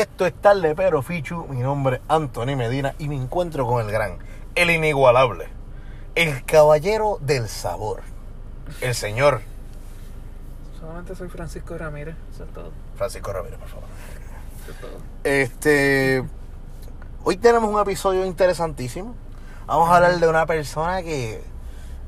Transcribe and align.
Esto 0.00 0.24
es 0.24 0.32
tarde 0.32 0.74
pero 0.74 1.02
Fichu. 1.02 1.46
Mi 1.48 1.58
nombre 1.58 1.96
es 1.96 2.02
Anthony 2.08 2.56
Medina 2.56 2.94
y 2.98 3.06
me 3.06 3.16
encuentro 3.16 3.66
con 3.66 3.84
el 3.84 3.92
gran, 3.92 4.16
el 4.54 4.70
inigualable, 4.70 5.48
el 6.14 6.42
caballero 6.46 7.18
del 7.20 7.48
sabor, 7.48 8.00
el 8.80 8.94
señor 8.94 9.42
Solamente 10.80 11.14
soy 11.14 11.28
Francisco 11.28 11.76
Ramírez, 11.76 12.16
eso 12.32 12.44
es 12.44 12.52
todo. 12.54 12.70
Francisco 12.96 13.30
Ramírez, 13.30 13.58
por 13.58 13.68
favor. 13.68 13.84
Eso 14.62 14.70
es 14.72 14.80
todo. 14.80 14.90
Este, 15.24 16.24
hoy 17.22 17.36
tenemos 17.36 17.70
un 17.70 17.78
episodio 17.78 18.24
interesantísimo. 18.24 19.14
Vamos 19.66 19.90
a 19.90 19.96
hablar 19.96 20.18
de 20.18 20.26
una 20.26 20.46
persona 20.46 21.02
que 21.02 21.44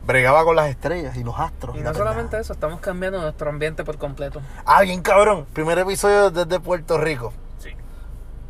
bregaba 0.06 0.42
con 0.44 0.56
las 0.56 0.70
estrellas 0.70 1.14
y 1.18 1.22
los 1.24 1.38
astros. 1.38 1.76
Y 1.76 1.80
no 1.80 1.92
solamente 1.92 2.38
eso, 2.38 2.54
estamos 2.54 2.80
cambiando 2.80 3.20
nuestro 3.20 3.50
ambiente 3.50 3.84
por 3.84 3.98
completo. 3.98 4.40
Ah, 4.64 4.80
bien 4.80 5.02
cabrón. 5.02 5.46
Primer 5.52 5.78
episodio 5.78 6.30
desde 6.30 6.58
Puerto 6.58 6.96
Rico. 6.96 7.34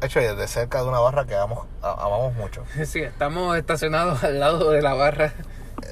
De 0.02 0.08
hecho, 0.08 0.18
desde 0.18 0.48
cerca 0.48 0.82
de 0.82 0.88
una 0.88 0.98
barra 0.98 1.24
que 1.24 1.36
amamos, 1.36 1.64
a- 1.80 1.92
amamos 1.92 2.34
mucho. 2.34 2.64
Sí, 2.84 3.00
estamos 3.00 3.56
estacionados 3.56 4.22
al 4.24 4.40
lado 4.40 4.70
de 4.72 4.82
la 4.82 4.94
barra. 4.94 5.32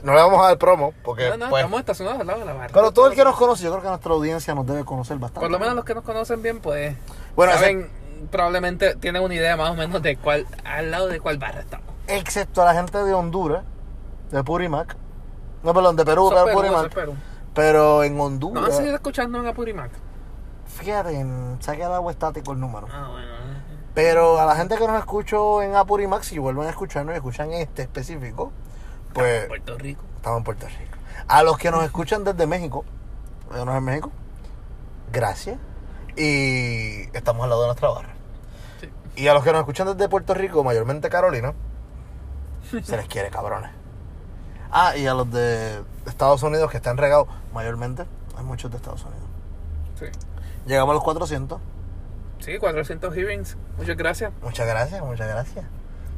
No 0.03 0.13
le 0.15 0.19
vamos 0.21 0.43
a 0.43 0.49
dar 0.49 0.59
promo 0.59 0.93
porque 1.05 1.29
No, 1.31 1.37
no, 1.37 1.49
pues, 1.49 1.61
estamos 1.63 1.79
estacionados 1.81 2.21
al 2.21 2.27
lado 2.27 2.41
de 2.41 2.47
la 2.47 2.53
barra. 2.55 2.71
pero 2.75 2.91
todo 2.91 3.07
el 3.07 3.15
que 3.15 3.23
nos 3.23 3.37
conoce, 3.37 3.63
yo 3.65 3.71
creo 3.71 3.83
que 3.83 3.89
nuestra 3.89 4.13
audiencia 4.13 4.53
nos 4.55 4.67
debe 4.67 4.85
conocer 4.85 5.17
bastante. 5.19 5.41
Por 5.41 5.51
lo 5.53 5.61
menos 5.61 5.77
los 5.77 5.85
que 5.85 5.95
nos 5.95 6.03
conocen 6.03 6.43
bien, 6.43 6.59
pues, 6.61 6.97
Bueno, 7.37 7.53
saben, 7.53 7.89
probablemente 8.33 8.97
tienen 8.97 9.23
una 9.23 9.35
idea 9.35 9.57
más 9.57 9.71
o 9.71 9.75
menos 9.75 10.03
de 10.03 10.17
cuál, 10.17 10.45
al 10.65 10.91
lado 10.91 11.07
de 11.07 11.21
cuál 11.21 11.39
barra 11.39 11.61
estamos. 11.61 11.87
excepto 12.09 12.63
a 12.63 12.65
la 12.65 12.75
gente 12.75 12.99
de 12.99 13.15
Honduras, 13.15 13.63
de 14.33 14.43
Purimac. 14.43 14.97
No, 15.63 15.73
perdón, 15.73 15.95
de 15.95 16.05
Perú, 16.05 16.31
de 16.31 16.53
Purimac. 16.53 16.93
Perú. 16.93 17.15
Pero 17.55 18.03
en 18.03 18.19
Honduras, 18.21 18.65
han 18.65 18.73
seguido 18.73 18.95
escuchando 18.97 19.39
en 19.39 19.47
Apurimac. 19.47 19.91
fíjate, 20.67 21.25
se 21.61 21.71
ha 21.71 21.77
quedado 21.77 22.11
estático 22.11 22.53
el 22.53 22.59
número. 22.61 22.89
Ah, 22.93 23.09
bueno. 23.13 23.60
Pero 23.95 24.41
a 24.41 24.47
la 24.47 24.55
gente 24.57 24.77
que 24.77 24.87
nos 24.87 24.99
escuchó 24.99 25.63
en 25.63 25.75
Apurimac, 25.75 26.23
si 26.23 26.39
vuelven 26.39 26.67
a 26.67 26.71
escucharnos 26.71 27.15
y 27.15 27.17
escuchan 27.17 27.53
este 27.53 27.83
específico, 27.83 28.53
pues 29.13 29.47
Puerto 29.47 29.77
Rico. 29.79 30.03
estamos 30.17 30.39
en 30.39 30.45
Puerto 30.45 30.67
Rico. 30.67 30.97
A 31.27 31.43
los 31.43 31.59
que 31.59 31.71
nos 31.71 31.85
escuchan 31.85 32.25
desde 32.25 32.47
México, 32.47 32.85
no 33.51 33.77
en 33.77 33.85
México, 33.85 34.11
gracias. 35.13 35.59
Y 36.17 37.03
estamos 37.17 37.45
al 37.45 37.51
lado 37.51 37.63
de 37.63 37.69
nuestra 37.69 37.89
barra. 37.89 38.15
Sí. 38.81 38.89
Y 39.17 39.29
a 39.29 39.35
los 39.35 39.43
que 39.43 39.53
nos 39.53 39.61
escuchan 39.61 39.87
desde 39.87 40.09
Puerto 40.09 40.35
Rico, 40.35 40.63
mayormente 40.63 41.09
Carolina, 41.09 41.55
se 42.85 42.97
les 42.97 43.07
quiere, 43.09 43.31
cabrones. 43.31 43.71
Ah, 44.73 44.97
y 44.97 45.07
a 45.07 45.15
los 45.15 45.31
de 45.33 45.83
Estados 46.07 46.43
Unidos 46.45 46.71
que 46.71 46.77
están 46.77 46.97
regados, 46.97 47.27
mayormente, 47.53 48.05
hay 48.37 48.45
muchos 48.45 48.71
de 48.71 48.77
Estados 48.77 49.05
Unidos. 49.05 49.25
Sí. 49.99 50.07
Llegamos 50.67 50.93
a 50.93 50.95
los 50.95 51.03
400. 51.03 51.61
Sí, 52.41 52.59
400 52.59 53.15
hearings. 53.15 53.57
Muchas 53.77 53.97
gracias. 53.97 54.33
Muchas 54.43 54.67
gracias, 54.67 55.03
muchas 55.03 55.29
gracias. 55.29 55.65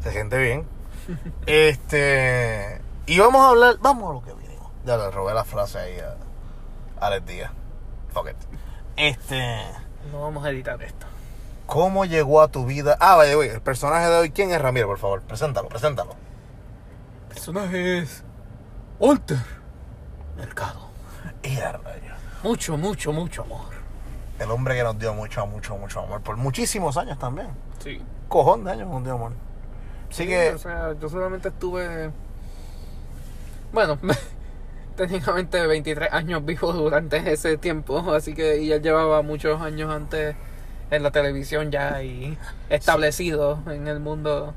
Se 0.03 0.13
siente 0.13 0.39
bien. 0.39 0.67
este. 1.47 2.81
Y 3.07 3.19
vamos 3.19 3.43
a 3.43 3.49
hablar. 3.49 3.77
Vamos 3.81 4.11
a 4.11 4.13
lo 4.15 4.23
que 4.23 4.33
vinimos. 4.35 4.71
Ya 4.85 4.97
le 4.97 5.11
robé 5.11 5.35
la 5.35 5.45
frase 5.45 5.79
ahí 5.79 5.99
a 5.99 6.17
Alex 7.05 7.27
Díaz. 7.27 7.51
Fuck 8.13 8.31
it. 8.31 8.37
Este. 8.97 9.63
No 10.11 10.23
vamos 10.23 10.45
a 10.45 10.51
editar 10.51 10.81
esto. 10.83 11.07
¿Cómo 11.67 12.05
llegó 12.05 12.43
a 12.43 12.49
tu 12.49 12.67
vida? 12.67 12.97
Ah, 13.01 13.17
vaya, 13.17 13.35
güey. 13.35 13.49
El 13.49 13.63
personaje 13.63 14.07
de 14.07 14.17
hoy, 14.17 14.31
¿quién 14.31 14.51
es 14.51 14.61
Ramiro, 14.61 14.87
por 14.89 14.99
favor? 14.99 15.23
Preséntalo, 15.23 15.69
preséntalo. 15.69 16.11
El 17.29 17.35
personaje 17.35 17.99
es. 17.99 18.25
Walter. 18.99 19.39
Mercado. 20.37 20.91
Y 21.43 21.57
rayos. 21.57 22.19
Mucho, 22.43 22.77
mucho, 22.77 23.13
mucho 23.13 23.43
amor. 23.43 23.72
El 24.43 24.51
hombre 24.51 24.75
que 24.77 24.83
nos 24.83 24.99
dio 24.99 25.15
mucho, 25.15 25.47
mucho, 25.47 25.77
mucho 25.77 26.01
amor. 26.01 26.21
Por 26.23 26.37
muchísimos 26.37 26.97
años 26.97 27.19
también. 27.19 27.49
Sí. 27.79 28.01
Cojón 28.29 28.65
de 28.65 28.73
años 28.73 28.89
nos 28.89 29.05
dio 29.05 29.15
amor. 29.15 29.33
Así 30.11 30.27
que. 30.27 30.53
O 30.53 30.59
sea, 30.59 30.95
yo 31.01 31.09
solamente 31.09 31.49
estuve. 31.49 32.11
Bueno, 33.73 33.99
técnicamente 34.97 35.67
23 35.67 36.13
años 36.13 36.45
vivo 36.45 36.73
durante 36.73 37.33
ese 37.33 37.57
tiempo. 37.57 37.99
Así 38.13 38.35
que. 38.35 38.59
Y 38.59 38.73
él 38.73 38.83
llevaba 38.83 39.23
muchos 39.23 39.61
años 39.61 39.91
antes 39.91 40.35
en 40.91 41.03
la 41.03 41.11
televisión 41.11 41.71
ya 41.71 42.03
y 42.03 42.37
establecido 42.69 43.61
en 43.67 43.89
el 43.89 43.99
mundo 44.01 44.53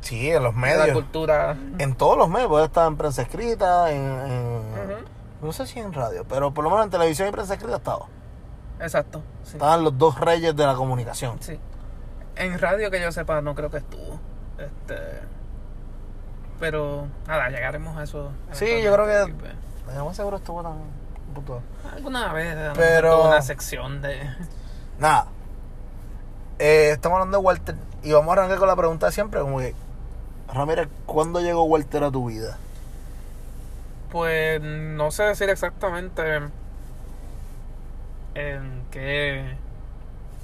Sí, 0.00 0.30
en 0.30 0.42
los 0.42 0.54
de 0.54 0.60
la 0.60 0.66
medios. 0.66 0.92
cultura. 0.94 1.56
En 1.78 1.94
todos 1.94 2.18
los 2.18 2.28
medios. 2.28 2.48
Porque 2.48 2.64
estaba 2.66 2.86
en 2.88 2.96
prensa 2.96 3.22
escrita, 3.22 3.90
en. 3.92 4.02
en-. 4.02 5.12
No 5.40 5.52
sé 5.52 5.66
si 5.66 5.80
en 5.80 5.92
radio, 5.92 6.24
pero 6.28 6.52
por 6.54 6.62
lo 6.62 6.70
menos 6.70 6.84
en 6.84 6.90
televisión 6.90 7.28
y 7.28 7.32
prensa 7.32 7.54
escrita 7.54 7.76
estaba. 7.76 8.06
Exacto. 8.82 9.22
Sí. 9.44 9.52
Estaban 9.54 9.84
los 9.84 9.96
dos 9.96 10.18
reyes 10.20 10.54
de 10.56 10.66
la 10.66 10.74
comunicación. 10.74 11.38
Sí. 11.40 11.58
En 12.36 12.58
radio 12.58 12.90
que 12.90 13.00
yo 13.00 13.12
sepa 13.12 13.40
no 13.40 13.54
creo 13.54 13.70
que 13.70 13.78
estuvo. 13.78 14.18
Este. 14.58 14.96
Pero 16.60 17.06
nada, 17.26 17.48
llegaremos 17.48 17.96
a 17.96 18.02
eso. 18.04 18.30
Sí, 18.52 18.82
yo 18.82 18.92
creo 18.94 19.06
que- 19.06 19.34
más 20.02 20.16
seguro 20.16 20.36
estuvo 20.38 20.60
un 20.60 20.90
puto- 21.34 21.60
pues, 21.82 21.94
Alguna 21.94 22.32
vez 22.32 22.56
Pero- 22.76 23.16
tuvo 23.16 23.28
una 23.28 23.42
sección 23.42 24.00
de. 24.02 24.20
Nada. 24.98 25.26
Eh, 26.58 26.90
estamos 26.92 27.16
hablando 27.16 27.38
de 27.38 27.44
Walter. 27.44 27.74
Y 28.02 28.12
vamos 28.12 28.28
a 28.30 28.32
arrancar 28.40 28.58
con 28.58 28.68
la 28.68 28.76
pregunta 28.76 29.06
de 29.06 29.12
siempre: 29.12 29.40
como 29.40 29.58
que. 29.58 29.74
Ramírez, 30.52 30.88
¿cuándo 31.06 31.40
llegó 31.40 31.64
Walter 31.64 32.04
a 32.04 32.10
tu 32.10 32.26
vida? 32.28 32.56
Pues 34.10 34.60
no 34.62 35.10
sé 35.10 35.22
decir 35.24 35.48
exactamente 35.48 36.40
en 38.34 38.84
qué 38.90 39.56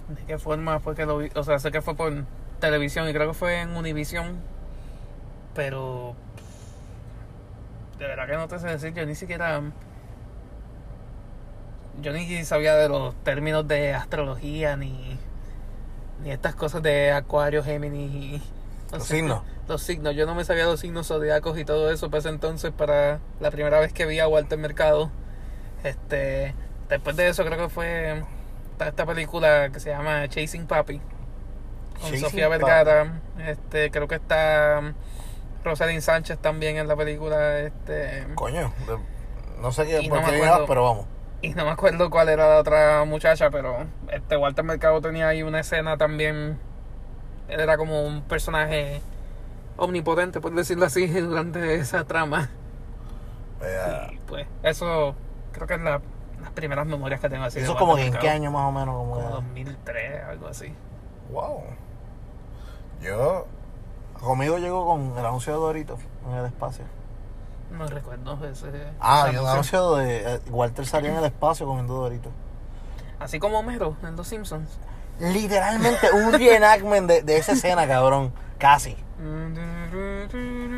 de 0.08 0.24
qué 0.26 0.38
forma 0.38 0.80
fue 0.80 0.94
que 0.94 1.06
lo 1.06 1.18
vi, 1.18 1.28
o 1.34 1.42
sea, 1.42 1.58
sé 1.58 1.70
que 1.70 1.82
fue 1.82 1.94
por 1.94 2.12
televisión 2.60 3.08
y 3.08 3.12
creo 3.12 3.28
que 3.28 3.34
fue 3.34 3.60
en 3.60 3.76
Univision, 3.76 4.36
pero 5.54 6.14
de 7.98 8.06
verdad 8.06 8.26
que 8.26 8.36
no 8.36 8.48
te 8.48 8.58
sé 8.58 8.68
decir, 8.68 8.94
yo 8.94 9.04
ni 9.06 9.14
siquiera 9.14 9.60
yo 12.00 12.12
ni 12.12 12.44
sabía 12.44 12.74
de 12.76 12.88
los 12.88 13.14
términos 13.24 13.66
de 13.66 13.92
astrología 13.92 14.76
ni 14.76 15.18
ni 16.22 16.30
estas 16.30 16.54
cosas 16.54 16.82
de 16.82 17.12
Acuario, 17.12 17.62
Géminis 17.62 18.42
Los 18.92 19.04
signos. 19.04 19.42
los 19.68 19.82
signos, 19.82 20.14
yo 20.14 20.26
no 20.26 20.34
me 20.34 20.44
sabía 20.44 20.64
los 20.64 20.80
signos 20.80 21.08
zodiacos 21.08 21.58
y 21.58 21.64
todo 21.64 21.90
eso 21.90 22.08
ese 22.12 22.28
entonces 22.28 22.72
para 22.72 23.20
la 23.40 23.50
primera 23.50 23.78
vez 23.78 23.92
que 23.92 24.06
vi 24.06 24.18
a 24.18 24.26
Walter 24.26 24.58
Mercado. 24.58 25.10
Este, 25.84 26.54
después 26.88 27.16
de 27.16 27.28
eso 27.28 27.44
creo 27.44 27.58
que 27.58 27.68
fue 27.68 28.22
esta, 28.72 28.88
esta 28.88 29.06
película 29.06 29.70
que 29.70 29.80
se 29.80 29.90
llama 29.90 30.28
Chasing 30.28 30.66
Papi 30.66 30.98
con 30.98 32.10
Chasing 32.10 32.20
Sofía. 32.20 32.48
Vergara. 32.48 33.20
Este, 33.38 33.90
creo 33.90 34.06
que 34.08 34.16
está 34.16 34.80
um, 34.80 34.92
Rosalind 35.64 36.00
Sánchez 36.02 36.38
también 36.38 36.76
en 36.76 36.86
la 36.88 36.96
película, 36.96 37.58
este, 37.60 38.26
Coño, 38.34 38.72
no 39.60 39.72
sé 39.72 39.86
qué, 39.86 40.08
por 40.08 40.20
no 40.20 40.26
qué 40.26 40.64
pero 40.66 40.84
vamos. 40.84 41.06
y 41.42 41.50
no 41.50 41.64
me 41.64 41.70
acuerdo 41.70 42.10
cuál 42.10 42.28
era 42.28 42.48
la 42.48 42.58
otra 42.58 43.04
muchacha, 43.04 43.50
pero 43.50 43.86
este 44.10 44.36
Walter 44.36 44.64
Mercado 44.64 45.00
tenía 45.00 45.28
ahí 45.28 45.42
una 45.42 45.60
escena 45.60 45.96
también. 45.96 46.58
Él 47.48 47.60
era 47.60 47.76
como 47.76 48.02
un 48.02 48.22
personaje 48.22 49.00
omnipotente, 49.76 50.40
por 50.40 50.54
decirlo 50.54 50.84
así, 50.86 51.06
durante 51.20 51.74
esa 51.76 52.04
trama. 52.04 52.50
Y 54.12 54.18
pues, 54.28 54.46
eso 54.62 55.14
creo 55.52 55.66
que 55.66 55.74
es 55.74 55.80
la- 55.80 56.00
las 56.48 56.54
primeras 56.54 56.86
memorias 56.86 57.20
que 57.20 57.28
tengo 57.28 57.44
así. 57.44 57.58
de 57.58 57.64
eso 57.64 57.72
es 57.72 57.78
como 57.78 57.96
en 57.98 58.12
qué 58.14 58.28
año 58.30 58.50
más 58.50 58.64
o 58.68 58.72
menos. 58.72 58.94
Como 58.96 59.14
Como 59.14 59.26
que- 59.28 59.32
2003, 59.34 60.24
algo 60.24 60.48
así. 60.48 60.74
Wow. 61.30 61.62
Yo. 63.02 63.46
Conmigo 64.20 64.58
llegó 64.58 64.84
con 64.86 65.16
el 65.16 65.24
anuncio 65.24 65.52
de 65.52 65.58
Doritos 65.58 66.00
en 66.26 66.34
el 66.34 66.46
espacio. 66.46 66.84
No 67.70 67.86
recuerdo 67.86 68.38
ese. 68.46 68.66
Ah, 68.98 69.26
un 69.30 69.46
anuncio. 69.46 69.96
de. 69.96 70.34
eh, 70.36 70.40
Walter 70.50 70.86
salía 70.86 71.10
en 71.10 71.18
el 71.18 71.24
espacio 71.26 71.66
comiendo 71.66 71.94
Doritos. 71.94 72.32
Así 73.20 73.38
como 73.38 73.58
Homero 73.58 73.94
en 74.02 74.16
Los 74.16 74.26
Simpsons. 74.28 74.78
Literalmente 75.20 76.10
un 76.12 76.32
reenactment 76.32 77.08
de, 77.08 77.22
de 77.22 77.36
esa 77.36 77.52
escena, 77.52 77.86
cabrón. 77.86 78.32
Casi. 78.58 78.96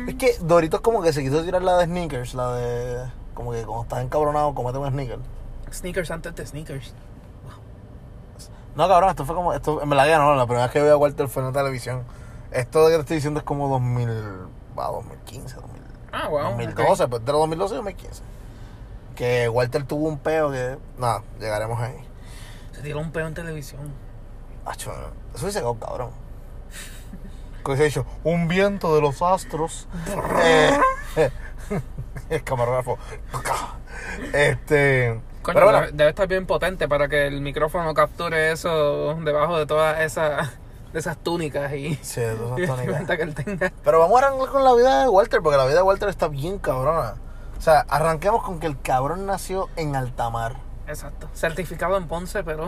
Es 0.07 0.15
que 0.15 0.35
Doritos 0.41 0.81
como 0.81 1.01
que 1.01 1.13
se 1.13 1.21
quiso 1.23 1.43
tirar 1.43 1.61
la 1.61 1.77
de 1.77 1.85
Sneakers, 1.85 2.33
la 2.33 2.53
de... 2.53 3.05
Como 3.33 3.51
que 3.51 3.63
cuando 3.63 3.83
estás 3.83 4.01
encabronado, 4.03 4.53
comete 4.53 4.77
un 4.77 4.89
sneaker. 4.89 5.19
Sneakers 5.71 6.11
antes 6.11 6.35
de 6.35 6.45
sneakers. 6.45 6.93
No, 8.75 8.87
cabrón, 8.87 9.09
esto 9.09 9.25
fue 9.25 9.35
como... 9.35 9.53
Esto, 9.53 9.81
en 9.81 9.89
verdad 9.89 10.07
ya 10.07 10.17
no, 10.17 10.33
la 10.35 10.45
primera 10.45 10.65
vez 10.65 10.71
que 10.73 10.81
vi 10.81 10.87
a 10.87 10.95
Walter 10.95 11.27
fue 11.27 11.41
en 11.43 11.47
la 11.47 11.53
televisión. 11.53 12.03
Esto 12.51 12.85
que 12.87 12.93
te 12.93 12.99
estoy 13.01 13.15
diciendo 13.17 13.39
es 13.39 13.45
como 13.45 13.67
2000... 13.67 14.09
Va, 14.77 14.87
2015, 14.87 15.55
2000, 15.55 15.81
Ah, 16.13 16.27
wow. 16.29 16.43
2012, 16.43 17.07
pues 17.07 17.25
de 17.25 17.31
los 17.31 17.41
2012 17.41 17.73
y 17.73 17.77
2015. 17.77 18.23
Que 19.15 19.49
Walter 19.49 19.83
tuvo 19.83 20.07
un 20.07 20.17
peo 20.17 20.51
que... 20.51 20.77
Nada, 20.97 21.23
llegaremos 21.39 21.79
ahí. 21.79 21.95
Se 22.71 22.81
tiró 22.81 22.99
un 22.99 23.11
peo 23.11 23.27
en 23.27 23.33
televisión. 23.33 23.93
Acho, 24.65 24.93
eso 25.35 25.45
dice 25.45 25.61
oh, 25.63 25.77
cabrón. 25.77 26.11
Que 27.65 27.77
se 27.77 27.83
ha 27.83 27.85
dicho, 27.85 28.05
un 28.23 28.47
viento 28.47 28.95
de 28.95 29.01
los 29.01 29.21
astros. 29.21 29.87
Eh, 31.17 31.29
el 32.29 32.43
camarógrafo. 32.43 32.97
Este. 34.33 35.19
Coño, 35.41 35.53
pero 35.55 35.65
bueno, 35.65 35.79
debe, 35.81 35.91
debe 35.93 36.09
estar 36.11 36.27
bien 36.27 36.45
potente 36.45 36.87
para 36.87 37.07
que 37.07 37.27
el 37.27 37.41
micrófono 37.41 37.93
capture 37.93 38.51
eso 38.51 39.15
debajo 39.23 39.57
de 39.57 39.65
toda 39.65 40.03
esa 40.03 40.51
de 40.93 40.99
esas 40.99 41.17
túnicas 41.17 41.71
y, 41.73 41.95
Sí, 42.01 42.21
de 42.21 42.33
esas 42.63 42.77
túnicas. 42.85 43.05
que 43.17 43.23
él 43.23 43.33
tenga. 43.33 43.71
Pero 43.83 43.99
vamos 43.99 44.21
a 44.21 44.27
arrancar 44.27 44.49
con 44.49 44.63
la 44.63 44.73
vida 44.73 45.01
de 45.03 45.09
Walter, 45.09 45.41
porque 45.41 45.57
la 45.57 45.65
vida 45.65 45.77
de 45.77 45.83
Walter 45.83 46.09
está 46.09 46.27
bien 46.27 46.59
cabrona. 46.59 47.15
O 47.57 47.61
sea, 47.61 47.85
arranquemos 47.89 48.43
con 48.43 48.59
que 48.59 48.67
el 48.67 48.79
cabrón 48.81 49.25
nació 49.25 49.69
en 49.75 49.95
Altamar. 49.95 50.55
Exacto. 50.87 51.29
Certificado 51.33 51.95
en 51.97 52.07
Ponce, 52.07 52.43
pero 52.43 52.67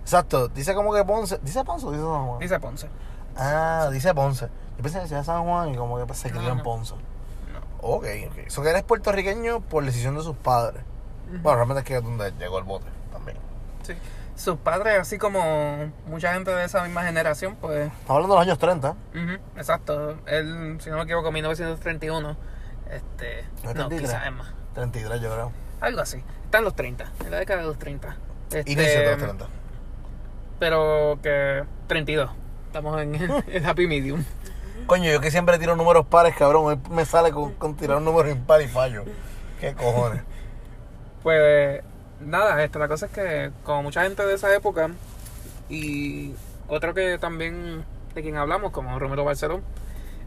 Exacto, 0.00 0.48
dice 0.48 0.74
como 0.74 0.92
que 0.92 1.04
Ponce. 1.04 1.38
¿Dice 1.42 1.62
Ponce 1.64 1.86
o 1.86 1.90
dice 1.92 2.02
San 2.02 2.26
Juan? 2.26 2.38
dice 2.40 2.58
Ponce. 2.60 2.88
Ah, 3.36 3.88
dice 3.92 4.12
Ponce. 4.14 4.48
Yo 4.76 4.82
pensé 4.82 4.98
que 4.98 5.02
decía 5.04 5.22
San 5.22 5.44
Juan 5.44 5.68
y 5.72 5.76
como 5.76 6.04
que 6.04 6.14
se 6.14 6.30
crió 6.30 6.42
No, 6.42 6.52
en. 6.52 6.62
Ponce. 6.62 6.94
No. 6.94 7.60
Ok, 7.88 8.06
ok. 8.30 8.38
Eso 8.46 8.62
que 8.62 8.70
eres 8.70 8.82
puertorriqueño 8.82 9.60
por 9.60 9.84
decisión 9.84 10.16
de 10.16 10.22
sus 10.22 10.36
padres. 10.36 10.82
Bueno, 11.30 11.56
realmente 11.56 11.80
es 11.80 11.84
que 11.86 11.96
es 11.96 12.02
donde 12.02 12.32
llegó 12.38 12.58
el 12.58 12.64
bote 12.64 12.86
también. 13.12 13.38
Sí. 13.82 13.94
Sus 14.36 14.56
padres, 14.56 14.98
así 14.98 15.18
como 15.18 15.92
mucha 16.06 16.32
gente 16.34 16.50
de 16.50 16.64
esa 16.64 16.82
misma 16.82 17.04
generación, 17.04 17.56
pues. 17.60 17.86
Estamos 17.92 18.10
hablando 18.10 18.34
de 18.34 18.38
los 18.40 18.46
años 18.46 18.58
30. 18.58 18.90
ujú, 18.90 19.32
exacto. 19.56 20.18
Él, 20.26 20.78
si 20.80 20.90
no 20.90 20.96
me 20.96 21.02
equivoco, 21.02 21.30
1931. 21.30 22.36
Este. 22.90 23.44
No, 23.64 23.72
33. 23.72 24.00
quizás 24.00 24.26
es 24.26 24.32
más. 24.32 24.52
33 24.74 25.20
yo 25.20 25.32
creo. 25.32 25.52
Algo 25.80 26.00
así. 26.00 26.22
Está 26.44 26.58
en 26.58 26.64
los 26.64 26.74
30. 26.74 27.12
En 27.24 27.30
la 27.30 27.38
década 27.38 27.60
de 27.60 27.66
los 27.66 27.78
30. 27.78 28.16
Este, 28.52 28.72
Inicio 28.72 29.00
de 29.00 29.10
los 29.10 29.18
30. 29.18 29.46
Pero 30.58 31.18
que. 31.22 31.64
32. 31.86 32.30
Estamos 32.66 33.00
en 33.02 33.14
el, 33.48 33.66
happy 33.66 33.86
medium. 33.86 34.24
Coño, 34.86 35.10
yo 35.10 35.20
que 35.20 35.30
siempre 35.30 35.58
tiro 35.58 35.76
números 35.76 36.06
pares, 36.06 36.34
cabrón. 36.36 36.82
Me 36.90 37.04
sale 37.04 37.30
con, 37.32 37.52
con 37.54 37.76
tirar 37.76 37.98
un 37.98 38.04
número 38.04 38.30
impar 38.30 38.62
y 38.62 38.68
fallo. 38.68 39.04
¿Qué 39.60 39.74
cojones? 39.74 40.22
Pues 41.22 41.82
nada, 42.20 42.62
este, 42.64 42.78
la 42.78 42.88
cosa 42.88 43.06
es 43.06 43.12
que 43.12 43.50
como 43.64 43.84
mucha 43.84 44.02
gente 44.02 44.24
de 44.24 44.34
esa 44.34 44.54
época 44.54 44.90
y 45.68 46.34
otro 46.68 46.94
que 46.94 47.18
también 47.18 47.84
de 48.14 48.22
quien 48.22 48.36
hablamos, 48.36 48.72
como 48.72 48.98
Romero 48.98 49.24
Barceló, 49.24 49.60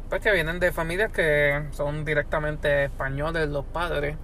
pues 0.09 0.21
que 0.21 0.31
vienen 0.31 0.59
de 0.59 0.71
familias 0.71 1.11
que 1.11 1.65
son 1.71 2.05
directamente 2.05 2.85
españoles, 2.85 3.49
los 3.49 3.65
padres, 3.65 4.15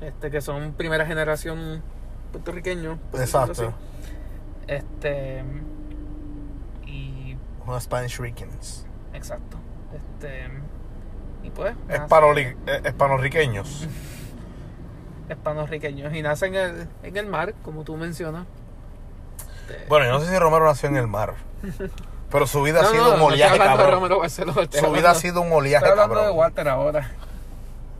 este, 0.00 0.30
que 0.30 0.40
son 0.40 0.72
primera 0.74 1.06
generación 1.06 1.82
puertorriqueños. 2.32 2.98
Exacto. 3.14 3.52
así. 3.52 3.64
Este 4.66 5.42
y 6.86 7.36
Unos 7.64 7.82
Spanish 7.84 8.18
Ricans. 8.18 8.86
exacto. 9.14 9.58
Este 9.94 10.48
y 11.44 11.50
pues 11.50 11.74
nace- 11.88 12.02
Hispanoli- 12.04 12.56
Hispanorriqueños. 15.28 16.14
y 16.14 16.22
nace 16.22 16.46
en 16.46 16.54
el, 16.54 16.88
en 17.02 17.16
el 17.16 17.26
mar, 17.26 17.54
como 17.64 17.84
tú 17.84 17.96
mencionas. 17.96 18.46
Este, 19.68 19.86
Bueno, 19.88 20.06
yo 20.06 20.12
no 20.12 20.20
sé 20.20 20.30
si 20.30 20.38
Romero 20.38 20.64
nació 20.64 20.88
en 20.88 20.96
el 20.96 21.06
mar. 21.06 21.34
Pero 22.30 22.46
su 22.46 22.62
vida 22.62 22.80
ha 22.80 22.84
sido 22.86 23.08
no, 23.10 23.14
un 23.14 23.32
oleaje, 23.32 23.58
cabrón. 23.58 23.92
Romero 23.92 24.18
Barceló, 24.18 24.52
Su 24.52 24.90
vida 24.92 25.10
ha 25.10 25.14
sido 25.14 25.40
un 25.42 25.52
oleaje, 25.52 25.86
Estoy 25.86 26.00
hablando 26.00 26.24
de. 26.24 26.30
Walter 26.30 26.68
ahora. 26.68 27.10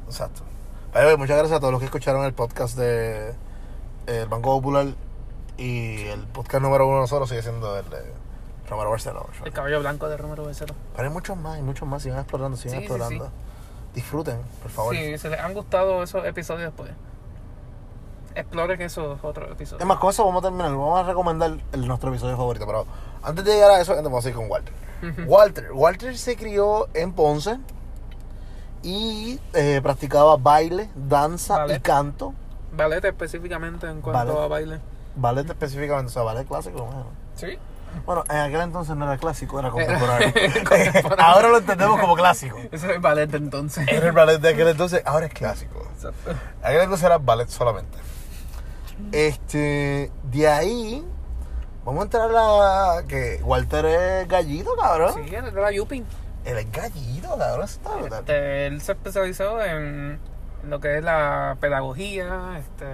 Exacto. 0.06 0.43
Muchas 1.19 1.37
gracias 1.37 1.52
a 1.52 1.61
todos 1.61 1.73
los 1.73 1.81
que 1.81 1.87
escucharon 1.87 2.25
el 2.25 2.32
podcast 2.32 2.76
de 2.76 3.31
eh, 3.31 3.34
el 4.23 4.28
Banco 4.28 4.50
Popular 4.56 4.87
y 5.58 6.06
el 6.06 6.26
podcast 6.26 6.62
número 6.62 6.87
uno 6.87 6.96
de 6.96 7.00
nosotros 7.02 7.28
sigue 7.28 7.43
siendo 7.43 7.78
el 7.78 7.88
de 7.90 7.99
Romero 8.69 8.90
Barcelona. 8.90 9.26
El 9.44 9.52
cabello 9.52 9.81
blanco 9.81 10.08
de 10.08 10.17
Romero 10.17 10.44
Barceló. 10.44 10.75
Pero 10.94 11.08
hay 11.08 11.12
muchos 11.12 11.37
más, 11.37 11.56
hay 11.56 11.62
muchos 11.62 11.87
más. 11.87 12.02
Sigan 12.02 12.19
explorando, 12.20 12.56
sigan 12.56 12.73
Sí, 12.73 12.78
sí, 12.78 12.84
explorando. 12.93 13.31
Disfruten, 13.94 14.38
por 14.62 14.70
favor. 14.70 14.94
Si 14.94 15.19
se 15.19 15.28
les 15.31 15.40
han 15.40 15.55
gustado 15.55 16.02
esos 16.02 16.25
episodios, 16.25 16.73
pues 16.76 16.90
exploren 18.36 18.80
esos 18.82 19.18
otros 19.22 19.50
episodios. 19.50 19.80
Es 19.80 19.86
más, 19.86 19.98
con 19.98 20.10
eso 20.10 20.24
vamos 20.24 20.44
a 20.44 20.46
terminar. 20.48 20.70
Vamos 20.70 21.00
a 21.00 21.02
recomendar 21.04 21.56
el, 21.72 21.86
nuestro 21.88 22.10
episodio 22.10 22.36
favorito. 22.36 22.66
Pero 22.66 22.86
antes 23.22 23.44
de 23.44 23.52
llegar 23.54 23.70
a 23.72 23.80
eso, 23.80 23.94
vamos 24.02 24.24
a 24.24 24.28
ir 24.28 24.34
con 24.34 24.48
Walter. 24.50 24.72
Walter. 25.26 25.72
Walter 25.72 26.16
se 26.16 26.36
crió 26.36 26.88
en 26.94 27.12
Ponce 27.12 27.58
y 28.82 29.40
eh, 29.52 29.80
practicaba 29.82 30.36
baile, 30.36 30.88
danza 30.94 31.66
y 31.74 31.80
canto. 31.80 32.34
Ballet 32.72 33.04
específicamente 33.04 33.86
en 33.88 34.00
cuanto 34.00 34.34
Ballet. 34.34 34.44
a 34.44 34.48
baile. 34.48 34.80
Ballet 35.16 35.48
específicamente, 35.48 36.10
o 36.10 36.12
sea, 36.12 36.22
ballet 36.22 36.46
clásico. 36.46 36.84
Bueno, 36.84 37.06
Sí. 37.34 37.58
Bueno, 38.04 38.24
en 38.28 38.36
aquel 38.36 38.60
entonces 38.60 38.94
no 38.94 39.06
era 39.06 39.16
clásico, 39.16 39.58
era 39.58 39.70
contemporáneo. 39.72 40.32
contemporáneo. 40.68 41.24
ahora 41.24 41.48
lo 41.48 41.58
entendemos 41.58 41.98
como 41.98 42.14
clásico. 42.14 42.58
Ese 42.72 42.94
es 42.94 43.00
ballet 43.00 43.26
de 43.30 43.38
entonces. 43.38 43.86
Era 43.88 44.06
el 44.06 44.12
ballet 44.12 44.38
de 44.38 44.50
aquel 44.50 44.68
entonces, 44.68 45.02
ahora 45.06 45.26
es 45.26 45.32
clásico. 45.32 45.86
Exacto. 45.94 46.32
Aquel 46.62 46.82
entonces 46.82 47.04
era 47.06 47.18
ballet 47.18 47.48
solamente. 47.48 47.96
Este, 49.12 50.10
de 50.25 50.48
ahí, 50.48 51.04
vamos 51.84 52.00
a 52.00 52.04
entrar 52.04 52.31
a 52.31 52.32
la 52.32 53.04
que 53.06 53.40
Walter 53.43 53.84
es 53.87 54.28
gallito, 54.28 54.75
cabrón. 54.76 55.14
Sí, 55.14 55.34
él 55.34 55.44
era 55.46 55.70
Yupi. 55.70 56.04
Él 56.44 56.58
es 56.58 56.72
gallito, 56.72 57.37
cabrón. 57.37 57.64
eso 57.64 57.78
Está 57.78 57.96
brutal. 57.96 58.20
Este, 58.20 58.66
él 58.66 58.81
se 58.81 58.93
especializó 58.93 59.62
en 59.62 60.19
lo 60.64 60.81
que 60.81 60.98
es 60.98 61.04
la 61.04 61.56
pedagogía, 61.60 62.58
este, 62.58 62.87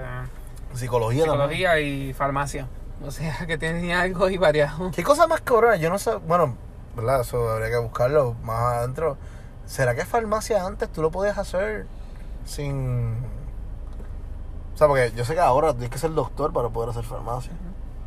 Psicología, 0.74 1.24
también. 1.26 1.50
psicología 1.50 1.80
y 1.80 2.12
farmacia. 2.12 2.66
O 3.04 3.10
sea, 3.10 3.46
que 3.46 3.58
tenía 3.58 4.02
algo 4.02 4.28
y 4.30 4.38
variado. 4.38 4.90
¿Qué 4.92 5.02
cosa 5.02 5.26
más 5.26 5.40
cabrona? 5.40 5.76
Yo 5.76 5.90
no 5.90 5.98
sé, 5.98 6.14
bueno, 6.16 6.56
¿verdad? 6.96 7.22
Eso 7.22 7.50
habría 7.50 7.70
que 7.70 7.78
buscarlo 7.78 8.34
más 8.42 8.74
adentro. 8.76 9.16
¿Será 9.66 9.94
que 9.94 10.04
farmacia 10.04 10.64
antes 10.66 10.88
tú 10.90 11.02
lo 11.02 11.10
podías 11.10 11.38
hacer 11.38 11.86
sin... 12.44 13.16
O 14.74 14.76
sea, 14.78 14.86
porque 14.88 15.12
yo 15.14 15.24
sé 15.24 15.34
que 15.34 15.40
ahora 15.40 15.72
tienes 15.72 15.90
que 15.90 15.98
ser 15.98 16.12
doctor 16.14 16.52
para 16.52 16.68
poder 16.68 16.90
hacer 16.90 17.04
farmacia. 17.04 17.52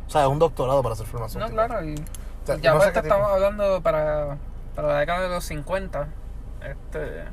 O 0.06 0.10
sea, 0.10 0.22
es 0.22 0.28
un 0.28 0.38
doctorado 0.38 0.82
para 0.82 0.94
hacer 0.94 1.06
farmacia. 1.06 1.40
No, 1.40 1.48
claro, 1.48 1.84
y 1.84 1.94
O 1.94 2.46
sea, 2.46 2.56
tipo- 2.56 2.84
estamos 2.84 3.30
hablando 3.30 3.80
para, 3.82 4.36
para 4.74 4.88
la 4.88 4.98
década 5.00 5.22
de 5.22 5.28
los 5.28 5.44
50, 5.44 6.08
este, 6.64 7.24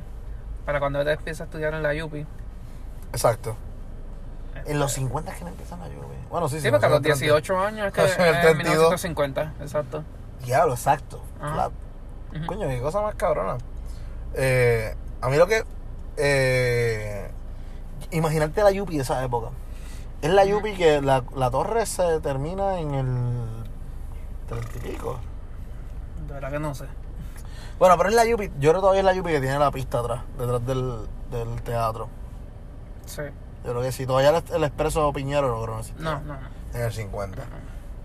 para 0.64 0.80
cuando 0.80 1.00
él 1.00 1.08
empieza 1.08 1.44
a 1.44 1.46
estudiar 1.46 1.74
en 1.74 1.82
la 1.82 2.04
UPI. 2.04 2.26
Exacto. 3.12 3.56
Este, 4.56 4.72
En 4.72 4.78
los 4.78 4.92
50 4.92 5.30
es 5.32 5.38
que 5.38 5.44
no 5.44 5.50
empiezan 5.50 5.80
a 5.82 5.88
llover. 5.88 6.18
Bueno, 6.30 6.48
sí, 6.48 6.56
sí. 6.56 6.62
Sí, 6.62 6.70
porque 6.70 6.86
a 6.86 6.88
los 6.88 7.00
nació 7.02 7.14
en 7.14 7.20
18 7.20 7.58
años 7.60 7.86
es 7.86 7.92
que 7.92 8.00
en 8.22 8.28
el 8.28 8.34
es 8.34 8.40
32. 8.42 8.64
1950, 8.64 9.54
exacto. 9.60 10.04
30. 10.38 10.46
Diablo, 10.46 10.74
exacto. 10.74 11.20
Coño, 12.46 12.66
qué 12.68 12.80
cosa 12.80 13.00
más 13.00 13.14
cabrona. 13.14 13.56
Eh, 14.34 14.94
a 15.20 15.28
mí 15.28 15.36
lo 15.36 15.46
que... 15.46 15.62
Eh, 16.16 17.13
imaginarte 18.10 18.62
la 18.62 18.70
Yupi 18.70 18.96
de 18.96 19.02
esa 19.02 19.22
época. 19.24 19.48
Es 20.22 20.30
la 20.30 20.44
Yupi 20.44 20.74
que 20.74 21.00
la, 21.00 21.24
la 21.36 21.50
torre 21.50 21.86
se 21.86 22.20
termina 22.20 22.80
en 22.80 22.94
el... 22.94 23.64
30 24.48 24.68
y 24.76 24.80
pico. 24.92 25.18
De 26.26 26.34
verdad 26.34 26.50
que 26.50 26.58
no 26.58 26.74
sé. 26.74 26.84
Bueno, 27.78 27.96
pero 27.96 28.08
es 28.08 28.14
la 28.14 28.24
Yupi. 28.24 28.50
Yo 28.58 28.70
creo 28.70 28.74
que 28.74 28.80
todavía 28.80 29.00
es 29.00 29.04
la 29.04 29.14
Yupi 29.14 29.30
que 29.30 29.40
tiene 29.40 29.58
la 29.58 29.70
pista 29.70 29.98
atrás, 30.00 30.22
detrás 30.38 30.64
del, 30.66 31.06
del 31.30 31.62
teatro. 31.62 32.08
Sí. 33.06 33.22
Yo 33.64 33.70
creo 33.70 33.82
que 33.82 33.92
sí. 33.92 34.06
Todavía 34.06 34.30
el, 34.30 34.42
el 34.54 34.64
expreso 34.64 35.12
Piñero 35.12 35.48
no 35.48 35.62
creo. 35.62 35.80
No, 35.98 36.20
no, 36.20 36.34
no. 36.34 36.38
En 36.74 36.80
el 36.82 36.92
50. 36.92 37.42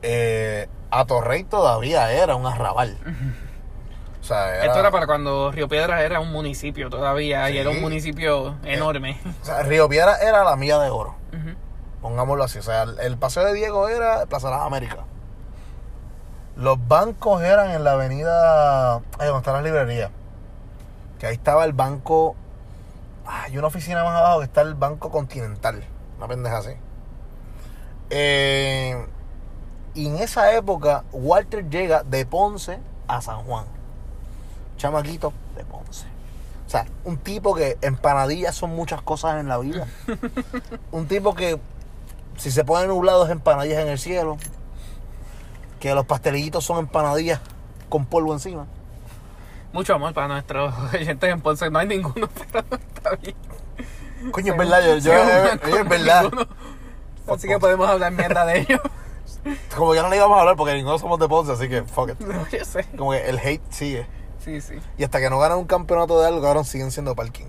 Eh, 0.01 0.67
a 0.91 1.05
Torrey 1.05 1.43
todavía 1.43 2.11
era 2.11 2.35
un 2.35 2.45
arrabal. 2.45 2.97
O 4.21 4.23
sea, 4.23 4.55
era, 4.55 4.65
Esto 4.65 4.79
era 4.79 4.91
para 4.91 5.07
cuando 5.07 5.51
Río 5.51 5.67
Piedras 5.67 6.01
era 6.01 6.19
un 6.19 6.31
municipio 6.31 6.89
todavía 6.89 7.49
y 7.49 7.57
era 7.57 7.69
un 7.69 7.81
municipio 7.81 8.57
enorme. 8.63 9.19
o 9.41 9.45
sea, 9.45 9.63
Río 9.63 9.87
Piedra 9.87 10.17
era 10.17 10.43
la 10.43 10.55
milla 10.55 10.79
de 10.79 10.89
oro. 10.89 11.15
Pongámoslo 12.01 12.43
así. 12.43 12.59
O 12.59 12.63
sea, 12.63 12.83
el, 12.83 12.99
el 12.99 13.17
paseo 13.17 13.43
de 13.45 13.53
Diego 13.53 13.87
era 13.89 14.25
Plaza 14.25 14.47
de 14.49 14.55
las 14.55 14.63
Américas. 14.63 14.99
Los 16.55 16.87
bancos 16.87 17.41
eran 17.41 17.71
en 17.71 17.83
la 17.83 17.93
avenida. 17.93 18.95
Ahí 18.95 19.27
donde 19.27 19.37
están 19.37 19.53
las 19.53 19.63
librerías. 19.63 20.11
Que 21.17 21.27
ahí 21.27 21.35
estaba 21.35 21.63
el 21.65 21.73
banco. 21.73 22.35
Hay 23.25 23.57
una 23.57 23.67
oficina 23.67 24.03
más 24.03 24.15
abajo 24.15 24.39
que 24.39 24.45
está 24.45 24.61
el 24.61 24.73
Banco 24.75 25.11
Continental. 25.11 25.83
Una 26.17 26.27
pendeja 26.27 26.57
así. 26.57 26.71
Eh, 28.09 29.05
y 29.93 30.07
en 30.07 30.17
esa 30.17 30.53
época, 30.53 31.03
Walter 31.11 31.69
llega 31.69 32.03
de 32.03 32.25
Ponce 32.25 32.79
a 33.07 33.21
San 33.21 33.43
Juan. 33.43 33.65
Chamaquito 34.79 35.31
de 35.55 35.63
Ponce. 35.65 36.05
O 36.65 36.69
sea, 36.69 36.85
un 37.03 37.17
tipo 37.17 37.53
que 37.53 37.77
empanadillas 37.81 38.55
son 38.55 38.71
muchas 38.75 39.01
cosas 39.03 39.39
en 39.39 39.47
la 39.47 39.57
vida. 39.59 39.87
un 40.91 41.07
tipo 41.07 41.35
que 41.35 41.59
si 42.37 42.49
se 42.49 42.63
ponen 42.63 42.87
nublados 42.87 43.29
empanadillas 43.29 43.81
en 43.83 43.89
el 43.89 43.99
cielo. 43.99 44.37
Que 45.79 45.93
los 45.93 46.05
pastelillitos 46.05 46.63
son 46.65 46.79
empanadillas 46.79 47.39
con 47.89 48.05
polvo 48.05 48.33
encima. 48.33 48.65
Mucho 49.71 49.93
amor 49.93 50.13
para 50.13 50.27
nuestros 50.27 50.73
oyentes 50.93 51.29
en 51.31 51.41
Ponce. 51.41 51.69
No 51.69 51.79
hay 51.79 51.87
ninguno, 51.87 52.27
pero 52.51 52.65
está 52.75 53.15
bien. 53.21 53.35
Coño, 54.31 54.53
es 54.53 54.57
verdad, 54.59 54.81
yo, 54.83 54.97
yo- 54.97 55.13
eh, 55.13 55.59
es 55.79 55.87
verdad. 55.89 56.23
ninguno. 56.23 56.47
Así 57.27 57.47
que 57.47 57.59
podemos 57.59 57.87
hablar 57.87 58.11
mierda 58.11 58.45
de 58.45 58.59
ellos. 58.61 58.81
Como 59.75 59.95
ya 59.95 60.01
no 60.03 60.09
le 60.09 60.17
íbamos 60.17 60.37
a 60.37 60.41
hablar 60.41 60.55
porque 60.57 60.73
ninguno 60.73 60.97
somos 60.99 61.19
de 61.19 61.27
Ponce, 61.27 61.51
así 61.53 61.69
que 61.69 61.83
fuck 61.83 62.09
it. 62.09 62.19
No, 62.19 62.45
yo 62.49 62.65
sé. 62.65 62.83
Como 62.97 63.11
que 63.11 63.29
el 63.29 63.39
hate 63.39 63.61
sigue. 63.71 64.05
Sí, 64.43 64.61
sí. 64.61 64.75
Y 64.97 65.03
hasta 65.03 65.19
que 65.19 65.29
no 65.29 65.39
ganan 65.39 65.57
un 65.57 65.65
campeonato 65.65 66.19
de 66.21 66.27
algo, 66.27 66.41
cabrón, 66.41 66.65
siguen 66.65 66.91
siendo 66.91 67.15
parking. 67.15 67.45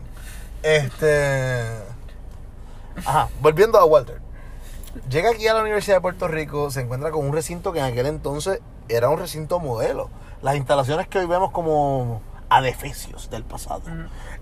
Este. 0.63 1.63
Ajá, 3.05 3.29
volviendo 3.41 3.79
a 3.79 3.85
Walter. 3.85 4.21
Llega 5.09 5.31
aquí 5.31 5.47
a 5.47 5.55
la 5.55 5.63
Universidad 5.63 5.97
de 5.97 6.01
Puerto 6.01 6.27
Rico, 6.29 6.71
se 6.71 6.81
encuentra 6.81 7.11
con 7.11 7.25
un 7.25 7.33
recinto 7.33 7.73
que 7.73 7.79
en 7.79 7.85
aquel 7.87 8.07
entonces 8.07 8.61
era 8.89 9.09
un 9.09 9.19
recinto 9.19 9.61
modelo. 9.61 10.11
las 10.43 10.57
instalaciones 10.57 11.07
que 11.07 11.19
hoy 11.19 11.27
vemos 11.27 11.51
como 11.53 12.23
adefesios 12.49 13.31
del 13.31 13.45
pasado 13.45 13.83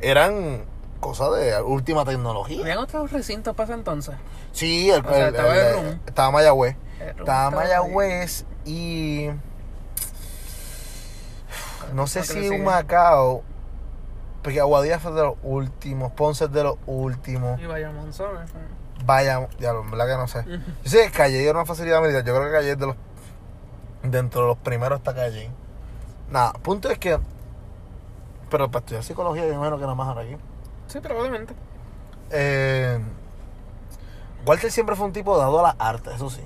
eran 0.01 0.65
cosas 1.01 1.33
de 1.37 1.61
última 1.61 2.05
tecnología. 2.05 2.61
¿Habían 2.63 2.79
otros 2.79 3.13
recintos 3.13 3.55
para 3.55 3.65
ese 3.67 3.75
entonces? 3.75 4.15
Sí, 4.53 4.91
el, 4.91 5.05
sea, 5.05 5.29
estaba 5.29 5.57
el- 5.57 6.01
estaba 6.07 6.31
Mayagüez. 6.31 6.77
Estaba 7.19 7.51
Mayagüez 7.51 8.45
y. 8.65 9.29
No 11.95 12.07
sé 12.07 12.25
si 12.25 12.35
sigue. 12.35 12.61
Humacao. 12.61 13.43
Porque 14.43 14.61
Aguadilla 14.61 14.99
fue 14.99 15.13
de 15.13 15.23
los 15.23 15.35
últimos. 15.43 16.13
Ponce 16.13 16.45
es 16.45 16.53
de 16.53 16.63
los 16.63 16.77
últimos. 16.87 17.61
Y 17.61 17.67
vaya 17.67 17.91
monzones. 17.91 18.51
Vaya, 19.05 19.49
ya, 19.59 19.71
en 19.71 19.91
verdad 19.91 20.07
que 20.07 20.17
no 20.17 20.29
sé. 20.29 20.45
Yo 20.85 20.91
sé 20.91 21.07
que 21.07 21.11
Calle 21.11 21.43
era 21.43 21.59
una 21.59 21.67
facilidad 21.67 22.01
militar. 22.01 22.25
Yo 22.25 22.35
creo 22.35 22.47
que 22.47 22.53
Calle 22.53 22.71
es 22.73 22.79
de 22.79 22.87
los. 22.87 22.97
Dentro 24.03 24.43
de 24.43 24.47
los 24.49 24.59
primeros 24.59 24.99
está 24.99 25.15
Calle. 25.15 25.51
Nada, 26.31 26.53
punto 26.53 26.91
es 26.91 26.99
que. 26.99 27.19
Pero 28.51 28.71
para 28.71 28.81
estudiar 28.81 29.03
psicología, 29.03 29.47
yo 29.47 29.53
imagino 29.53 29.77
que 29.77 29.83
nada 29.83 29.95
más 29.95 30.09
ahora 30.09 30.23
aquí. 30.23 30.37
Sí, 30.87 31.01
probablemente. 31.01 31.55
Eh, 32.31 32.99
Walter 34.47 34.71
siempre 34.71 34.97
fue 34.97 35.07
un 35.07 35.13
tipo 35.13 35.37
dado 35.37 35.61
a 35.61 35.63
las 35.63 35.77
artes, 35.79 36.15
eso 36.15 36.31
sí. 36.31 36.43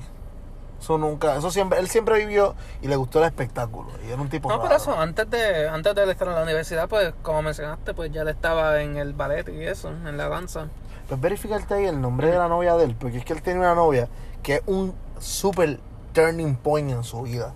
Eso 0.83 0.99
nunca, 0.99 1.37
eso 1.37 1.49
siempre, 1.53 1.79
él 1.79 1.87
siempre 1.89 2.19
vivió 2.19 2.57
y 2.81 2.89
le 2.89 2.97
gustó 2.97 3.21
el 3.21 3.27
espectáculo. 3.27 3.89
Y 4.05 4.11
era 4.11 4.21
un 4.21 4.29
tipo 4.29 4.49
No, 4.49 4.57
raro. 4.57 4.69
por 4.69 4.77
eso, 4.77 4.99
antes 4.99 5.31
de, 5.31 5.69
antes 5.69 5.95
de 5.95 6.03
él 6.03 6.11
estar 6.11 6.27
en 6.27 6.35
la 6.35 6.43
universidad, 6.43 6.89
pues, 6.89 7.15
como 7.23 7.41
mencionaste, 7.43 7.95
pues 7.95 8.11
ya 8.11 8.23
él 8.23 8.29
estaba 8.29 8.83
en 8.83 8.97
el 8.97 9.13
ballet 9.13 9.49
y 9.49 9.63
eso, 9.65 9.91
en 9.91 10.17
la 10.17 10.29
danza. 10.29 10.67
Pues 11.07 11.21
verificarte 11.21 11.75
ahí 11.75 11.85
el 11.87 12.01
nombre 12.01 12.33
de 12.33 12.37
la 12.37 12.49
novia 12.49 12.75
de 12.75 12.85
él, 12.87 12.97
porque 12.99 13.19
es 13.19 13.25
que 13.25 13.33
él 13.33 13.43
tiene 13.43 13.61
una 13.61 13.77
novia 13.77 14.09
que 14.43 14.55
es 14.57 14.63
un 14.67 14.93
super 15.21 15.79
turning 16.15 16.57
point 16.57 16.91
en 16.91 17.05
su 17.05 17.23
vida. 17.23 17.53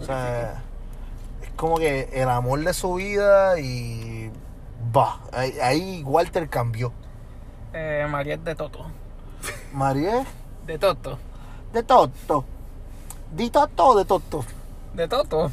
O 0.00 0.02
sea, 0.02 0.64
es 1.42 1.50
como 1.54 1.76
que 1.76 2.08
el 2.12 2.28
amor 2.28 2.58
de 2.64 2.74
su 2.74 2.94
vida 2.94 3.60
y 3.60 4.32
va, 4.96 5.20
ahí, 5.32 5.56
ahí 5.62 6.02
Walter 6.04 6.48
cambió. 6.48 6.92
Eh, 7.72 8.04
Mariette 8.10 8.42
de 8.42 8.54
Toto. 8.56 8.86
María 9.72 10.24
De 10.66 10.76
Toto. 10.76 11.16
De 11.72 11.82
Toto. 11.82 12.44
Di 13.32 13.50
Toto 13.50 13.96
de 13.96 14.04
Toto. 14.04 14.44
De 14.94 15.08
Toto. 15.08 15.52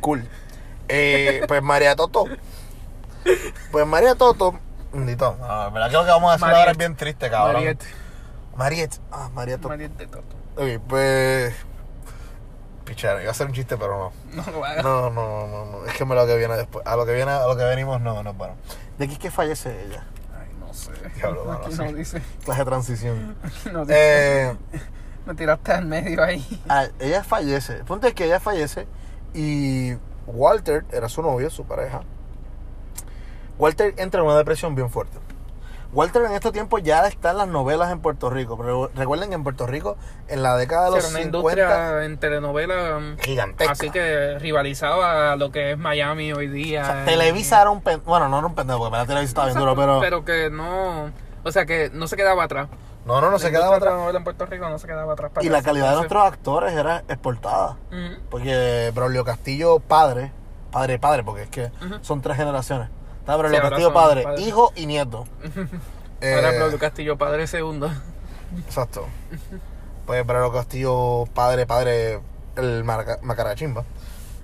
Cool. 0.00 0.28
Eh, 0.88 1.44
pues 1.46 1.62
María 1.62 1.94
Toto. 1.96 2.24
Pues 3.70 3.86
María 3.86 4.14
Toto. 4.14 4.58
Dito, 4.92 5.36
ah, 5.42 5.70
¿verdad 5.72 5.88
que 5.90 5.96
lo 5.96 6.04
que 6.04 6.10
vamos 6.10 6.30
a 6.32 6.34
hacer 6.34 6.48
ahora 6.48 6.70
es 6.72 6.78
bien 6.78 6.96
triste, 6.96 7.28
cabrón? 7.30 7.56
Mariette. 7.56 7.84
Mariette. 8.56 9.00
Ah, 9.12 9.28
María 9.34 9.56
Toto. 9.56 9.68
Mariette 9.68 9.98
de 9.98 10.06
Toto. 10.06 10.36
Ok, 10.56 10.82
pues. 10.88 11.54
Pichar, 12.84 13.20
iba 13.20 13.28
a 13.28 13.32
hacer 13.32 13.46
un 13.46 13.52
chiste, 13.52 13.76
pero 13.76 14.12
no. 14.32 14.42
No 14.42 14.50
lo 14.50 14.64
hagas. 14.64 14.82
No, 14.82 15.10
no, 15.10 15.46
no, 15.46 15.64
no. 15.66 15.84
Es 15.86 15.92
que 15.92 16.06
me 16.06 16.14
lo 16.14 16.26
que 16.26 16.36
viene 16.38 16.56
después. 16.56 16.86
A 16.86 16.96
lo 16.96 17.04
que 17.04 17.12
viene, 17.12 17.30
a 17.30 17.46
lo 17.46 17.56
que 17.56 17.64
venimos, 17.64 18.00
no, 18.00 18.22
no, 18.22 18.32
bueno. 18.32 18.54
¿De 18.98 19.06
qué 19.06 19.12
es 19.12 19.18
que 19.18 19.30
fallece 19.30 19.84
ella? 19.84 20.04
Ay, 20.40 20.48
no 20.58 20.72
sé. 20.72 20.92
Diablo, 21.14 21.60
sí. 21.70 21.76
no 21.76 21.92
dice. 21.92 22.22
Clase 22.44 22.60
de 22.60 22.64
transición. 22.64 23.36
Aquí 23.42 23.70
no 23.72 23.84
dice. 23.84 23.94
Eh, 23.94 24.56
Me 25.28 25.34
tiraste 25.34 25.72
al 25.72 25.84
medio 25.84 26.24
ahí. 26.24 26.42
ah, 26.70 26.86
ella 26.98 27.22
fallece. 27.22 27.74
El 27.74 27.84
punto 27.84 28.06
es 28.06 28.14
que 28.14 28.24
ella 28.24 28.40
fallece 28.40 28.86
y 29.34 29.92
Walter 30.26 30.86
era 30.90 31.10
su 31.10 31.20
novio, 31.20 31.50
su 31.50 31.64
pareja. 31.64 32.00
Walter 33.58 33.92
entra 33.98 34.22
en 34.22 34.26
una 34.26 34.38
depresión 34.38 34.74
bien 34.74 34.88
fuerte. 34.88 35.18
Walter 35.92 36.22
en 36.22 36.32
estos 36.32 36.52
tiempos 36.52 36.82
ya 36.82 37.06
está 37.06 37.32
en 37.32 37.36
las 37.36 37.48
novelas 37.48 37.92
en 37.92 38.00
Puerto 38.00 38.30
Rico. 38.30 38.56
Pero 38.56 38.90
recuerden 38.94 39.28
que 39.28 39.34
en 39.34 39.42
Puerto 39.42 39.66
Rico, 39.66 39.98
en 40.28 40.42
la 40.42 40.56
década 40.56 40.84
de 40.84 40.88
Era 40.92 40.96
los 40.96 41.10
una 41.10 41.18
50, 41.18 41.38
industria 41.38 42.04
en 42.06 42.16
telenovela 42.16 42.96
um, 42.96 43.18
gigantesca. 43.18 43.72
así 43.72 43.90
que 43.90 44.38
rivalizaba 44.38 45.32
a 45.32 45.36
lo 45.36 45.52
que 45.52 45.72
es 45.72 45.78
Miami 45.78 46.32
hoy 46.32 46.48
día. 46.48 46.80
O 46.80 46.86
sea, 46.86 47.04
Televisa 47.04 47.60
era 47.60 47.68
un 47.68 47.82
pendejo. 47.82 48.08
Bueno, 48.08 48.30
no 48.30 48.38
era 48.38 48.46
un 48.46 48.54
pendejo, 48.54 48.78
porque 48.78 48.96
la 48.96 49.04
Televisa 49.04 49.28
estaba 49.28 49.46
bien 49.48 49.58
duro, 49.58 49.76
pero. 49.76 50.00
Pero 50.00 50.24
que 50.24 50.48
no. 50.48 51.10
O 51.44 51.52
sea, 51.52 51.66
que 51.66 51.90
no 51.92 52.08
se 52.08 52.16
quedaba 52.16 52.44
atrás. 52.44 52.68
No, 53.08 53.20
no, 53.20 53.30
no 53.30 53.38
se 53.38 53.50
quedaba 53.50 53.70
la 53.70 53.76
atrás. 53.78 53.94
novela 53.94 54.18
en 54.18 54.24
Puerto 54.24 54.46
Rico 54.46 54.68
no 54.68 54.78
se 54.78 54.86
quedaba 54.86 55.12
atrás. 55.14 55.32
para 55.32 55.44
Y 55.46 55.48
la 55.48 55.62
calidad 55.62 55.90
de 55.90 55.96
nuestros 55.96 56.24
actores 56.24 56.72
era 56.74 56.98
exportada. 57.08 57.76
Porque 58.30 58.92
Braulio 58.94 59.24
Castillo, 59.24 59.80
padre, 59.80 60.30
padre, 60.70 60.98
padre, 60.98 61.24
porque 61.24 61.42
es 61.42 61.48
que 61.48 61.70
son 62.02 62.20
tres 62.22 62.36
generaciones. 62.36 62.88
Está 63.20 63.36
Braulio 63.36 63.58
Sí, 63.58 63.64
ahora 63.64 63.70
Castillo, 63.70 63.92
padre, 63.94 64.24
hijo 64.38 64.72
y 64.76 64.86
nieto. 64.86 65.26
Ahora 66.20 66.50
Eh, 66.52 66.58
Pablo 66.60 66.78
Castillo, 66.78 67.16
padre 67.18 67.46
segundo. 67.46 67.90
Exacto. 68.66 69.06
Pues 70.06 70.24
Braulio 70.26 70.50
Castillo, 70.52 71.24
padre, 71.34 71.66
padre, 71.66 72.20
el 72.56 72.82
Macarachimba. 72.82 73.84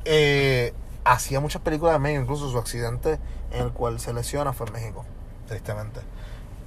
Eh, 0.05 0.75
hacía 1.05 1.41
muchas 1.41 1.63
películas 1.63 1.97
en 1.97 2.03
México, 2.03 2.23
incluso 2.23 2.51
su 2.51 2.59
accidente 2.59 3.19
en 3.51 3.63
el 3.63 3.73
cual 3.73 3.99
se 3.99 4.13
lesiona 4.13 4.53
fue 4.53 4.67
en 4.67 4.73
México, 4.75 5.07
tristemente. 5.49 6.01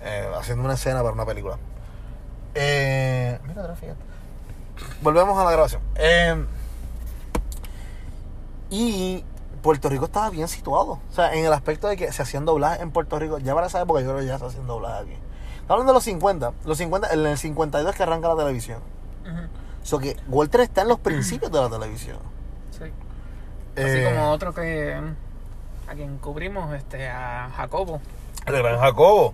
Eh, 0.02 0.28
haciendo 0.40 0.64
una 0.64 0.74
escena 0.74 1.02
para 1.02 1.14
una 1.14 1.28
película. 1.28 1.58
Eh, 2.60 3.40
mira, 3.48 3.62
atrás, 3.62 3.80
fíjate. 3.80 4.00
Volvemos 5.02 5.38
a 5.40 5.44
la 5.44 5.52
grabación. 5.52 5.82
Eh, 5.96 6.46
y 8.70 9.24
Puerto 9.62 9.90
Rico 9.90 10.06
estaba 10.06 10.30
bien 10.30 10.48
situado. 10.48 10.94
O 11.10 11.14
sea, 11.14 11.34
en 11.34 11.46
el 11.46 11.54
aspecto 11.54 11.88
de 11.88 11.98
que 11.98 12.12
se 12.12 12.22
hacían 12.22 12.46
doblajes 12.46 12.82
en 12.82 12.92
Puerto 12.92 13.18
Rico. 13.20 13.38
Ya 13.40 13.54
para 13.54 13.68
esa 13.68 13.82
época 13.82 14.02
yo 14.02 14.08
creo 14.08 14.20
que 14.20 14.26
ya 14.26 14.38
se 14.40 14.46
hacían 14.46 14.68
doblajes 14.68 15.04
aquí. 15.04 15.14
Estamos 15.62 15.70
hablando 15.82 15.94
de 15.94 15.96
los 15.98 16.04
50. 16.04 16.54
Los 16.66 16.78
50, 16.78 17.14
en 17.14 17.26
el 17.26 17.38
52 17.38 17.96
que 17.96 18.04
arranca 18.04 18.28
la 18.30 18.36
televisión. 18.38 18.80
Ujú. 19.24 19.42
O 19.84 19.86
sea 19.86 20.00
que 20.00 20.18
Walter 20.28 20.62
está 20.62 20.82
en 20.82 20.90
los 20.90 21.00
principios 21.00 21.52
de 21.52 21.60
la 21.62 21.70
televisión. 21.70 22.18
Sí. 22.72 22.84
Así 22.84 22.92
Eh, 23.76 24.12
como 24.14 24.32
otro 24.32 24.54
que. 24.54 24.96
A 25.90 25.94
quien 25.96 26.18
cubrimos, 26.18 26.74
este, 26.74 27.08
a 27.08 27.50
Jacobo. 27.56 28.02
El 28.46 28.58
gran 28.58 28.78
Jacobo. 28.80 29.34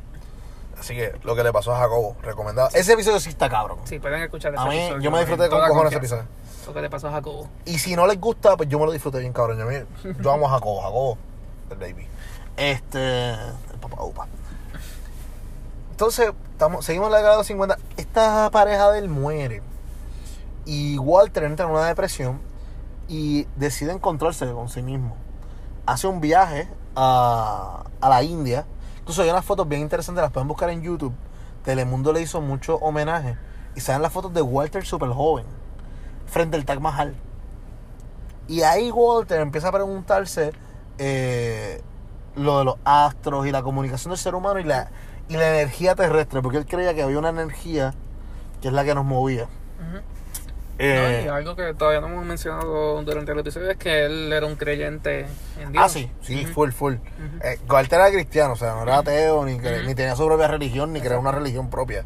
Así 0.84 0.96
que 0.96 1.14
lo 1.24 1.34
que 1.34 1.46
le 1.46 1.54
pasó 1.54 1.74
a 1.74 1.80
Jacobo, 1.80 2.18
recomendado. 2.24 2.68
Ese 2.74 2.92
episodio 2.92 3.18
sí 3.22 3.30
está 3.30 3.50
cabrón. 3.50 3.80
Sí, 3.86 4.00
pueden 4.00 4.22
escuchar 4.22 4.54
ese 4.54 4.62
A 4.62 4.66
mí, 4.66 4.78
episodio 4.78 5.02
yo 5.02 5.12
me 5.12 5.20
disfruté 5.20 5.48
con 5.48 5.66
cojones 5.66 5.94
ese 5.94 5.98
episodio. 5.98 6.24
Lo 6.68 6.74
que 6.74 6.82
le 6.82 6.90
pasó 6.90 7.08
a 7.08 7.12
Jacobo. 7.12 7.48
Y 7.64 7.80
si 7.80 7.96
no 7.96 8.06
les 8.06 8.20
gusta, 8.20 8.58
pues 8.58 8.68
yo 8.68 8.80
me 8.80 8.86
lo 8.86 8.92
disfruté 8.92 9.20
bien, 9.20 9.32
cabrón. 9.32 9.60
Yo, 9.60 10.12
yo 10.12 10.32
amo 10.34 10.46
a 10.46 10.50
Jacobo, 10.50 10.82
Jacobo, 10.82 11.18
el 11.72 11.78
baby. 11.78 12.06
Este, 12.58 13.30
el 13.32 13.80
papá 13.80 14.04
upa. 14.04 14.28
Entonces, 15.92 16.34
estamos, 16.52 16.84
seguimos 16.84 17.06
en 17.08 17.12
la 17.14 17.18
década 17.20 17.36
de 17.36 17.38
los 17.38 17.48
50. 17.48 17.78
Esta 17.96 18.52
pareja 18.52 18.92
de 18.92 19.00
él 19.00 19.08
muere. 19.08 19.62
Y 20.66 20.98
Walter 20.98 21.46
entra 21.46 21.66
en 21.66 21.72
una 21.72 21.86
depresión 21.86 22.42
y 23.08 23.48
decide 23.56 23.94
encontrarse 23.94 24.52
con 24.52 24.68
sí 24.68 24.82
mismo. 24.82 25.16
Hace 25.86 26.08
un 26.08 26.20
viaje 26.20 26.68
a, 26.94 27.86
a 28.02 28.10
la 28.10 28.22
India. 28.22 28.66
Incluso 29.04 29.22
hay 29.22 29.30
unas 29.30 29.44
fotos 29.44 29.68
bien 29.68 29.82
interesantes, 29.82 30.22
las 30.22 30.32
pueden 30.32 30.48
buscar 30.48 30.70
en 30.70 30.82
YouTube. 30.82 31.14
Telemundo 31.66 32.14
le 32.14 32.22
hizo 32.22 32.40
mucho 32.40 32.78
homenaje. 32.78 33.38
Y 33.76 33.82
salen 33.82 34.02
las 34.02 34.14
fotos 34.14 34.34
de 34.34 34.42
Walter 34.42 34.86
super 34.86 35.10
joven, 35.10 35.46
frente 36.26 36.56
al 36.56 36.64
Taj 36.64 36.80
Mahal. 36.80 37.14
Y 38.48 38.62
ahí 38.62 38.92
Walter 38.92 39.42
empieza 39.42 39.68
a 39.68 39.72
preguntarse 39.74 40.54
eh, 41.00 41.82
lo 42.38 42.60
de 42.60 42.64
los 42.64 42.76
astros 42.86 43.46
y 43.46 43.52
la 43.52 43.62
comunicación 43.62 44.12
del 44.12 44.18
ser 44.18 44.36
humano 44.36 44.62
y 44.62 44.64
la, 44.64 44.90
y 45.28 45.34
la 45.34 45.50
energía 45.50 45.96
terrestre, 45.96 46.42
porque 46.42 46.60
él 46.60 46.66
creía 46.66 46.94
que 46.94 47.04
había 47.04 47.20
una 47.20 47.30
energía 47.30 47.94
que 48.62 48.70
es 48.70 48.74
la 48.74 48.86
que 48.86 48.96
nos 48.96 49.04
movía. 49.04 49.48
Eh, 50.80 51.22
No, 51.22 51.26
y 51.26 51.28
algo 51.38 51.56
que 51.56 51.74
todavía 51.76 52.02
no 52.02 52.08
hemos 52.08 52.26
mencionado 52.26 53.02
durante 53.04 53.32
el 53.32 53.40
episodio 53.40 53.70
es 53.72 53.78
que 53.78 54.06
él 54.06 54.34
era 54.34 54.46
un 54.48 54.56
creyente 54.56 55.28
en 55.60 55.72
Dios. 55.72 55.84
ah, 55.86 55.88
sí, 55.90 56.10
sí, 56.22 56.46
full, 56.48 56.72
full. 56.72 56.96
Eh, 57.44 57.60
Walter 57.70 58.00
era 58.00 58.10
cristiano, 58.12 58.54
o 58.54 58.56
sea, 58.56 58.74
no 58.74 58.84
era 58.84 58.98
ateo, 58.98 59.46
ni, 59.46 59.58
cre- 59.60 59.78
Ujú. 59.80 59.88
ni 59.88 59.96
tenía 59.96 60.16
su 60.16 60.26
propia 60.26 60.48
religión, 60.48 60.92
ni 60.92 61.00
creaba 61.00 61.20
una 61.22 61.32
religión 61.32 61.70
propia. 61.70 62.06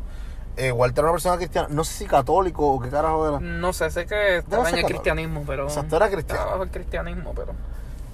Eh, 0.57 0.71
Walter 0.71 1.00
era 1.03 1.09
una 1.09 1.13
persona 1.13 1.38
cristiana, 1.38 1.67
no 1.71 1.83
sé 1.83 1.93
si 1.93 2.05
católico 2.07 2.67
o 2.67 2.79
qué 2.81 2.89
carajo 2.89 3.27
era. 3.27 3.39
No 3.39 3.71
sé, 3.74 3.89
sé 3.91 4.05
que 4.05 4.38
estaba 4.38 4.63
en 4.63 4.75
el 4.75 4.81
católico. 4.81 4.88
cristianismo, 4.88 5.43
pero. 5.47 5.63
Exacto, 5.67 5.95
era 5.95 6.09
cristiano. 6.09 6.39
Estaba 6.41 6.51
bajo 6.51 6.63
el 6.63 6.71
cristianismo, 6.71 7.33
pero. 7.36 7.53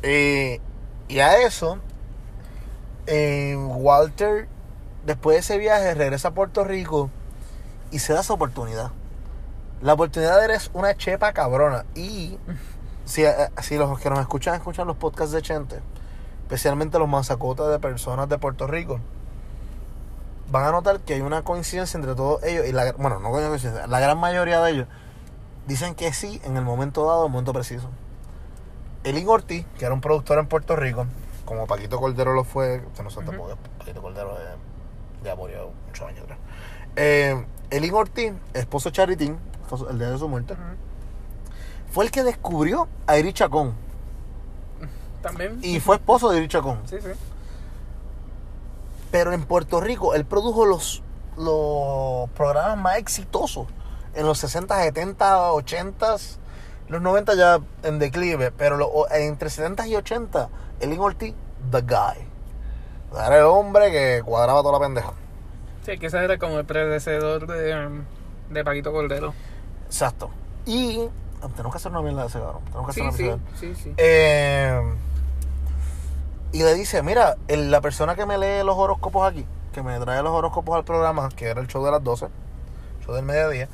Eh, 0.04 0.60
y 1.08 1.20
a 1.20 1.38
eso, 1.38 1.80
eh, 3.08 3.56
Walter, 3.58 4.48
después 5.06 5.36
de 5.36 5.40
ese 5.40 5.58
viaje, 5.58 5.94
regresa 5.94 6.30
a 6.30 6.32
Puerto 6.32 6.64
Rico 6.64 7.10
y 7.92 8.00
se 8.00 8.14
da 8.14 8.22
esa 8.22 8.34
oportunidad. 8.34 8.92
La 9.84 9.94
oportunidad 9.94 10.42
eres 10.42 10.72
una 10.74 10.96
chepa 10.96 11.34
cabrona. 11.34 11.86
Y 11.94 12.38
si, 13.04 13.26
eh, 13.26 13.36
si 13.62 13.78
los 13.78 14.00
que 14.00 14.10
nos 14.10 14.20
escuchan, 14.20 14.56
escuchan 14.56 14.88
los 14.88 14.96
podcasts 14.96 15.34
de 15.34 15.42
Chente, 15.42 15.82
especialmente 16.44 16.98
los 16.98 17.10
mazacotas 17.10 17.70
de 17.70 17.80
personas 17.80 18.30
de 18.30 18.38
Puerto 18.38 18.66
Rico, 18.66 19.02
van 20.50 20.66
a 20.66 20.72
notar 20.72 21.02
que 21.02 21.16
hay 21.16 21.22
una 21.22 21.42
coincidencia 21.44 21.98
entre 21.98 22.16
todos 22.16 22.42
ellos. 22.44 22.66
Y 22.66 22.72
la, 22.72 22.94
bueno, 22.94 23.20
no 23.20 23.30
coincidencia, 23.30 23.86
la 23.88 24.00
gran 24.00 24.18
mayoría 24.18 24.62
de 24.62 24.72
ellos 24.72 24.88
dicen 25.68 25.96
que 25.96 26.14
sí 26.14 26.42
en 26.46 26.56
el 26.56 26.64
momento 26.64 27.06
dado, 27.06 27.24
en 27.24 27.26
el 27.26 27.32
momento 27.32 27.52
preciso. 27.52 27.90
Elin 29.04 29.28
Ortiz, 29.28 29.66
que 29.78 29.84
era 29.84 29.94
un 29.94 30.00
productor 30.00 30.40
en 30.40 30.48
Puerto 30.48 30.78
Rico, 30.78 31.08
como 31.44 31.68
Paquito 31.68 32.00
Cordero 32.00 32.32
lo 32.32 32.46
fue, 32.46 32.82
usted 32.88 33.04
no 33.04 33.10
sabe 33.10 33.26
Ujú. 33.28 33.32
tampoco, 33.32 33.58
Paquito 33.80 34.02
Cordero 34.02 34.32
eh, 34.38 34.56
ya 35.26 35.36
murió 35.36 35.72
muchos 35.88 36.08
años 36.08 36.24
atrás. 36.24 36.40
Eh, 36.96 37.46
Elin 37.70 37.94
Ortiz, 37.94 38.32
esposo 38.54 38.90
de 38.90 38.94
Charitín, 38.94 39.38
fue 39.68 39.90
el 39.90 39.98
día 40.00 40.10
de 40.12 40.18
su 40.18 40.28
muerte, 40.28 40.56
fue 41.92 42.06
el 42.06 42.12
que 42.12 42.24
descubrió 42.24 42.88
a 43.08 43.18
Iri 43.18 43.34
Chacón. 43.34 43.74
También. 45.22 45.60
Y 45.62 45.80
fue 45.80 45.96
esposo 45.96 46.30
de 46.30 46.38
Iri 46.40 46.48
Chacón. 46.48 46.82
Sí, 46.86 46.98
sí. 47.02 47.10
Pero 49.12 49.32
en 49.32 49.44
Puerto 49.46 49.80
Rico, 49.80 50.16
él 50.16 50.26
produjo 50.26 50.66
los, 50.66 51.04
los 51.38 52.30
programas 52.32 52.78
más 52.78 52.98
exitosos. 52.98 53.68
En 54.16 54.26
los 54.26 54.38
60, 54.40 54.76
70, 54.84 55.54
80, 55.54 56.16
los 56.90 57.02
90 57.02 57.36
ya 57.36 57.60
en 57.84 58.00
declive. 58.00 58.52
Pero 58.52 58.78
lo- 58.78 59.10
entre 59.12 59.50
70 59.50 59.88
y 59.88 59.96
80, 59.96 60.50
Elin 60.80 61.00
Ortiz, 61.00 61.34
the 61.72 61.82
guy. 61.82 62.28
Era 63.14 63.38
el 63.40 63.46
hombre 63.46 63.92
que 63.92 64.22
cuadraba 64.26 64.62
toda 64.62 64.80
la 64.80 64.86
pendeja. 64.86 65.14
Sí, 65.86 65.98
que 66.00 66.08
ese 66.08 66.18
era 66.24 66.38
como 66.40 66.58
el 66.60 66.66
predecedor 66.66 67.46
de, 67.46 67.86
um, 67.86 68.04
de 68.52 68.64
Paquito 68.64 68.92
Cordero. 68.92 69.34
Exacto. 69.94 70.32
Y 70.66 71.00
ah, 71.44 71.48
tenemos 71.56 71.72
que 71.72 71.78
hacer 71.78 71.92
una 71.92 72.02
mierda 72.02 72.22
de 72.22 72.28
ese 72.28 72.40
cabrón. 72.40 72.64
Tenemos 72.66 72.88
que 72.88 72.94
Sí, 72.94 73.02
hacer 73.02 73.12
una 73.12 73.14
sí, 73.18 73.24
episodio. 73.68 73.76
sí, 73.76 73.84
sí. 73.84 73.94
Eh, 73.98 74.82
y 76.52 76.64
le 76.64 76.74
dice, 76.74 77.04
mira, 77.04 77.36
el- 77.48 77.70
la 77.70 77.80
persona 77.80 78.16
que 78.16 78.26
me 78.26 78.38
lee 78.40 78.64
los 78.66 78.76
horóscopos 78.76 79.32
aquí, 79.32 79.46
que 79.72 79.84
me 79.84 80.00
trae 80.00 80.24
los 80.24 80.32
horóscopos 80.32 80.76
al 80.76 80.84
programa, 80.84 81.30
que 81.30 81.46
era 81.48 81.62
el 81.62 81.68
show 81.68 81.86
de 81.86 81.92
las 81.92 82.04
12, 82.04 82.28
show 83.06 83.14
del 83.14 83.24
mediodía, 83.24 83.68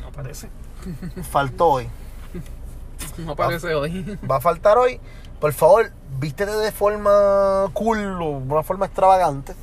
No 0.00 0.10
parece. 0.10 0.48
faltó 1.30 1.66
hoy. 1.68 1.88
No 3.18 3.36
parece 3.36 3.74
hoy. 3.74 4.18
Va 4.30 4.36
a 4.36 4.40
faltar 4.40 4.78
hoy. 4.78 5.00
Por 5.40 5.52
favor, 5.52 5.90
vístete 6.18 6.52
de 6.52 6.72
forma 6.72 7.68
cool 7.74 8.22
o 8.22 8.26
una 8.38 8.62
forma 8.62 8.86
extravagante. 8.86 9.54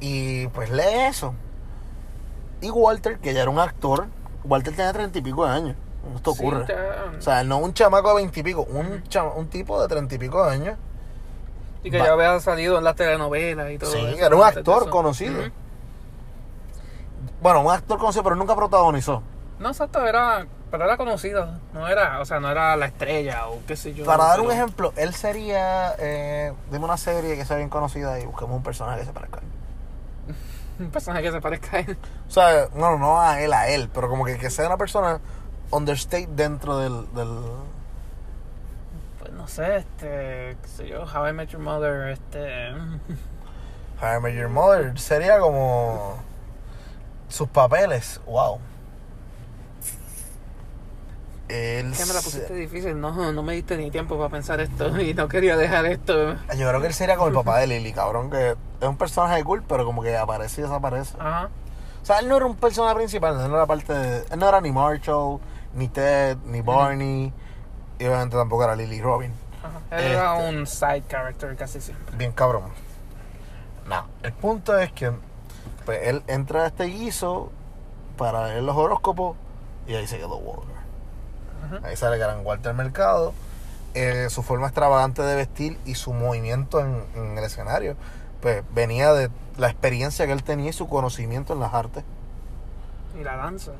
Y 0.00 0.46
pues 0.48 0.70
lee 0.70 1.06
eso. 1.08 1.34
Y 2.62 2.70
Walter, 2.70 3.18
que 3.18 3.34
ya 3.34 3.42
era 3.42 3.50
un 3.50 3.58
actor, 3.58 4.06
Walter 4.44 4.74
tenía 4.74 4.92
treinta 4.92 5.18
y 5.18 5.22
pico 5.22 5.44
de 5.46 5.50
años. 5.52 5.76
Esto 6.14 6.30
ocurre. 6.30 6.64
O 7.18 7.20
sea, 7.20 7.44
no 7.44 7.58
un 7.58 7.74
chamaco 7.74 8.08
de 8.10 8.14
veintipico, 8.16 8.62
un, 8.62 9.02
chama- 9.08 9.34
un 9.34 9.48
tipo 9.48 9.80
de 9.82 9.88
treinta 9.88 10.14
y 10.14 10.18
pico 10.18 10.44
de 10.46 10.52
años. 10.52 10.78
y 11.82 11.90
que 11.90 11.98
va- 11.98 12.06
ya 12.06 12.12
había 12.12 12.40
salido 12.40 12.78
en 12.78 12.84
las 12.84 12.96
telenovelas 12.96 13.70
y 13.70 13.78
todo 13.78 13.90
Sí, 13.92 13.98
eso. 13.98 14.24
era 14.26 14.34
un 14.36 14.42
actor 14.42 14.88
conocido. 14.90 15.42
Bueno, 17.40 17.60
un 17.62 17.70
actor 17.72 17.98
conocido, 17.98 18.24
pero 18.24 18.36
nunca 18.36 18.54
protagonizó. 18.56 19.22
No, 19.58 19.68
exacto, 19.68 20.04
era, 20.06 20.46
pero 20.70 20.84
era 20.84 20.96
conocido. 20.96 21.48
No 21.72 21.86
era, 21.88 22.20
o 22.20 22.24
sea, 22.24 22.40
no 22.40 22.50
era 22.50 22.76
la 22.76 22.86
estrella 22.86 23.48
o 23.48 23.58
qué 23.66 23.76
sé 23.76 23.94
yo. 23.94 24.04
Para 24.04 24.24
dar 24.24 24.40
un 24.40 24.46
pero- 24.48 24.56
ejemplo, 24.56 24.92
él 24.96 25.14
sería. 25.14 25.94
Eh, 25.98 26.52
dime 26.70 26.84
una 26.84 26.96
serie 26.96 27.36
que 27.36 27.44
sea 27.44 27.56
bien 27.56 27.68
conocida 27.68 28.18
y 28.20 28.26
busquemos 28.26 28.56
un 28.56 28.62
personaje 28.62 29.00
que 29.00 29.06
se 29.06 29.12
parezca. 29.12 29.40
Un 30.78 30.90
personaje 30.90 31.22
que 31.24 31.32
se 31.32 31.40
parezca 31.40 31.76
a 31.78 31.80
él. 31.80 31.98
O 32.26 32.30
sea, 32.30 32.68
no, 32.74 32.98
no 32.98 33.20
a 33.20 33.40
él, 33.40 33.52
a 33.52 33.68
él, 33.68 33.90
pero 33.92 34.08
como 34.08 34.24
que, 34.24 34.38
que 34.38 34.50
sea 34.50 34.66
una 34.66 34.76
persona 34.76 35.20
understate 35.70 36.28
dentro 36.30 36.78
del. 36.78 37.12
del 37.14 37.28
Pues 39.18 39.32
no 39.32 39.48
sé, 39.48 39.78
este, 39.78 40.56
qué 40.62 40.68
sé 40.68 40.88
yo, 40.88 41.04
How 41.04 41.28
I 41.28 41.32
Met 41.32 41.50
Your 41.50 41.60
Mother, 41.60 42.08
este... 42.10 42.70
How 44.00 44.18
I 44.18 44.20
Met 44.20 44.34
Your 44.34 44.48
Mother. 44.48 44.98
Sería 44.98 45.38
como. 45.38 46.22
Sus 47.28 47.48
papeles, 47.48 48.20
wow. 48.24 48.58
Él 51.48 51.92
Que 51.96 52.04
me 52.04 52.12
la 52.12 52.20
pusiste 52.20 52.52
difícil, 52.54 53.00
no, 53.00 53.32
no 53.32 53.42
me 53.42 53.54
diste 53.54 53.76
ni 53.78 53.90
tiempo 53.90 54.16
para 54.18 54.28
pensar 54.28 54.60
esto 54.60 55.00
y 55.00 55.14
no 55.14 55.28
quería 55.28 55.56
dejar 55.56 55.86
esto. 55.86 56.34
Yo 56.56 56.68
creo 56.68 56.80
que 56.80 56.88
él 56.88 56.94
sería 56.94 57.16
como 57.16 57.28
el 57.28 57.34
papá 57.34 57.58
de 57.58 57.66
Lily, 57.66 57.92
cabrón, 57.92 58.30
que 58.30 58.50
es 58.80 58.86
un 58.88 58.96
personaje 58.98 59.42
cool, 59.44 59.62
pero 59.66 59.84
como 59.86 60.02
que 60.02 60.16
aparece 60.16 60.60
y 60.60 60.64
desaparece. 60.64 61.14
Ajá. 61.18 61.48
O 62.02 62.04
sea, 62.04 62.18
él 62.20 62.28
no 62.28 62.36
era 62.36 62.46
un 62.46 62.56
personaje 62.56 62.94
principal, 62.96 63.40
él 63.40 63.48
no 63.50 63.56
era 63.56 63.66
parte 63.66 63.92
de... 63.92 64.24
Él 64.30 64.38
no 64.38 64.48
era 64.48 64.60
ni 64.60 64.70
Marshall, 64.72 65.40
ni 65.74 65.88
Ted, 65.88 66.36
ni 66.46 66.60
Barney, 66.60 67.32
y 67.98 68.04
obviamente 68.06 68.36
tampoco 68.36 68.64
era 68.64 68.76
Lily 68.76 69.00
Robin. 69.00 69.32
ajá. 69.62 69.96
Él 69.98 70.12
era 70.12 70.36
Este- 70.38 70.48
un 70.58 70.66
side 70.66 71.04
character 71.08 71.56
casi 71.56 71.80
siempre. 71.80 72.16
Bien 72.16 72.32
cabrón. 72.32 72.64
No, 73.86 74.04
el 74.22 74.32
punto 74.34 74.76
es 74.78 74.92
que 74.92 75.12
pues, 75.86 76.00
él 76.02 76.22
entra 76.26 76.64
a 76.64 76.66
este 76.66 76.84
guiso 76.84 77.50
para 78.18 78.48
leer 78.48 78.62
los 78.62 78.76
horóscopos 78.76 79.36
y 79.86 79.94
ahí 79.94 80.06
se 80.06 80.18
quedó 80.18 80.38
Ujú. 81.66 81.86
Ahí 81.86 81.96
sale 81.96 82.18
Gran 82.18 82.44
Walter 82.44 82.74
Mercado. 82.74 83.32
eh, 83.94 84.28
su 84.30 84.42
forma 84.42 84.66
extravagante 84.66 85.22
de 85.22 85.34
vestir 85.34 85.78
y 85.86 85.94
su 85.94 86.12
movimiento 86.12 86.78
en, 86.80 87.02
en 87.16 87.38
el 87.38 87.42
escenario, 87.44 87.96
pues 88.40 88.62
venía 88.72 89.12
de 89.14 89.30
la 89.56 89.68
experiencia 89.70 90.26
que 90.26 90.32
él 90.32 90.42
tenía 90.44 90.70
y 90.70 90.72
su 90.72 90.88
conocimiento 90.88 91.54
en 91.54 91.60
las 91.60 91.72
artes. 91.74 92.04
Y 93.18 93.24
la 93.24 93.36
danza. 93.36 93.72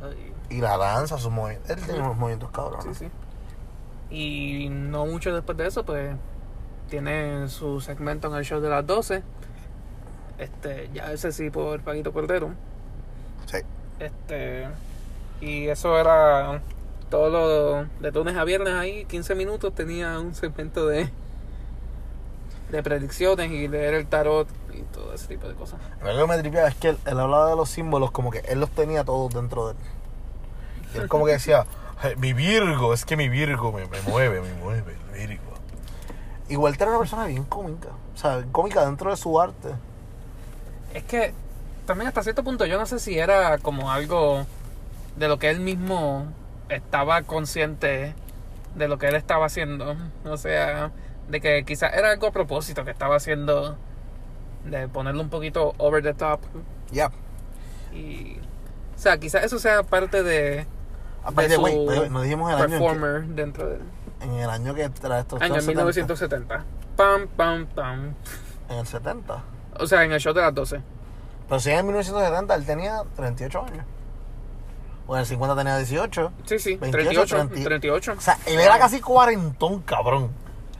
y- 0.50 0.56
Y 0.56 0.60
la 0.60 0.76
danza, 0.78 1.18
sus 1.18 1.30
movimientos. 1.30 1.70
Él 1.70 1.84
tenía 1.84 2.02
unos 2.02 2.16
movimientos 2.16 2.50
cabrones. 2.50 2.96
Sí, 2.98 3.04
sí. 3.04 3.10
Y 4.10 4.68
no 4.70 5.04
mucho 5.06 5.32
después 5.34 5.56
de 5.58 5.66
eso, 5.68 5.84
pues 5.84 6.16
tiene 6.88 7.46
su 7.48 7.80
segmento 7.82 8.28
en 8.28 8.34
el 8.34 8.44
show 8.44 8.60
de 8.60 8.70
las 8.70 8.84
12. 8.86 9.22
Este, 10.38 10.88
ya 10.94 11.12
ese 11.12 11.32
sí 11.32 11.50
por 11.50 11.80
Paquito 11.82 12.12
Cordero. 12.12 12.50
Sí. 13.46 13.58
Este, 14.00 14.66
y 15.40 15.68
eso 15.68 15.98
era 15.98 16.60
todo 17.10 17.30
lo 17.30 17.86
de 18.00 18.12
lunes 18.12 18.36
a 18.36 18.44
viernes 18.44 18.74
ahí, 18.74 19.04
15 19.06 19.34
minutos 19.34 19.74
tenía 19.74 20.18
un 20.18 20.34
segmento 20.34 20.86
de 20.86 21.10
de 22.70 22.82
predicciones 22.82 23.50
y 23.50 23.66
leer 23.66 23.94
el 23.94 24.06
tarot 24.06 24.46
y 24.74 24.82
todo 24.82 25.14
ese 25.14 25.26
tipo 25.28 25.48
de 25.48 25.54
cosas. 25.54 25.80
Lo 26.02 26.14
que 26.14 26.26
me 26.26 26.38
tripeaba 26.38 26.68
es 26.68 26.74
que 26.74 26.90
él, 26.90 26.98
él 27.06 27.18
hablaba 27.18 27.48
de 27.48 27.56
los 27.56 27.70
símbolos 27.70 28.10
como 28.10 28.30
que 28.30 28.40
él 28.40 28.60
los 28.60 28.70
tenía 28.70 29.04
todos 29.04 29.32
dentro 29.32 29.68
de 29.68 29.72
él. 29.72 29.78
Y 30.94 30.98
él 30.98 31.08
como 31.08 31.24
que 31.24 31.32
decía, 31.32 31.64
"Ay, 32.00 32.16
mi 32.16 32.32
Virgo, 32.34 32.92
es 32.92 33.04
que 33.04 33.16
mi 33.16 33.28
Virgo 33.28 33.72
me, 33.72 33.86
me 33.86 34.00
mueve, 34.02 34.40
me 34.40 34.52
mueve, 34.54 34.96
el 35.14 35.28
Virgo. 35.28 35.42
Walter 36.50 36.82
era 36.82 36.90
una 36.92 36.98
persona 36.98 37.26
bien 37.26 37.44
cómica. 37.44 37.88
O 38.14 38.18
sea, 38.18 38.44
cómica 38.52 38.84
dentro 38.84 39.10
de 39.10 39.16
su 39.16 39.40
arte. 39.40 39.68
Es 40.94 41.04
que 41.04 41.34
también 41.86 42.08
hasta 42.08 42.22
cierto 42.22 42.42
punto 42.42 42.66
yo 42.66 42.78
no 42.78 42.86
sé 42.86 42.98
si 42.98 43.18
era 43.18 43.58
como 43.58 43.90
algo 43.90 44.46
de 45.16 45.28
lo 45.28 45.38
que 45.38 45.50
él 45.50 45.60
mismo 45.60 46.26
estaba 46.68 47.22
consciente 47.22 48.14
de 48.74 48.88
lo 48.88 48.98
que 48.98 49.08
él 49.08 49.14
estaba 49.14 49.46
haciendo. 49.46 49.96
O 50.24 50.36
sea, 50.36 50.90
de 51.28 51.40
que 51.40 51.64
quizás 51.64 51.92
era 51.94 52.10
algo 52.10 52.26
a 52.28 52.32
propósito 52.32 52.84
que 52.84 52.90
estaba 52.90 53.16
haciendo 53.16 53.76
de 54.64 54.88
ponerlo 54.88 55.22
un 55.22 55.30
poquito 55.30 55.74
over 55.78 56.02
the 56.02 56.14
top. 56.14 56.40
Ya. 56.90 57.10
Y, 57.92 58.38
o 58.96 58.98
sea, 58.98 59.18
quizás 59.18 59.44
eso 59.44 59.58
sea 59.58 59.82
parte 59.82 60.22
de, 60.22 60.66
Aparte, 61.22 61.50
de 61.50 61.56
su 61.56 62.10
nos 62.10 62.22
dijimos 62.22 62.52
el 62.52 62.56
año 62.56 62.64
en, 62.64 62.70
que, 62.70 62.78
performer 62.78 63.22
dentro 63.28 63.68
del 63.68 63.80
en 64.20 64.32
el 64.34 64.50
año 64.50 64.74
que 64.74 64.90
tra- 64.90 65.20
esto 65.20 65.36
año 65.36 65.56
esto 65.56 65.70
en 65.70 65.76
1970. 65.76 66.64
Pam, 66.96 67.28
pam, 67.28 67.66
pam. 67.66 68.14
En 68.68 68.78
el 68.78 68.86
70. 68.86 69.42
O 69.78 69.86
sea, 69.86 70.02
en 70.04 70.12
el 70.12 70.20
show 70.20 70.34
de 70.34 70.40
las 70.40 70.54
12. 70.54 70.80
Pero 71.48 71.60
si 71.60 71.70
en 71.70 71.86
1970 71.86 72.54
él 72.54 72.66
tenía 72.66 73.02
38 73.16 73.64
años. 73.64 73.86
O 75.08 75.14
en 75.16 75.20
el 75.20 75.26
50 75.26 75.56
tenía 75.56 75.76
18. 75.78 76.32
Sí, 76.44 76.58
sí, 76.58 76.76
28, 76.76 76.92
38, 76.92 77.36
30. 77.48 77.68
38. 77.68 78.14
O 78.16 78.20
sea, 78.20 78.38
él 78.44 78.60
era 78.60 78.78
casi 78.78 79.00
cuarentón, 79.00 79.80
cabrón. 79.80 80.30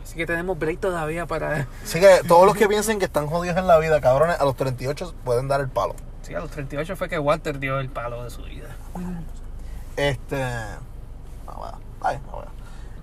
Así 0.04 0.16
que 0.16 0.26
tenemos 0.26 0.58
break 0.58 0.80
todavía 0.80 1.26
para... 1.26 1.66
Así 1.82 1.98
que 1.98 2.20
todos 2.28 2.46
los 2.46 2.54
que 2.54 2.68
piensen 2.68 2.98
que 2.98 3.06
están 3.06 3.26
jodidos 3.26 3.56
en 3.56 3.66
la 3.66 3.78
vida, 3.78 4.00
cabrones, 4.02 4.38
a 4.38 4.44
los 4.44 4.54
38 4.54 5.14
pueden 5.24 5.48
dar 5.48 5.60
el 5.60 5.68
palo. 5.68 5.96
Sí, 6.22 6.34
a 6.34 6.40
los 6.40 6.50
38 6.50 6.94
fue 6.94 7.08
que 7.08 7.18
Walter 7.18 7.58
dio 7.58 7.80
el 7.80 7.88
palo 7.88 8.22
de 8.22 8.30
su 8.30 8.42
vida. 8.42 8.68
Este. 9.96 10.36
No, 11.46 11.54
bueno, 11.56 11.78
ay, 12.02 12.20
no, 12.26 12.32
bueno. 12.32 12.50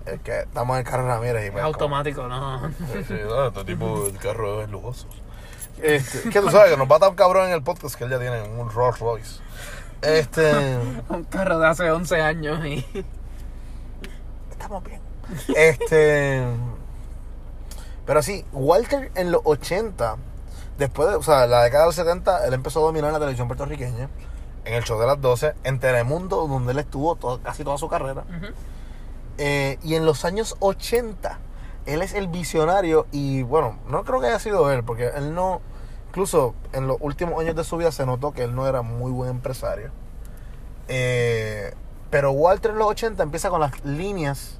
Es 0.06 0.20
que 0.20 0.40
estamos 0.40 0.74
en 0.76 0.86
el 0.86 0.90
carro 0.90 1.08
Ramírez 1.08 1.42
y 1.42 1.46
Es 1.46 1.52
pues, 1.52 1.64
automático, 1.64 2.28
¿no? 2.28 2.68
Sí, 2.68 3.04
sí, 3.08 3.14
no, 3.28 3.48
este 3.48 3.64
tipo, 3.64 4.06
el 4.06 4.18
carro 4.18 4.62
es 4.62 4.70
lujoso. 4.70 5.08
Este, 5.82 6.18
es 6.18 6.32
que 6.32 6.40
tú 6.40 6.50
sabes 6.50 6.70
que 6.70 6.76
nos 6.76 6.90
va 6.90 7.00
tan 7.00 7.16
cabrón 7.16 7.48
en 7.48 7.54
el 7.54 7.62
podcast 7.62 7.96
que 7.96 8.04
él 8.04 8.10
ya 8.10 8.20
tiene 8.20 8.42
un 8.42 8.70
Rolls 8.70 9.00
Royce. 9.00 9.40
Este. 10.02 10.76
Un 11.08 11.24
carro 11.24 11.58
de 11.58 11.66
hace 11.66 11.90
11 11.90 12.20
años 12.20 12.64
y... 12.66 12.84
Estamos 14.50 14.82
bien. 14.84 15.00
Este. 15.54 16.44
Pero 18.06 18.22
sí, 18.22 18.44
Walter 18.52 19.10
en 19.16 19.32
los 19.32 19.42
80, 19.44 20.16
después 20.78 21.08
de, 21.08 21.16
o 21.16 21.22
sea, 21.22 21.46
la 21.46 21.64
década 21.64 21.84
de 21.84 21.88
los 21.88 21.96
70, 21.96 22.46
él 22.46 22.54
empezó 22.54 22.80
a 22.80 22.82
dominar 22.84 23.12
la 23.12 23.18
televisión 23.18 23.48
puertorriqueña. 23.48 24.08
En 24.64 24.74
el 24.74 24.84
show 24.84 24.98
de 24.98 25.06
las 25.06 25.20
12, 25.20 25.54
en 25.64 25.78
Telemundo, 25.78 26.46
donde 26.46 26.72
él 26.72 26.78
estuvo 26.78 27.16
casi 27.42 27.64
toda 27.64 27.78
su 27.78 27.88
carrera. 27.88 28.24
Eh, 29.38 29.78
y 29.82 29.94
en 29.94 30.06
los 30.06 30.24
años 30.24 30.56
80, 30.60 31.38
él 31.86 32.02
es 32.02 32.14
el 32.14 32.28
visionario 32.28 33.06
y 33.12 33.42
bueno, 33.42 33.78
no 33.88 34.02
creo 34.04 34.20
que 34.20 34.26
haya 34.26 34.38
sido 34.38 34.70
él, 34.72 34.82
porque 34.82 35.10
él 35.14 35.34
no, 35.34 35.60
incluso 36.16 36.54
en 36.72 36.86
los 36.86 36.96
últimos 37.00 37.38
años 37.38 37.54
de 37.54 37.62
su 37.62 37.76
vida 37.76 37.92
se 37.92 38.06
notó 38.06 38.32
que 38.32 38.42
él 38.44 38.54
no 38.54 38.66
era 38.66 38.80
muy 38.80 39.10
buen 39.12 39.28
empresario. 39.28 39.90
Eh, 40.88 41.74
pero 42.08 42.30
Walter 42.30 42.70
en 42.70 42.78
los 42.78 42.88
80 42.88 43.22
empieza 43.22 43.50
con 43.50 43.60
las 43.60 43.84
líneas 43.84 44.56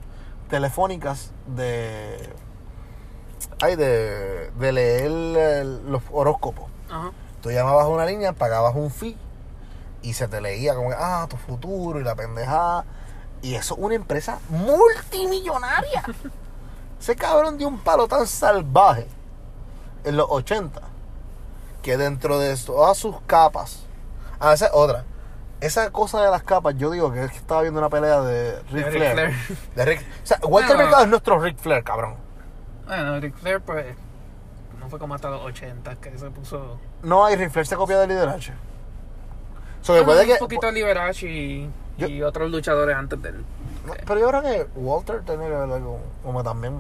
telefónicas 0.51 1.31
de... 1.47 2.29
Ay, 3.63 3.75
de, 3.77 4.51
de 4.51 4.73
leer 4.73 5.07
el- 5.07 5.91
los 5.91 6.03
horóscopos. 6.13 6.67
Ajá. 6.91 7.13
Tú 7.41 7.51
llamabas 7.51 7.85
a 7.87 7.89
una 7.89 8.05
línea, 8.05 8.35
pagabas 8.35 8.75
un 8.77 8.91
fee 8.91 9.17
y 10.03 10.13
se 10.13 10.29
te 10.29 10.43
leía 10.43 10.75
como 10.75 10.91
que, 10.91 10.97
ah, 10.99 11.27
tu 11.31 11.39
futuro 11.39 11.99
y 12.01 12.05
la 12.05 12.15
pendejada. 12.15 12.85
Y 13.41 13.55
eso 13.55 13.77
es 13.77 13.81
una 13.81 13.95
empresa 13.95 14.41
multimillonaria. 14.51 16.05
Ese 17.01 17.17
cabrón 17.17 17.57
dio 17.57 17.67
un 17.69 17.79
palo 17.79 18.09
tan 18.09 18.27
salvaje 18.27 19.07
en 20.05 20.19
los 20.19 20.27
80 20.29 20.83
que 21.87 21.97
dentro 21.97 22.41
de 22.41 22.57
todas 22.57 22.99
sus 22.99 23.21
capas. 23.29 23.87
Ah, 24.41 24.53
esa 24.53 24.67
es 24.67 24.73
otra. 24.75 25.05
Esa 25.61 25.91
cosa 25.93 26.21
de 26.21 26.29
las 26.33 26.43
capas, 26.43 26.75
yo 26.77 26.91
digo 26.91 27.13
que 27.13 27.23
es 27.23 27.31
que 27.31 27.37
estaba 27.37 27.63
viendo 27.63 27.79
una 27.79 27.89
pelea 27.89 28.21
de 28.23 28.61
Ric 28.73 28.85
De 28.87 28.91
Ric 28.91 28.93
Flair. 29.13 29.13
Flair. 29.15 29.35
De 29.77 29.85
Ric- 29.87 30.01
o 30.03 30.27
sea, 30.27 30.39
Walter 30.43 30.77
No. 30.77 30.83
Mercado 30.83 31.03
es 31.05 31.09
nuestro 31.09 31.39
Ric 31.39 31.59
Flair, 31.59 31.85
cabrón. 31.85 32.17
Bueno, 32.87 33.21
Ric 33.21 33.37
Flair, 33.37 33.61
pues. 33.61 33.87
No 34.81 34.89
fue 34.91 34.99
como 34.99 35.15
hasta 35.15 35.31
los 35.31 35.43
80 35.43 35.95
que 35.97 36.19
se 36.19 36.29
puso. 36.31 36.79
No 37.03 37.25
hay 37.25 37.37
Ric 37.37 37.51
Flair 37.51 37.67
se 37.69 37.77
copia 37.77 37.99
de 37.99 38.09
lideraje. 38.09 38.53
So, 39.83 39.95
que 39.95 40.03
puede 40.03 40.23
un 40.23 40.27
que, 40.27 40.37
poquito 40.39 40.69
Liberace 40.73 41.27
y, 41.29 41.71
Yo- 41.99 42.09
y 42.09 42.21
otros 42.25 42.51
luchadores 42.51 42.97
antes 42.97 43.23
de 43.23 43.29
él. 43.29 43.45
No, 43.87 43.95
pero 44.05 44.19
yo 44.19 44.29
creo 44.29 44.43
que 44.43 44.67
Walter 44.75 45.23
tenía 45.25 45.47
que 45.47 45.55
ver 45.55 45.71
algo 45.71 46.01
como 46.25 46.43
también. 46.43 46.75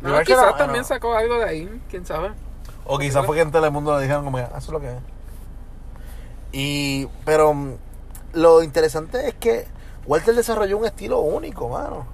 No, 0.00 0.08
Liberace 0.08 0.32
quizás 0.32 0.56
también 0.58 0.84
sacó 0.84 1.14
algo 1.14 1.38
de 1.38 1.44
ahí, 1.44 1.82
quién 1.88 2.04
sabe. 2.04 2.32
O 2.86 2.98
quizás 2.98 3.24
fue 3.26 3.36
que 3.36 3.42
en 3.42 3.50
Telemundo 3.50 3.96
le 3.96 4.02
dijeron 4.02 4.24
como, 4.24 4.38
"Ah, 4.38 4.48
eso 4.50 4.58
es 4.58 4.68
lo 4.68 4.80
que 4.80 4.88
es. 4.88 4.98
Y, 6.52 7.06
pero 7.24 7.52
mm, 7.52 7.72
lo 8.34 8.62
interesante 8.62 9.28
es 9.28 9.34
que 9.34 9.66
Walter 10.06 10.34
desarrolló 10.34 10.78
un 10.78 10.86
estilo 10.86 11.20
único, 11.20 11.68
mano. 11.68 12.06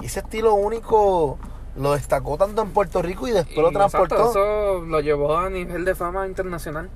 Y 0.00 0.06
ese 0.06 0.20
estilo 0.20 0.54
único 0.54 1.38
lo 1.76 1.92
destacó 1.92 2.36
tanto 2.38 2.62
en 2.62 2.70
Puerto 2.72 3.02
Rico 3.02 3.28
y 3.28 3.32
después 3.32 3.56
lo 3.58 3.70
Y, 3.70 3.74
exacto, 3.74 4.06
transportó 4.08 4.30
eso 4.30 4.80
lo 4.86 5.00
llevó 5.00 5.36
a 5.36 5.48
nivel 5.50 5.84
de 5.84 5.94
fama 5.94 6.26
internacional. 6.26 6.88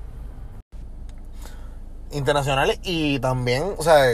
internacionales 2.11 2.79
y 2.83 3.18
también, 3.20 3.75
o 3.79 3.83
sea, 3.83 4.05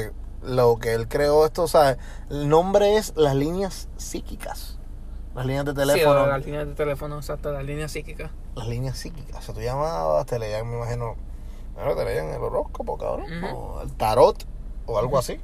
lo 0.42 0.76
que 0.78 0.94
él 0.94 1.08
creó 1.08 1.44
esto, 1.46 1.64
o 1.64 1.68
sea, 1.68 1.96
el 2.30 2.48
nombre 2.48 2.96
es 2.96 3.12
las 3.16 3.34
líneas 3.34 3.88
psíquicas. 3.96 4.77
Las 5.38 5.46
líneas 5.46 5.64
de 5.64 5.74
teléfono. 5.74 6.24
Sí, 6.24 6.30
las 6.30 6.44
líneas 6.46 6.66
de 6.68 6.74
teléfono, 6.74 7.16
exacto, 7.16 7.52
las 7.52 7.64
líneas 7.64 7.92
psíquicas. 7.92 8.30
las 8.54 8.68
líneas 8.68 8.98
psíquicas. 8.98 9.36
O 9.38 9.42
sea, 9.42 9.54
tú 9.54 9.60
llamabas, 9.60 10.26
te 10.26 10.38
leían, 10.38 10.68
me 10.68 10.76
imagino, 10.76 11.16
bueno, 11.74 11.94
te 11.96 12.04
leían 12.04 12.28
el 12.28 12.42
horóscopo, 12.42 12.98
cabrón, 12.98 13.26
Ujú. 13.44 13.56
o 13.56 13.82
el 13.82 13.92
tarot, 13.94 14.44
o 14.86 14.98
algo 14.98 15.18
así. 15.18 15.40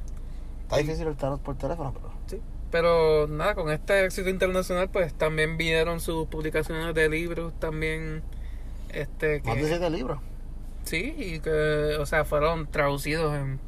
Está 0.62 0.76
difícil 0.78 1.06
el 1.06 1.16
tarot 1.16 1.40
por 1.40 1.56
teléfono, 1.56 1.92
pero... 1.94 2.12
Sí. 2.26 2.40
Pero 2.70 3.28
nada, 3.28 3.54
con 3.54 3.70
este 3.70 4.04
éxito 4.04 4.28
internacional, 4.28 4.88
pues 4.88 5.14
también 5.14 5.56
vieron 5.56 6.00
sus 6.00 6.26
publicaciones 6.26 6.92
de 6.94 7.08
libros, 7.08 7.52
también. 7.60 8.22
Este, 8.88 9.42
que, 9.42 9.48
Más 9.48 9.56
de 9.58 9.66
siete 9.68 9.90
libros. 9.90 10.18
Sí, 10.84 11.14
y 11.16 11.40
que, 11.40 11.96
o 12.00 12.06
sea, 12.06 12.24
fueron 12.24 12.66
traducidos 12.66 13.34
en 13.34 13.60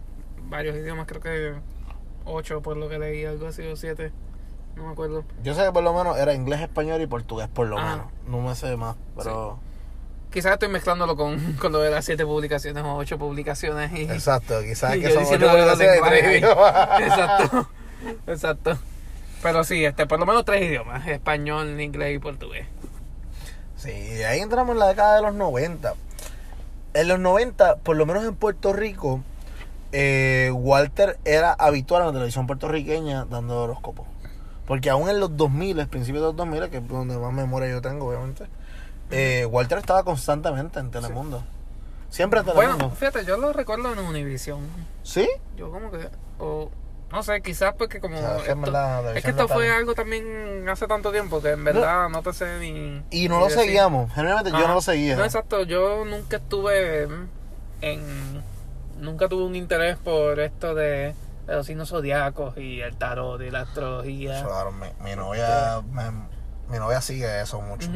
varios 0.48 0.76
idiomas, 0.76 1.06
creo 1.06 1.20
que 1.20 1.54
ocho 2.24 2.60
por 2.62 2.76
lo 2.76 2.88
que 2.88 2.98
leí, 2.98 3.24
algo 3.24 3.46
así, 3.46 3.62
o 3.62 3.76
siete, 3.76 4.12
no 4.76 4.84
me 4.84 4.92
acuerdo. 4.92 5.24
Yo 5.42 5.54
sé 5.54 5.64
que 5.64 5.72
por 5.72 5.82
lo 5.82 5.92
menos 5.94 6.16
era 6.18 6.34
inglés, 6.34 6.60
español 6.60 7.00
y 7.02 7.06
portugués, 7.06 7.48
por 7.48 7.66
lo 7.66 7.78
Ah. 7.78 7.90
menos. 7.90 8.06
No 8.28 8.40
me 8.48 8.54
sé 8.54 8.76
más, 8.76 8.96
pero... 9.16 9.58
Quizás 10.30 10.52
estoy 10.52 10.68
mezclándolo 10.68 11.16
con, 11.16 11.38
con 11.60 11.72
lo 11.72 11.80
de 11.80 11.90
las 11.90 12.04
siete 12.04 12.24
publicaciones 12.26 12.82
o 12.84 12.94
ocho 12.96 13.18
publicaciones. 13.18 13.92
Y, 13.92 14.02
Exacto, 14.02 14.60
quizás 14.62 14.96
y 14.96 15.00
que 15.00 15.10
son 15.12 15.22
ocho 15.24 15.38
publicaciones 15.38 15.78
de 15.78 16.00
tres 16.08 16.40
idiomas. 16.42 17.00
Exacto, 17.00 17.68
exacto. 18.26 18.78
Pero 19.42 19.64
sí, 19.64 19.84
este, 19.84 20.06
por 20.06 20.18
lo 20.18 20.26
menos 20.26 20.44
tres 20.44 20.62
idiomas, 20.62 21.06
español, 21.06 21.80
inglés 21.80 22.16
y 22.16 22.18
portugués. 22.18 22.66
Sí, 23.76 23.90
y 23.90 24.22
ahí 24.24 24.40
entramos 24.40 24.72
en 24.74 24.78
la 24.80 24.88
década 24.88 25.16
de 25.16 25.22
los 25.22 25.34
90. 25.34 25.94
En 26.94 27.08
los 27.08 27.18
90, 27.20 27.76
por 27.76 27.96
lo 27.96 28.06
menos 28.06 28.24
en 28.24 28.34
Puerto 28.34 28.72
Rico, 28.72 29.20
eh, 29.92 30.50
Walter 30.52 31.18
era 31.24 31.52
habitual 31.52 32.00
en 32.02 32.06
la 32.08 32.12
televisión 32.14 32.46
puertorriqueña 32.46 33.24
dando 33.26 33.62
horóscopos. 33.62 34.06
Porque 34.66 34.90
aún 34.90 35.08
en 35.08 35.20
los 35.20 35.36
2000, 35.36 35.86
principios 35.88 36.22
de 36.22 36.26
los 36.28 36.36
2000, 36.36 36.68
que 36.70 36.78
es 36.78 36.88
donde 36.88 37.16
más 37.18 37.32
memoria 37.32 37.68
yo 37.70 37.80
tengo, 37.80 38.08
obviamente, 38.08 38.46
eh, 39.10 39.46
Walter 39.46 39.78
estaba 39.78 40.02
constantemente 40.04 40.78
en 40.80 40.90
Telemundo. 40.90 41.42
Siempre 42.10 42.40
en 42.40 42.46
Telemundo. 42.46 42.76
Bueno, 42.76 42.94
fíjate, 42.96 43.24
yo 43.24 43.36
lo 43.36 43.52
recuerdo 43.52 43.92
en 43.92 43.98
Univision. 44.00 44.60
¿Sí? 45.02 45.28
Yo 45.56 45.70
como 45.70 45.90
que, 45.90 46.08
o 46.38 46.70
no 47.12 47.22
sé, 47.22 47.40
quizás 47.40 47.74
porque 47.78 48.00
como... 48.00 48.16
O 48.16 48.20
sea, 48.20 48.36
es 48.38 48.42
que 48.42 48.48
esto- 48.50 48.60
verdad, 48.60 49.04
la 49.04 49.10
es 49.10 49.14
que 49.16 49.20
televisión 49.22 49.30
esto 49.30 49.42
no 49.42 49.54
fue 49.54 49.70
algo 49.70 49.94
también 49.94 50.68
hace 50.68 50.86
tanto 50.88 51.12
tiempo 51.12 51.40
que 51.40 51.50
en 51.50 51.62
verdad 51.62 52.08
no, 52.08 52.20
te 52.22 52.32
sé 52.32 52.58
ni... 52.58 53.02
Y 53.10 53.28
no 53.28 53.36
ni 53.36 53.40
lo 53.42 53.46
decir. 53.46 53.60
seguíamos. 53.62 54.12
Generalmente 54.12 54.50
yo 54.50 54.66
no 54.66 54.74
lo 54.74 54.80
seguía. 54.82 55.14
No, 55.14 55.24
exacto. 55.24 55.62
Yo 55.62 56.04
nunca 56.04 56.38
estuve 56.38 57.06
en... 57.80 58.42
Nunca 58.98 59.28
tuve 59.28 59.44
un 59.44 59.54
interés 59.54 59.96
por 59.98 60.40
esto 60.40 60.74
de 60.74 61.14
los 61.46 61.66
signos 61.66 61.88
zodiacos 61.90 62.56
y 62.58 62.80
el 62.80 62.96
tarot 62.96 63.40
y 63.42 63.50
la 63.50 63.60
astrología. 63.62 64.42
Claro, 64.44 64.72
mi, 64.72 64.86
mi 65.04 65.14
novia 65.16 65.80
me- 65.92 66.26
mi 66.68 66.78
novia 66.78 67.00
sigue 67.00 67.40
eso 67.40 67.60
mucho. 67.60 67.88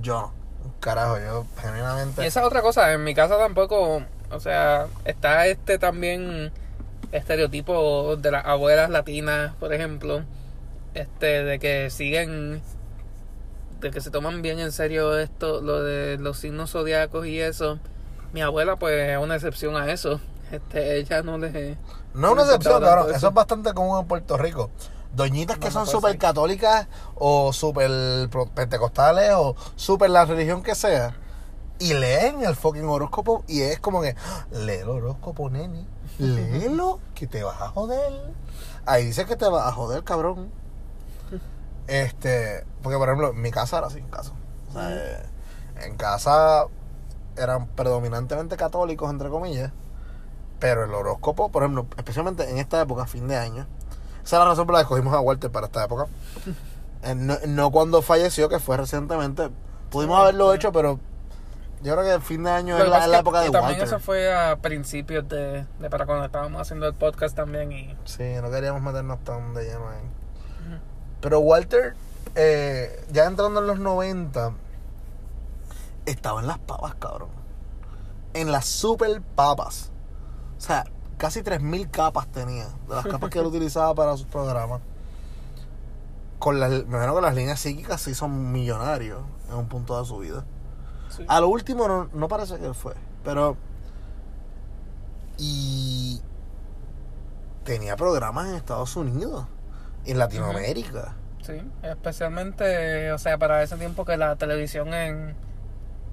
Yo. 0.00 0.32
Carajo, 0.80 1.18
yo 1.18 1.46
genuinamente. 1.62 2.22
Y 2.24 2.26
esa 2.26 2.40
es 2.40 2.46
otra 2.46 2.60
cosa, 2.60 2.92
en 2.92 3.04
mi 3.04 3.14
casa 3.14 3.38
tampoco, 3.38 4.02
o 4.30 4.40
sea, 4.40 4.86
está 5.04 5.46
este 5.46 5.78
también 5.78 6.50
estereotipo 7.12 8.16
de 8.16 8.30
las 8.32 8.44
abuelas 8.44 8.90
latinas, 8.90 9.54
por 9.60 9.72
ejemplo, 9.72 10.22
este, 10.94 11.44
de 11.44 11.58
que 11.60 11.88
siguen, 11.90 12.60
de 13.80 13.90
que 13.90 14.00
se 14.00 14.10
toman 14.10 14.42
bien 14.42 14.58
en 14.58 14.72
serio 14.72 15.16
esto, 15.18 15.60
lo 15.60 15.82
de 15.82 16.18
los 16.18 16.38
signos 16.38 16.72
zodiacos 16.72 17.26
y 17.26 17.40
eso. 17.40 17.78
Mi 18.32 18.42
abuela, 18.42 18.76
pues, 18.76 19.10
es 19.10 19.18
una 19.18 19.36
excepción 19.36 19.76
a 19.76 19.90
eso. 19.92 20.20
Este, 20.50 20.98
ella 20.98 21.22
no 21.22 21.38
le. 21.38 21.76
No 22.16 22.28
es 22.28 22.32
una 22.32 22.42
excepción, 22.44 22.82
tanto 22.82 23.10
Eso 23.10 23.28
es 23.28 23.34
bastante 23.34 23.72
común 23.74 24.00
en 24.00 24.06
Puerto 24.06 24.36
Rico. 24.36 24.70
Doñitas 25.14 25.56
que 25.58 25.68
No, 25.68 25.74
no 25.74 25.86
son 25.86 25.86
súper 25.86 26.18
católicas 26.18 26.88
o 27.14 27.52
súper 27.52 28.28
pentecostales 28.54 29.32
o 29.34 29.54
súper 29.76 30.10
la 30.10 30.24
religión 30.24 30.62
que 30.62 30.74
sea. 30.74 31.14
Y 31.78 31.92
leen 31.94 32.42
el 32.42 32.56
fucking 32.56 32.86
horóscopo 32.86 33.44
y 33.46 33.60
es 33.62 33.78
como 33.80 34.00
que, 34.00 34.14
"Ah, 34.18 34.46
lee 34.50 34.78
el 34.80 34.88
horóscopo, 34.88 35.50
nene. 35.50 35.86
Léelo, 36.18 37.00
que 37.14 37.26
te 37.26 37.42
vas 37.42 37.60
a 37.60 37.68
joder. 37.68 38.34
Ahí 38.86 39.04
dice 39.06 39.26
que 39.26 39.36
te 39.36 39.46
vas 39.48 39.66
a 39.66 39.72
joder, 39.72 40.02
cabrón. 40.04 40.50
Este, 41.86 42.64
porque 42.82 42.98
por 42.98 43.08
ejemplo, 43.08 43.30
en 43.30 43.40
mi 43.40 43.50
casa 43.50 43.78
era 43.78 43.86
así 43.88 43.98
en 43.98 44.08
casa. 44.08 44.32
O 44.70 44.72
sea, 44.72 44.90
eh, 44.92 45.26
en 45.82 45.96
casa 45.96 46.66
eran 47.36 47.66
predominantemente 47.68 48.56
católicos, 48.56 49.10
entre 49.10 49.28
comillas. 49.28 49.72
Pero 50.58 50.84
el 50.84 50.94
horóscopo, 50.94 51.50
por 51.50 51.62
ejemplo, 51.62 51.86
especialmente 51.96 52.48
en 52.50 52.58
esta 52.58 52.80
época, 52.80 53.06
fin 53.06 53.28
de 53.28 53.36
año, 53.36 53.66
esa 54.24 54.36
es 54.36 54.40
la 54.40 54.44
razón 54.46 54.66
por 54.66 54.74
la 54.74 54.80
que 54.80 54.82
escogimos 54.84 55.14
a 55.14 55.20
Walter 55.20 55.50
para 55.50 55.66
esta 55.66 55.84
época. 55.84 56.06
Eh, 57.02 57.14
No, 57.14 57.36
no 57.46 57.70
cuando 57.70 58.00
falleció, 58.00 58.48
que 58.48 58.58
fue 58.58 58.76
recientemente. 58.78 59.50
Pudimos 59.90 60.18
haberlo 60.18 60.52
hecho, 60.54 60.72
pero 60.72 60.98
yo 61.82 61.92
creo 61.92 62.04
que 62.04 62.14
el 62.14 62.22
fin 62.22 62.42
de 62.42 62.50
año 62.50 62.76
es 62.78 62.88
la, 62.88 63.04
es 63.04 63.08
la 63.08 63.18
época 63.18 63.40
de 63.42 63.48
y 63.48 63.50
también 63.52 63.78
Walter. 63.78 63.86
eso 63.86 64.00
fue 64.00 64.34
a 64.34 64.56
principios 64.56 65.28
de, 65.28 65.66
de 65.78 65.90
para 65.90 66.06
cuando 66.06 66.24
estábamos 66.24 66.60
haciendo 66.60 66.86
el 66.88 66.94
podcast 66.94 67.36
también 67.36 67.70
y 67.70 67.94
Sí, 68.06 68.24
no 68.42 68.50
queríamos 68.50 68.80
meternos 68.82 69.22
tan 69.24 69.52
de 69.54 69.64
lleno 69.64 69.88
ahí. 69.90 70.00
Pero 71.20 71.40
Walter, 71.40 71.94
eh, 72.34 73.04
ya 73.12 73.26
entrando 73.26 73.60
en 73.60 73.66
los 73.66 73.78
90, 73.78 74.52
estaba 76.06 76.40
en 76.40 76.46
las 76.46 76.58
papas, 76.58 76.94
cabrón. 76.96 77.28
En 78.32 78.50
las 78.50 78.64
super 78.64 79.20
papas. 79.34 79.92
O 80.56 80.60
sea, 80.60 80.84
casi 81.16 81.42
3.000 81.42 81.90
capas 81.90 82.28
tenía. 82.28 82.66
De 82.88 82.94
las 82.94 83.06
capas 83.06 83.30
que 83.30 83.38
él 83.38 83.46
utilizaba 83.46 83.94
para 83.94 84.16
sus 84.16 84.26
programas. 84.26 84.80
Con 86.38 86.60
las, 86.60 86.70
me 86.70 86.78
imagino 86.78 87.14
que 87.16 87.22
las 87.22 87.34
líneas 87.34 87.60
psíquicas 87.60 88.00
sí 88.00 88.14
son 88.14 88.52
millonarios 88.52 89.22
en 89.48 89.56
un 89.56 89.68
punto 89.68 89.98
de 89.98 90.06
su 90.06 90.18
vida. 90.18 90.44
Sí. 91.08 91.24
A 91.28 91.40
lo 91.40 91.48
último 91.48 91.88
no, 91.88 92.08
no 92.12 92.28
parece 92.28 92.58
que 92.58 92.66
él 92.66 92.74
fue. 92.74 92.94
Pero. 93.24 93.56
Y. 95.38 96.20
Tenía 97.64 97.96
programas 97.96 98.48
en 98.48 98.54
Estados 98.54 98.94
Unidos. 98.96 99.46
En 100.04 100.18
Latinoamérica. 100.18 101.16
Sí, 101.46 101.62
especialmente, 101.82 103.12
o 103.12 103.18
sea, 103.18 103.38
para 103.38 103.62
ese 103.62 103.76
tiempo 103.76 104.04
que 104.04 104.16
la 104.16 104.34
televisión 104.34 104.92
en, 104.92 105.36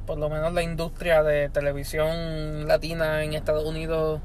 por 0.05 0.19
lo 0.19 0.29
menos 0.29 0.53
la 0.53 0.61
industria 0.61 1.23
de 1.23 1.49
televisión 1.49 2.67
latina 2.67 3.23
en 3.23 3.33
Estados 3.33 3.65
Unidos, 3.65 4.21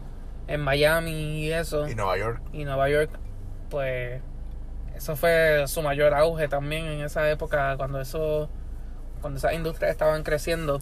en 0.49 0.61
Miami 0.61 1.13
y 1.45 1.53
eso, 1.53 1.89
Y 1.89 1.95
Nueva 1.95 2.19
York. 2.19 2.43
y 2.53 2.65
Nueva 2.65 2.89
York, 2.89 3.11
pues 3.71 4.21
eso 4.97 5.15
fue 5.15 5.65
su 5.69 5.83
mayor 5.83 6.13
auge 6.15 6.49
también 6.49 6.87
en 6.87 7.01
esa 7.03 7.31
época, 7.31 7.77
cuando 7.77 8.01
eso, 8.01 8.49
cuando 9.21 9.39
esas 9.39 9.53
industrias 9.53 9.93
estaban 9.93 10.23
creciendo. 10.25 10.81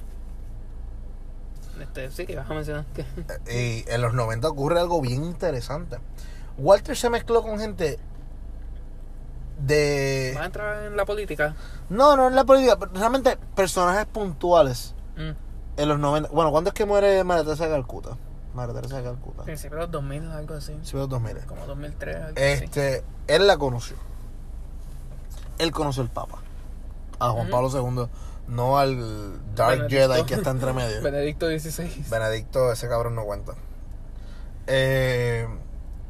Este, 1.80 2.10
sí, 2.10 2.24
que 2.26 2.36
vas 2.36 2.50
a 2.50 2.54
mencionar 2.54 2.84
que... 2.94 3.04
Y 3.52 3.84
en 3.92 4.00
los 4.00 4.14
90 4.14 4.48
ocurre 4.48 4.80
algo 4.80 5.00
bien 5.02 5.22
interesante. 5.24 5.98
Walter 6.56 6.96
se 6.96 7.10
mezcló 7.10 7.42
con 7.42 7.58
gente 7.58 7.98
de... 9.58 10.32
¿Vas 10.34 10.42
a 10.42 10.46
entrar 10.46 10.82
en 10.84 10.96
la 10.96 11.04
política? 11.04 11.54
No, 11.88 12.16
no 12.16 12.28
en 12.28 12.34
la 12.34 12.44
política, 12.44 12.78
pero 12.78 12.92
realmente 12.94 13.36
personajes 13.54 14.06
puntuales 14.06 14.94
Mm. 15.16 15.30
en 15.80 15.88
los 15.88 15.98
90. 15.98 16.28
Bueno, 16.30 16.50
¿cuándo 16.50 16.68
es 16.68 16.74
que 16.74 16.84
muere 16.84 17.24
María 17.24 17.42
Teresa 17.44 17.64
de 17.64 17.70
Calcuta? 17.70 18.16
Teresa 18.74 18.96
de 18.98 19.02
Calcuta. 19.04 19.42
Principio 19.44 19.76
de 19.76 19.82
los 19.82 19.90
2000, 19.92 20.30
algo 20.30 20.54
así. 20.54 20.78
Sí, 20.82 20.96
los 20.96 21.08
2000. 21.08 21.38
Como 21.46 21.66
2003, 21.66 22.16
algo 22.16 22.26
así. 22.28 22.34
Este, 22.64 23.04
él 23.26 23.46
la 23.46 23.56
conoció. 23.58 23.96
Él 25.58 25.72
conoció 25.72 26.02
al 26.02 26.08
Papa. 26.10 26.38
A 27.18 27.30
Juan. 27.30 27.50
Pablo 27.50 27.70
II, 27.70 28.08
no 28.48 28.78
al 28.78 29.54
Dark 29.54 29.80
Benedicto. 29.82 30.12
Jedi 30.14 30.24
que 30.24 30.34
está 30.34 30.50
entre 30.50 30.72
medio. 30.72 31.02
Benedicto 31.02 31.46
XVI. 31.46 32.04
Benedicto, 32.10 32.70
ese 32.72 32.88
cabrón 32.88 33.14
no 33.14 33.24
cuenta. 33.24 33.52
Eh, 34.66 35.46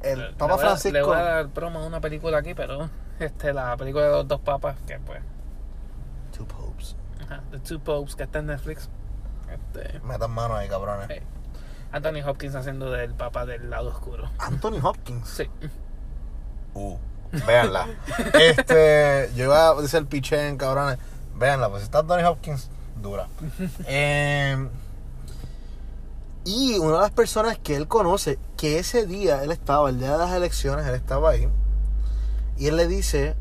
el 0.03 0.19
Le- 0.19 0.33
Papa 0.35 0.55
le 0.55 0.59
Francisco. 0.61 0.93
Le 0.93 1.03
voy 1.03 1.17
a 1.17 1.23
dar 1.23 1.49
promo 1.51 1.81
a 1.81 1.87
una 1.87 2.01
película 2.01 2.39
aquí, 2.39 2.55
pero 2.55 2.89
este, 3.19 3.53
la 3.53 3.77
película 3.77 4.05
de 4.05 4.11
los 4.11 4.29
dos 4.29 4.41
papas, 4.41 4.77
que 4.87 4.99
pues, 5.01 5.21
Two 6.37 6.47
Popes. 6.47 6.97
ajá, 7.23 7.43
The 7.51 7.59
Two 7.61 7.81
Popes, 7.81 8.15
que 8.17 8.23
está 8.25 8.41
en 8.41 8.47
Netflix. 8.47 8.89
Este, 9.49 10.01
Metan 10.01 10.31
mano 10.33 10.57
ahí, 10.57 10.69
cabrones. 10.69 11.07
hey, 11.11 11.23
Anthony 11.93 12.23
Hopkins 12.27 12.55
haciendo 12.55 12.91
del 12.91 13.15
papa 13.15 13.47
del 13.47 13.71
lado 13.71 13.91
oscuro. 13.91 14.31
Anthony 14.39 14.79
Hopkins. 14.83 15.29
Sí. 15.29 15.49
Uh, 16.75 16.99
véanla. 17.47 17.87
este, 18.35 19.31
yo 19.35 19.45
iba 19.45 19.69
a 19.69 19.75
decir 19.81 19.99
el 19.99 20.07
pichén, 20.07 20.57
cabrones. 20.57 20.99
Véanla, 21.37 21.69
pues 21.69 21.83
está 21.83 22.01
Anthony 22.01 22.27
Hopkins, 22.27 22.71
dura. 23.01 23.29
Eh, 23.87 24.69
y 26.45 26.79
una 26.79 26.93
de 26.93 27.01
las 27.01 27.11
personas 27.11 27.59
que 27.59 27.75
él 27.75 27.89
conoce, 27.89 28.39
que 28.57 28.79
ese 28.79 29.05
día 29.05 29.43
él 29.43 29.51
estaba, 29.51 29.91
el 29.91 29.99
día 29.99 30.13
de 30.13 30.19
las 30.19 30.33
elecciones, 30.33 30.87
él 30.87 30.95
estaba 30.95 31.31
ahí. 31.31 31.49
Y 32.57 32.69
él 32.69 32.77
le 32.77 32.87
dice, 32.87 33.37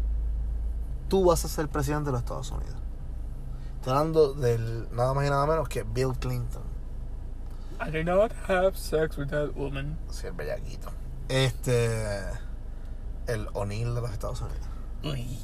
tú 1.08 1.24
vas 1.26 1.46
a 1.46 1.48
ser 1.48 1.70
presidente 1.70 2.08
de 2.08 2.14
los 2.14 2.22
Estados 2.22 2.50
Unidos. 2.52 2.76
Estoy 3.76 3.94
hablando 3.94 4.34
del 4.34 4.88
nada 4.96 5.14
más 5.14 5.28
y 5.28 5.30
nada 5.30 5.46
menos 5.46 5.70
que 5.70 5.84
Bill 5.84 6.14
Clinton. 6.20 6.64
I 7.80 7.90
did 7.92 8.06
not 8.06 8.32
have 8.48 8.78
sex 8.78 9.18
with 9.18 9.30
that 9.30 9.54
woman. 9.56 9.98
Sí, 10.10 10.28
el 10.28 10.34
bellaquito. 10.34 10.90
Este, 11.28 12.22
el 13.28 13.48
O'Neill 13.54 13.94
de 13.96 14.02
los 14.02 14.12
Estados 14.12 14.42
Unidos. 14.42 14.66
Uy. 15.04 15.40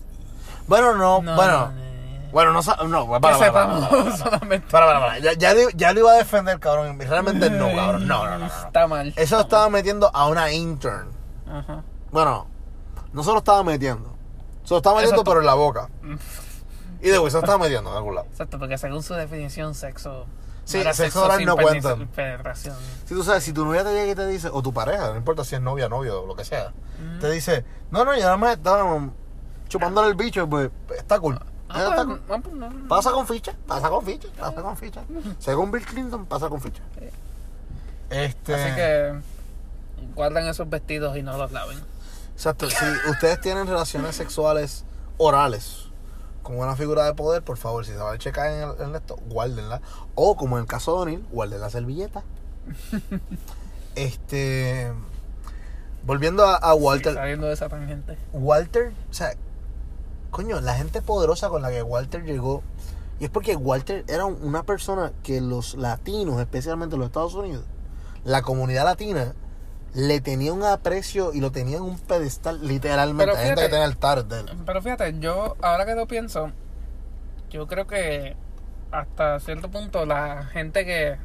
Bueno, 0.68 0.96
no, 0.96 1.22
No, 1.22 1.36
bueno. 1.36 1.52
no, 1.68 1.72
no. 1.72 1.92
Bueno, 2.32 2.54
no, 2.54 2.62
no, 2.88 3.20
para, 3.20 3.38
que 3.38 3.44
sepamos 3.44 3.90
para, 3.90 4.04
para, 4.06 4.18
solamente. 4.18 4.68
para, 4.72 4.86
para, 4.86 5.00
para. 5.02 5.20
Ya, 5.20 5.34
ya, 5.34 5.54
le- 5.54 5.74
ya 5.76 5.92
lo 5.92 6.00
iba 6.00 6.12
a 6.14 6.16
defender, 6.16 6.60
cabrón. 6.62 6.98
Realmente 6.98 7.50
no, 7.50 7.68
cabrón. 7.76 8.08
No, 8.08 8.26
no, 8.26 8.38
no. 8.40 8.46
Está 8.46 8.88
mal. 8.88 9.08
Eso 9.18 9.36
lo 9.36 9.42
está 9.42 9.58
estaba 9.58 9.70
metiendo 9.70 10.10
a 10.14 10.28
una 10.28 10.50
intern. 10.52 11.10
Ajá. 11.46 11.84
Bueno, 12.10 12.48
no 13.12 13.24
se 13.24 13.32
lo 13.34 13.40
estaba 13.40 13.64
metiendo. 13.64 14.16
Se 14.64 14.74
lo 14.74 14.78
estaba 14.78 15.02
metiendo, 15.02 15.24
pero 15.26 15.40
en 15.42 15.46
la 15.46 15.54
boca. 15.56 15.90
Y 17.04 17.08
de 17.10 17.16
se 17.16 17.20
lo 17.20 17.28
estaba 17.28 17.58
metiendo 17.58 17.90
en 17.90 17.98
algún 17.98 18.14
lado. 18.14 18.28
Exacto, 18.30 18.60
porque 18.60 18.78
según 18.78 19.02
su 19.02 19.16
definición, 19.16 19.74
sexo. 19.74 20.28
Sí, 20.64 20.78
oral 20.80 20.96
sin 21.38 21.48
no 21.48 21.56
pernis- 21.56 21.82
cuenta. 21.82 21.96
penetración. 22.16 22.76
Si 23.06 23.14
tú 23.14 23.24
sabes, 23.24 23.44
si 23.44 23.52
tu 23.52 23.66
novia 23.66 23.84
te 23.84 23.94
llega 23.94 24.12
y 24.12 24.16
te 24.16 24.28
dice, 24.28 24.50
o 24.52 24.62
tu 24.62 24.72
pareja, 24.74 25.10
no 25.10 25.18
importa 25.18 25.44
si 25.44 25.56
es 25.56 25.62
novia, 25.62 25.90
novio 25.90 26.24
o 26.24 26.28
lo 26.28 26.36
que 26.36 26.46
sea, 26.46 26.72
te 27.20 27.30
dice, 27.32 27.66
no, 27.90 28.06
no, 28.06 28.14
ya 28.16 28.26
nada 28.26 28.38
más 28.38 28.58
estaba 28.58 29.10
chupándole 29.68 30.10
el 30.10 30.16
bicho, 30.16 30.48
pues 30.48 30.70
está 30.98 31.20
cool. 31.20 31.40
Ah, 31.68 31.80
está 31.84 31.96
pues, 31.96 32.06
cool. 32.06 32.22
ah, 32.30 32.40
pues, 32.44 32.56
no, 32.56 32.70
no. 32.70 32.88
Pasa 32.88 33.12
con 33.12 33.28
ficha, 33.28 33.54
pasa 33.68 33.90
con 33.90 34.06
ficha, 34.06 34.28
pasa 34.38 34.62
con 34.62 34.78
ficha. 34.78 35.02
Según 35.40 35.72
Bill 35.72 35.86
Clinton, 35.86 36.26
pasa 36.26 36.48
con 36.50 36.62
ficha. 36.62 36.82
Este. 38.10 38.54
Así 38.54 38.76
que 38.76 39.14
guarden 40.16 40.48
esos 40.48 40.70
vestidos 40.70 41.16
y 41.18 41.24
no 41.24 41.38
los 41.38 41.52
laven. 41.52 41.80
Exacto, 42.36 42.70
si 42.70 42.86
ustedes 43.10 43.40
tienen 43.42 43.68
relaciones 43.68 44.16
sexuales 44.16 44.84
orales 45.18 45.86
con 46.44 46.58
una 46.58 46.76
figura 46.76 47.06
de 47.06 47.14
poder, 47.14 47.44
por 47.44 47.58
favor, 47.58 47.86
si 47.86 47.92
se 47.92 47.98
van 47.98 48.16
a 48.16 48.18
checar 48.18 48.48
en, 48.52 48.70
el, 48.70 48.82
en 48.90 48.96
esto, 48.96 49.18
guárdenla. 49.28 49.82
O 50.16 50.36
como 50.36 50.58
en 50.58 50.62
el 50.64 50.68
caso 50.68 50.96
de 50.96 51.02
O'Neill, 51.02 51.26
guarden 51.32 51.62
la 51.62 51.70
servilleta. 51.70 52.24
este. 53.96 54.92
Volviendo 56.04 56.44
a, 56.46 56.56
a 56.56 56.74
Walter. 56.74 57.14
Saliendo 57.14 57.48
de 57.48 57.54
esa 57.54 57.70
tangente. 57.70 58.18
Walter, 58.34 58.92
o 59.10 59.14
sea, 59.14 59.34
coño, 60.32 60.60
la 60.62 60.74
gente 60.74 61.02
poderosa 61.02 61.50
con 61.50 61.62
la 61.62 61.70
que 61.70 61.84
Walter 61.84 62.24
llegó. 62.24 62.64
Y 63.20 63.26
es 63.26 63.30
porque 63.30 63.56
Walter 63.56 64.04
era 64.08 64.26
un- 64.26 64.40
una 64.42 64.64
persona 64.64 65.12
que 65.22 65.42
los 65.42 65.76
latinos, 65.76 66.40
especialmente 66.40 66.98
los 66.98 67.06
Estados 67.06 67.36
Unidos, 67.36 67.64
la 68.24 68.42
comunidad 68.42 68.84
latina, 68.86 69.36
le 69.94 70.22
tenía 70.22 70.54
un 70.54 70.64
aprecio 70.64 71.34
y 71.34 71.42
lo 71.42 71.52
tenía 71.52 71.78
en 71.78 71.84
un 71.84 72.00
pedestal, 72.00 72.66
literalmente. 72.66 73.26
Pero 73.26 73.38
Hay 73.38 73.46
gente 73.48 73.62
que 73.62 73.68
fíjate- 73.68 73.72
tenía 73.72 73.86
altares 73.86 74.30
de 74.30 74.40
él. 74.40 74.46
Pero 74.66 74.82
fíjate, 74.82 75.20
yo 75.20 75.58
ahora 75.62 75.86
que 75.86 75.96
lo 75.96 76.08
pienso, 76.08 76.52
yo 77.50 77.68
creo 77.68 77.88
que 77.88 78.36
hasta 78.92 79.40
cierto 79.40 79.70
punto 79.70 80.06
la 80.06 80.44
gente 80.46 80.86
que 80.86 81.18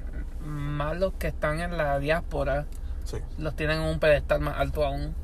más 0.45 0.97
los 0.97 1.13
que 1.15 1.29
están 1.29 1.61
en 1.61 1.77
la 1.77 1.99
diáspora 1.99 2.67
Sí. 3.05 3.19
los 3.39 3.55
tienen 3.57 3.79
en 3.83 3.89
un 3.89 3.99
pedestal 4.01 4.41
más 4.41 4.59
alto 4.59 4.85
aún. 4.85 5.15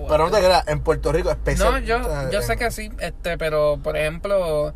O 0.00 0.06
Pero 0.08 0.24
no 0.28 0.30
te 0.36 0.38
creas, 0.44 0.66
en 0.68 0.80
Puerto 0.80 1.10
Rico, 1.12 1.28
No, 1.28 1.32
especialmente. 1.34 1.88
yo, 1.88 2.30
yo 2.30 2.42
sé 2.42 2.56
que 2.56 2.70
sí, 2.70 2.90
este, 3.00 3.36
pero 3.38 3.78
por 3.82 3.96
ejemplo, 3.96 4.72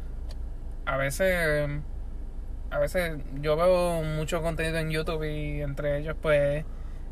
a 0.87 0.97
veces, 0.97 1.69
a 2.71 2.79
veces 2.79 3.19
yo 3.41 3.57
veo 3.57 4.03
mucho 4.03 4.43
contenido 4.43 4.79
en 4.79 4.91
YouTube 4.91 5.23
y 5.25 5.63
entre 5.63 5.99
ellos 5.99 6.17
pues 6.21 6.65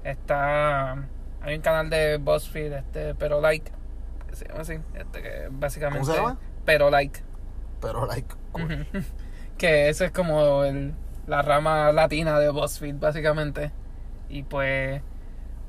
está, 0.04 0.92
hay 1.40 1.56
un 1.56 1.62
canal 1.62 1.90
de 1.90 2.18
BuzzFeed, 2.18 2.72
este, 2.72 3.14
pero 3.14 3.40
like, 3.40 3.70
que 4.28 4.36
se 4.36 4.48
llama 4.48 4.60
así, 4.60 4.78
este, 4.94 5.22
que 5.22 5.48
básicamente, 5.50 6.00
¿Cómo 6.00 6.12
se 6.12 6.20
llama? 6.20 6.38
pero 6.64 6.90
like, 6.90 7.20
Pero, 7.80 8.06
like, 8.06 8.34
cool. 8.52 8.86
que 9.58 9.88
ese 9.88 10.06
es 10.06 10.10
como 10.12 10.64
el, 10.64 10.94
la 11.26 11.42
rama 11.42 11.92
latina 11.92 12.38
de 12.38 12.50
BuzzFeed 12.50 12.96
básicamente, 12.96 13.72
y 14.28 14.42
pues 14.42 15.02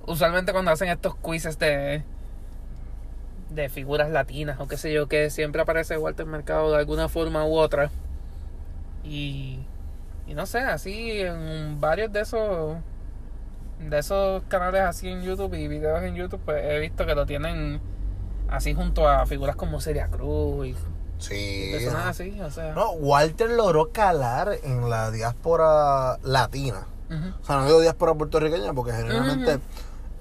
usualmente 0.05 0.51
cuando 0.51 0.71
hacen 0.71 0.89
estos 0.89 1.15
quizzes 1.17 1.59
de 1.59 2.03
de 3.49 3.69
figuras 3.69 4.11
latinas 4.11 4.59
o 4.59 4.67
qué 4.67 4.77
sé 4.77 4.93
yo, 4.93 5.07
que 5.07 5.29
siempre 5.29 5.61
aparece 5.61 5.97
Walter 5.97 6.25
Mercado 6.25 6.71
de 6.71 6.77
alguna 6.77 7.09
forma 7.09 7.45
u 7.45 7.55
otra. 7.55 7.89
Y, 9.03 9.59
y 10.27 10.33
no 10.33 10.45
sé, 10.45 10.59
así 10.59 11.21
en 11.21 11.79
varios 11.79 12.11
de 12.11 12.21
esos 12.21 12.77
de 13.79 13.99
esos 13.99 14.43
canales 14.47 14.81
así 14.81 15.07
en 15.09 15.21
YouTube 15.21 15.53
y 15.55 15.67
videos 15.67 16.03
en 16.03 16.15
YouTube, 16.15 16.41
pues 16.45 16.63
he 16.63 16.79
visto 16.79 17.05
que 17.05 17.15
lo 17.15 17.25
tienen 17.25 17.79
así 18.49 18.73
junto 18.73 19.07
a 19.07 19.25
figuras 19.25 19.55
como 19.55 19.79
Celia 19.81 20.07
Cruz 20.07 20.67
y 20.67 20.75
Sí. 21.17 21.69
personas 21.73 22.03
no. 22.05 22.09
así, 22.09 22.41
o 22.41 22.49
sea. 22.49 22.73
No, 22.73 22.91
Walter 22.91 23.49
logró 23.49 23.91
calar 23.91 24.51
en 24.63 24.89
la 24.89 25.11
diáspora 25.11 26.17
latina. 26.23 26.87
O 27.41 27.45
sea, 27.45 27.57
no 27.57 27.65
digo 27.65 27.81
diáspora 27.81 28.13
puertorriqueña 28.13 28.71
porque 28.73 28.93
generalmente 28.93 29.59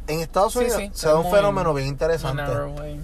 en 0.07 0.21
Estados 0.21 0.57
Unidos 0.57 0.79
sí, 0.79 0.91
se 0.95 1.07
da 1.09 1.17
un 1.17 1.31
fenómeno 1.31 1.75
bien 1.75 1.87
interesante. 1.89 2.43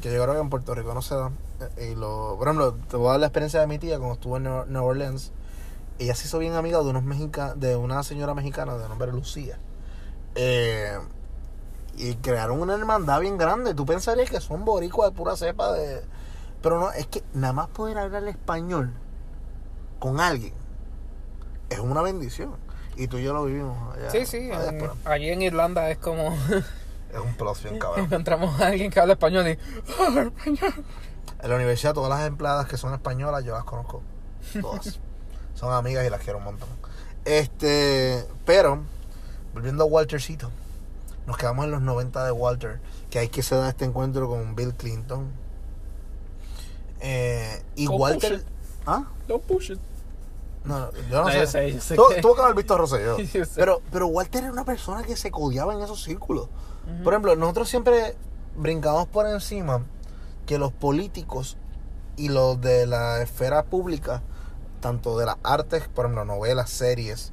Que 0.00 0.12
yo 0.12 0.22
creo 0.22 0.34
que 0.34 0.40
en 0.40 0.48
Puerto 0.50 0.74
Rico 0.74 0.94
no 0.94 1.02
se 1.02 1.14
da. 1.14 1.30
Eh, 1.76 1.90
Y 1.92 1.94
lo, 1.94 2.34
por 2.38 2.48
ejemplo, 2.48 2.74
te 2.90 2.96
voy 2.96 3.08
a 3.08 3.10
dar 3.12 3.20
la 3.20 3.26
experiencia 3.26 3.60
de 3.60 3.66
mi 3.66 3.78
tía 3.78 3.98
cuando 3.98 4.14
estuvo 4.14 4.38
en 4.38 4.44
New 4.44 4.64
New 4.66 4.84
Orleans. 4.84 5.32
Ella 5.98 6.14
se 6.16 6.26
hizo 6.26 6.38
bien 6.38 6.54
amiga 6.54 6.78
de 6.78 6.84
unos 6.86 7.04
mexica, 7.04 7.54
de 7.54 7.76
una 7.76 8.02
señora 8.02 8.34
mexicana 8.34 8.76
de 8.76 8.88
nombre 8.88 9.12
Lucía. 9.12 9.58
Eh, 10.34 10.98
y 11.96 12.14
crearon 12.16 12.60
una 12.60 12.74
hermandad 12.74 13.20
bien 13.20 13.38
grande. 13.38 13.74
Tú 13.74 13.86
pensarías 13.86 14.28
que 14.30 14.40
son 14.40 14.64
boricuas 14.64 15.10
de 15.10 15.16
pura 15.16 15.36
cepa 15.36 15.72
de. 15.72 16.02
Pero 16.62 16.80
no, 16.80 16.90
es 16.92 17.06
que 17.06 17.22
nada 17.34 17.52
más 17.52 17.68
poder 17.68 17.98
hablar 17.98 18.24
español 18.24 18.92
con 19.98 20.20
alguien 20.20 20.54
es 21.70 21.78
una 21.78 22.02
bendición. 22.02 22.56
Y 22.96 23.06
tú 23.08 23.18
y 23.18 23.24
yo 23.24 23.32
lo 23.32 23.44
vivimos 23.44 23.94
allá. 23.96 24.10
Sí, 24.10 24.24
sí, 24.26 24.50
allá 24.50 24.68
en- 24.70 24.78
por- 24.78 24.96
allí 25.04 25.28
en 25.30 25.42
Irlanda 25.42 25.90
es 25.90 25.98
como 25.98 26.28
es 27.12 27.20
un 27.22 27.34
plus 27.36 27.62
bien 27.62 27.78
cabrón. 27.78 28.04
encontramos 28.06 28.60
a 28.60 28.68
alguien 28.68 28.90
que 28.90 29.00
habla 29.00 29.12
español 29.14 29.46
y 29.48 29.58
"Ah, 29.98 30.22
español. 30.22 30.84
En 31.42 31.50
la 31.50 31.56
universidad 31.56 31.92
todas 31.92 32.10
las 32.10 32.26
empleadas 32.26 32.66
que 32.66 32.76
son 32.76 32.94
españolas 32.94 33.44
yo 33.44 33.52
las 33.52 33.64
conozco. 33.64 34.02
Todas. 34.60 34.98
son 35.54 35.72
amigas 35.72 36.06
y 36.06 36.10
las 36.10 36.20
quiero 36.22 36.38
un 36.38 36.44
montón. 36.44 36.68
Este, 37.24 38.26
pero, 38.46 38.82
volviendo 39.54 39.84
a 39.84 39.86
Waltercito, 39.86 40.50
nos 41.26 41.36
quedamos 41.38 41.64
en 41.64 41.70
los 41.70 41.80
90 41.80 42.24
de 42.24 42.32
Walter, 42.32 42.80
que 43.10 43.18
hay 43.20 43.28
que 43.28 43.42
se 43.42 43.54
da 43.54 43.68
este 43.70 43.84
encuentro 43.86 44.28
con 44.28 44.54
Bill 44.54 44.74
Clinton. 44.74 45.30
Eh, 47.00 47.62
y 47.76 47.86
Walter... 47.88 48.32
push 48.32 48.40
it. 48.40 48.46
¿Ah? 48.86 49.04
Don't 49.28 49.44
push 49.44 49.70
it. 49.72 49.78
No, 50.64 50.90
yo 51.10 51.18
no, 51.18 51.24
No, 51.24 51.30
sé. 51.30 51.38
yo 51.40 51.46
sé, 51.46 51.72
yo 51.72 51.80
sé 51.80 51.94
Tú- 51.94 52.04
que- 52.14 52.20
Tuvo 52.22 52.34
que 52.36 52.42
haber 52.42 52.54
visto 52.54 52.74
a 52.74 52.78
Rosselló. 52.78 53.16
Pero, 53.54 53.82
pero 53.90 54.06
Walter 54.06 54.44
era 54.44 54.52
una 54.52 54.64
persona 54.64 55.02
que 55.02 55.14
se 55.16 55.30
codiaba 55.30 55.74
en 55.74 55.82
esos 55.82 56.02
círculos. 56.02 56.48
Por 57.02 57.12
ejemplo, 57.14 57.34
nosotros 57.36 57.68
siempre 57.68 58.14
brincamos 58.56 59.06
por 59.08 59.26
encima 59.26 59.82
que 60.46 60.58
los 60.58 60.72
políticos 60.72 61.56
y 62.16 62.28
los 62.28 62.60
de 62.60 62.86
la 62.86 63.22
esfera 63.22 63.64
pública, 63.64 64.22
tanto 64.80 65.18
de 65.18 65.26
las 65.26 65.36
artes, 65.42 65.88
por 65.88 66.04
ejemplo, 66.06 66.24
novelas, 66.26 66.68
series, 66.70 67.32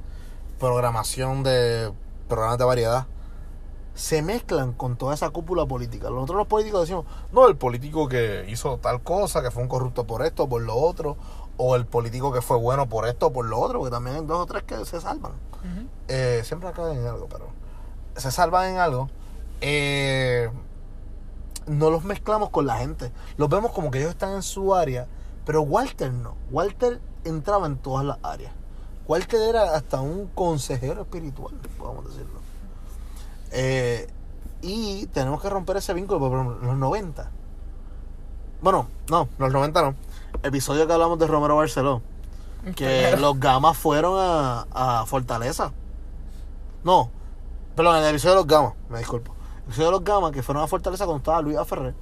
programación 0.58 1.42
de 1.42 1.92
programas 2.32 2.58
de 2.58 2.64
variedad, 2.64 3.06
se 3.94 4.22
mezclan 4.22 4.72
con 4.72 4.96
toda 4.96 5.14
esa 5.14 5.30
cúpula 5.30 5.66
política. 5.66 6.08
Nosotros 6.08 6.38
los 6.38 6.46
políticos 6.46 6.82
decimos, 6.82 7.04
no, 7.30 7.46
el 7.46 7.56
político 7.56 8.08
que 8.08 8.46
hizo 8.48 8.78
tal 8.78 9.02
cosa, 9.02 9.42
que 9.42 9.50
fue 9.50 9.62
un 9.62 9.68
corrupto 9.68 10.06
por 10.06 10.24
esto, 10.24 10.48
por 10.48 10.62
lo 10.62 10.76
otro, 10.76 11.16
o 11.58 11.76
el 11.76 11.86
político 11.86 12.32
que 12.32 12.40
fue 12.40 12.56
bueno 12.56 12.88
por 12.88 13.06
esto, 13.06 13.32
por 13.32 13.44
lo 13.44 13.60
otro, 13.60 13.80
porque 13.80 13.92
también 13.92 14.16
hay 14.16 14.24
dos 14.24 14.38
o 14.38 14.46
tres 14.46 14.62
que 14.62 14.84
se 14.84 15.00
salvan. 15.00 15.32
Eh, 16.08 16.40
siempre 16.44 16.68
acaban 16.68 16.96
en 16.96 17.06
algo, 17.06 17.28
pero. 17.28 17.48
se 18.16 18.30
salvan 18.30 18.70
en 18.70 18.78
algo, 18.78 19.08
eh, 19.60 20.50
no 21.66 21.90
los 21.90 22.04
mezclamos 22.04 22.50
con 22.50 22.66
la 22.66 22.78
gente. 22.78 23.12
Los 23.36 23.48
vemos 23.48 23.72
como 23.72 23.90
que 23.90 23.98
ellos 23.98 24.10
están 24.10 24.32
en 24.32 24.42
su 24.42 24.74
área, 24.74 25.06
pero 25.44 25.62
Walter 25.62 26.12
no. 26.12 26.34
Walter 26.50 27.00
entraba 27.24 27.66
en 27.66 27.76
todas 27.76 28.04
las 28.04 28.18
áreas. 28.22 28.52
Walter 29.12 29.42
era 29.42 29.76
hasta 29.76 30.00
un 30.00 30.28
consejero 30.28 31.02
espiritual, 31.02 31.52
podemos 31.76 32.06
decirlo. 32.06 32.40
Eh, 33.50 34.08
y 34.62 35.04
tenemos 35.08 35.42
que 35.42 35.50
romper 35.50 35.76
ese 35.76 35.92
vínculo 35.92 36.18
por 36.18 36.32
ejemplo, 36.32 36.58
en 36.62 36.66
los 36.66 36.76
90. 36.78 37.30
Bueno, 38.62 38.88
no, 39.10 39.28
los 39.36 39.52
90 39.52 39.82
no. 39.82 39.94
Episodio 40.42 40.86
que 40.86 40.94
hablamos 40.94 41.18
de 41.18 41.26
Romero 41.26 41.56
Barceló. 41.56 42.00
Que 42.74 43.14
los 43.18 43.38
gamas 43.38 43.76
fueron 43.76 44.14
a, 44.18 44.66
a 44.72 45.04
Fortaleza. 45.04 45.74
No, 46.82 47.10
perdón, 47.76 47.96
en 47.96 48.04
el 48.04 48.10
episodio 48.12 48.36
de 48.36 48.40
los 48.40 48.46
gamas, 48.46 48.72
me 48.88 48.96
disculpo. 48.96 49.34
El 49.58 49.64
episodio 49.64 49.88
de 49.88 49.92
los 49.92 50.04
gamas 50.04 50.32
que 50.32 50.42
fueron 50.42 50.62
a 50.62 50.66
Fortaleza 50.66 51.04
cuando 51.04 51.18
estaba 51.18 51.42
Luis 51.42 51.58
Aferré. 51.58 51.92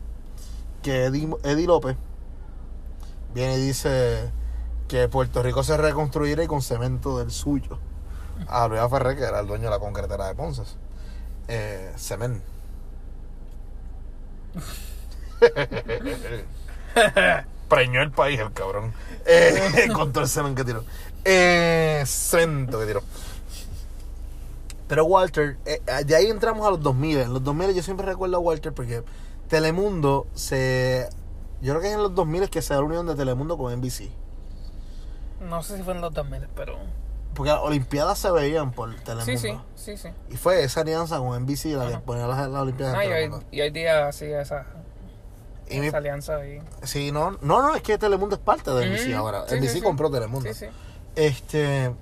Que 0.81 1.07
Eddie, 1.07 1.29
Eddie 1.43 1.67
López 1.67 1.97
viene 3.35 3.59
y 3.59 3.67
dice 3.67 4.31
que 4.91 5.09
Puerto 5.09 5.41
Rico 5.41 5.63
se 5.63 5.77
reconstruirá 5.77 6.43
y 6.43 6.49
con 6.49 6.63
cemento 6.63 7.19
del 7.19 7.31
suyo. 7.31 7.79
A 8.49 8.67
Luis 8.67 8.81
Aferré, 8.81 9.15
que 9.15 9.23
era 9.23 9.39
el 9.39 9.47
dueño 9.47 9.67
de 9.67 9.71
la 9.71 9.79
concretera 9.79 10.27
de 10.27 10.35
Ponce. 10.35 10.63
Eh. 11.47 11.95
Preñó 17.69 18.03
el 18.03 18.11
país 18.11 18.41
el 18.41 18.53
cabrón. 18.53 18.93
Eh, 19.27 19.87
con 19.95 20.13
todo 20.13 20.25
el 20.25 20.29
semen 20.29 20.57
que 20.57 20.65
tiró. 20.65 20.85
Eh, 21.25 22.03
cemento 22.05 22.81
que 22.81 22.87
tiró. 22.87 23.05
Pero 24.89 25.05
Walter, 25.05 25.57
eh, 25.67 25.81
de 26.05 26.17
ahí 26.17 26.27
entramos 26.27 26.67
a 26.67 26.71
los 26.71 26.83
2000. 26.83 27.19
En 27.19 27.33
los 27.33 27.45
2000 27.45 27.77
yo 27.77 27.83
siempre 27.85 28.07
recuerdo 28.07 28.39
a 28.39 28.41
Walter 28.41 28.73
porque 28.73 29.05
Telemundo 29.47 30.27
se... 30.35 31.09
Yo 31.63 31.75
creo 31.75 31.81
que 31.81 31.91
es 31.91 31.95
en 31.95 32.03
los 32.03 32.17
2000 32.17 32.51
que 32.51 32.61
se 32.61 32.75
da 32.75 32.81
la 32.81 32.87
unión 32.87 33.07
de 33.07 33.15
Telemundo 33.15 33.57
con 33.57 33.73
NBC. 33.73 34.11
No 35.41 35.63
sé 35.63 35.77
si 35.77 35.83
fue 35.83 35.95
en 35.95 36.01
los 36.01 36.13
2000, 36.13 36.49
pero... 36.55 36.77
Porque 37.35 37.51
las 37.53 37.61
Olimpiadas 37.61 38.19
se 38.19 38.31
veían 38.33 38.73
por 38.73 38.95
Telemundo. 38.97 39.25
Sí, 39.25 39.39
sí, 39.39 39.57
sí, 39.77 39.97
sí. 39.97 40.09
Y 40.31 40.37
fue 40.37 40.65
esa 40.65 40.81
alianza 40.81 41.19
con 41.19 41.41
NBC 41.43 41.67
la 41.77 41.89
que 41.89 41.99
ponía 41.99 42.27
las, 42.27 42.49
las 42.49 42.63
Olimpiadas 42.63 42.97
Ah, 42.97 43.05
en 43.05 43.11
y 43.33 43.35
hoy, 43.35 43.43
y 43.53 43.61
hoy 43.61 43.71
día 43.71 44.11
sí, 44.13 44.25
esa, 44.27 44.67
Y 45.69 45.79
mi- 45.79 45.87
esa 45.87 45.99
alianza 45.99 46.37
ahí. 46.37 46.61
Sí, 46.83 47.13
no, 47.13 47.31
no, 47.41 47.63
no, 47.63 47.75
es 47.77 47.83
que 47.83 47.97
Telemundo 47.99 48.35
es 48.35 48.43
parte 48.43 48.71
de 48.73 48.85
NBC 48.87 49.15
ahora. 49.15 49.45
sí, 49.49 49.55
NBC 49.57 49.69
sí, 49.75 49.81
compró 49.81 50.11
Telemundo. 50.11 50.53
Sí, 50.53 50.67
sí. 50.67 50.67
Este, 51.15 51.95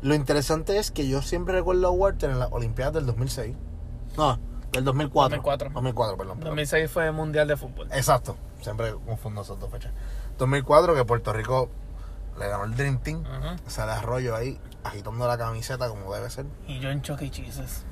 lo 0.00 0.14
interesante 0.14 0.78
es 0.78 0.90
que 0.92 1.08
yo 1.08 1.22
siempre 1.22 1.54
recuerdo 1.54 1.88
a 1.88 1.90
Walter 1.90 2.30
en 2.30 2.38
las 2.38 2.50
Olimpiadas 2.52 2.94
del 2.94 3.06
2006. 3.06 3.56
No, 4.16 4.38
del 4.72 4.84
2004. 4.84 5.38
2004. 5.38 5.70
2004, 5.74 6.16
perdón. 6.16 6.38
perdón. 6.38 6.50
2006 6.50 6.90
fue 6.90 7.10
Mundial 7.10 7.48
de 7.48 7.56
Fútbol. 7.56 7.88
Exacto, 7.92 8.36
siempre 8.62 8.94
confundo 9.04 9.42
esas 9.42 9.58
dos 9.58 9.70
fechas. 9.70 9.90
2004 10.38 10.94
que 10.94 11.04
Puerto 11.04 11.32
Rico 11.32 11.68
le 12.38 12.48
ganó 12.48 12.64
el 12.64 12.74
Dream 12.74 12.98
Team. 13.00 13.24
Ajá. 13.26 13.56
Sale 13.66 13.92
Arroyo 13.92 14.34
ahí 14.36 14.58
agitando 14.84 15.26
la 15.26 15.38
camiseta 15.38 15.88
como 15.88 16.12
debe 16.14 16.30
ser. 16.30 16.46
Y 16.66 16.78
yo 16.80 16.90
en 16.90 17.02
Chuck 17.02 17.22
E. 17.22 17.30
Cheese's. 17.30 17.84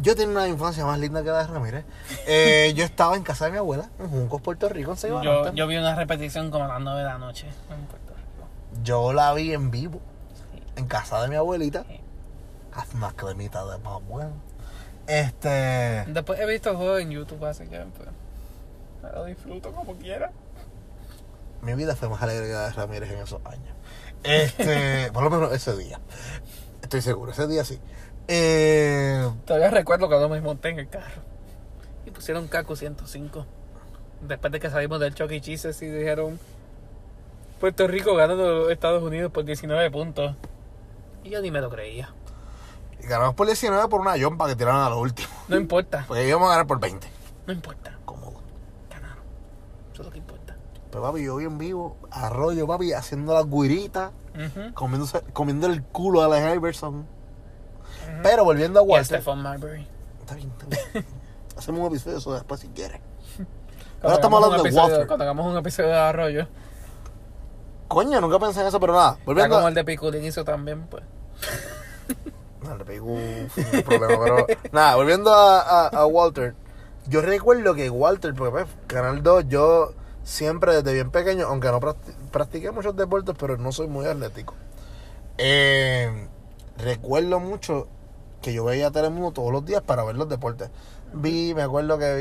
Yo 0.00 0.14
tenía 0.14 0.30
una 0.30 0.48
infancia 0.48 0.84
más 0.84 0.98
linda 1.00 1.24
que 1.24 1.30
la 1.30 1.38
de 1.38 1.46
Ramírez. 1.48 1.84
Eh, 2.26 2.72
yo 2.76 2.84
estaba 2.84 3.16
en 3.16 3.24
casa 3.24 3.46
de 3.46 3.52
mi 3.52 3.58
abuela, 3.58 3.90
en 3.98 4.08
Juncos, 4.08 4.40
Puerto 4.40 4.68
Rico, 4.68 4.92
en 4.92 4.96
Seiba 4.96 5.24
Yo, 5.24 5.52
yo 5.52 5.66
vi 5.66 5.76
una 5.76 5.96
repetición 5.96 6.52
como 6.52 6.66
a 6.66 6.68
las 6.68 6.80
9 6.80 7.00
de 7.00 7.04
la 7.04 7.18
noche 7.18 7.48
en 7.48 7.84
Puerto 7.86 8.14
Rico. 8.14 8.48
Yo 8.84 9.12
la 9.12 9.34
vi 9.34 9.52
en 9.52 9.72
vivo, 9.72 10.00
en 10.76 10.86
casa 10.86 11.20
de 11.22 11.28
mi 11.28 11.34
abuelita. 11.34 11.84
Sí. 11.88 12.00
Hace 12.74 12.96
una 12.96 13.10
cremita 13.10 13.64
de 13.66 13.78
más 13.78 14.00
buena. 14.06 14.30
Este. 15.08 16.04
Después 16.06 16.38
he 16.38 16.46
visto 16.46 16.70
el 16.70 16.76
juego 16.76 16.98
en 16.98 17.10
YouTube, 17.10 17.44
así 17.44 17.66
que 17.66 17.78
pues, 17.96 18.08
lo 19.14 19.24
disfruto 19.24 19.72
como 19.72 19.94
quiera. 19.96 20.30
Mi 21.62 21.74
vida 21.74 21.96
fue 21.96 22.08
más 22.08 22.22
alegre 22.22 22.46
que 22.46 22.52
la 22.52 22.68
de 22.68 22.72
Ramírez 22.72 23.10
en 23.10 23.18
esos 23.18 23.40
años. 23.44 23.74
Este. 24.22 25.10
por 25.12 25.22
lo 25.22 25.30
menos 25.30 25.52
ese 25.52 25.76
día. 25.76 26.00
Estoy 26.82 27.02
seguro, 27.02 27.32
ese 27.32 27.46
día 27.46 27.64
sí. 27.64 27.78
Eh, 28.28 29.28
Todavía 29.46 29.70
recuerdo 29.70 30.06
cuando 30.08 30.28
me 30.28 30.40
monté 30.40 30.68
en 30.70 30.78
el 30.80 30.88
carro 30.88 31.22
y 32.06 32.10
pusieron 32.10 32.46
Kaku 32.48 32.76
105. 32.76 33.46
Después 34.22 34.52
de 34.52 34.60
que 34.60 34.70
salimos 34.70 35.00
del 35.00 35.14
Chuck 35.14 35.30
E. 35.30 35.40
Cheese's 35.40 35.80
y 35.82 35.86
dijeron 35.86 36.38
Puerto 37.60 37.86
Rico 37.88 38.14
ganando 38.14 38.70
Estados 38.70 39.02
Unidos 39.02 39.32
por 39.32 39.44
19 39.44 39.90
puntos. 39.90 40.34
Y 41.24 41.30
yo 41.30 41.40
ni 41.40 41.50
me 41.50 41.60
lo 41.60 41.70
creía. 41.70 42.10
y 43.02 43.06
ganamos 43.06 43.34
por 43.34 43.46
19 43.46 43.88
por 43.88 44.00
una 44.00 44.16
yompa 44.16 44.46
que 44.48 44.56
tiraron 44.56 44.80
a 44.82 44.90
lo 44.90 44.98
último. 45.00 45.28
No 45.48 45.56
importa, 45.56 46.04
Porque 46.06 46.26
íbamos 46.28 46.46
a 46.48 46.50
ganar 46.52 46.66
por 46.66 46.78
20. 46.80 47.06
no 47.46 47.52
importa. 47.52 47.98
Cómodo. 48.04 48.40
Ganaron. 48.90 49.24
Eso 49.92 50.02
es 50.02 50.06
lo 50.06 50.12
que 50.12 50.18
importa. 50.18 50.56
Pero 50.98 51.12
papi, 51.12 51.22
yo 51.22 51.36
vi 51.36 51.44
en 51.44 51.58
vivo, 51.58 51.96
arroyo, 52.10 52.66
papi, 52.66 52.92
haciendo 52.92 53.32
las 53.32 53.48
guiritas, 53.48 54.10
comiéndose, 54.74 55.20
comiendo 55.32 55.68
el 55.68 55.84
culo 55.84 56.22
a 56.22 56.28
la 56.28 56.52
Iverson. 56.56 57.06
Pero 58.24 58.42
volviendo 58.42 58.80
a 58.80 58.82
Walter. 58.82 59.18
Stephon 59.20 59.40
Marbury. 59.40 59.86
Está 60.18 60.34
bien, 60.34 60.50
está 60.58 60.66
bien. 60.66 61.06
Hacemos 61.56 61.80
un 61.82 61.86
episodio 61.86 62.14
de 62.14 62.18
eso 62.18 62.34
después 62.34 62.58
si 62.58 62.66
quieres. 62.70 63.00
Ahora 64.02 64.16
estamos 64.16 64.42
hablando 64.42 64.64
de 64.64 64.74
Walter. 64.74 65.06
Cuando 65.06 65.22
hagamos 65.22 65.46
un 65.46 65.56
episodio 65.56 65.90
de 65.90 65.96
Arroyo. 65.98 66.48
Coño, 67.86 68.20
nunca 68.20 68.40
pensé 68.40 68.60
en 68.62 68.66
eso, 68.66 68.80
pero 68.80 68.92
nada. 68.94 69.18
Volviendo 69.24 69.54
como 69.54 69.66
a... 69.66 69.68
el 69.68 69.76
de 69.76 69.84
Piculín 69.84 70.24
hizo 70.24 70.44
también, 70.44 70.84
pues. 70.88 71.04
No, 72.60 72.76
pegó 72.84 73.12
un 73.12 73.48
problema, 73.86 74.24
pero... 74.24 74.46
nada, 74.72 74.96
volviendo 74.96 75.32
a, 75.32 75.60
a- 75.60 75.88
a 75.90 76.06
Walter. 76.06 76.56
Yo 77.06 77.22
recuerdo 77.22 77.72
que 77.74 77.88
Walter, 77.88 78.34
porque 78.34 78.50
pues, 78.50 78.66
Canal 78.88 79.22
2, 79.22 79.44
yo 79.48 79.92
siempre 80.28 80.74
desde 80.74 80.92
bien 80.92 81.10
pequeño, 81.10 81.46
aunque 81.46 81.68
no 81.72 81.80
practi- 81.80 82.14
practiqué 82.30 82.70
muchos 82.70 82.94
deportes, 82.94 83.34
pero 83.38 83.56
no 83.56 83.72
soy 83.72 83.88
muy 83.88 84.04
atlético. 84.04 84.54
Eh, 85.38 86.28
recuerdo 86.76 87.40
mucho 87.40 87.88
que 88.42 88.52
yo 88.52 88.64
veía 88.64 88.90
Telemundo 88.90 89.32
todos 89.32 89.50
los 89.50 89.64
días 89.64 89.80
para 89.82 90.04
ver 90.04 90.16
los 90.16 90.28
deportes. 90.28 90.70
Vi, 91.14 91.54
me 91.54 91.62
acuerdo 91.62 91.96
que 91.98 92.14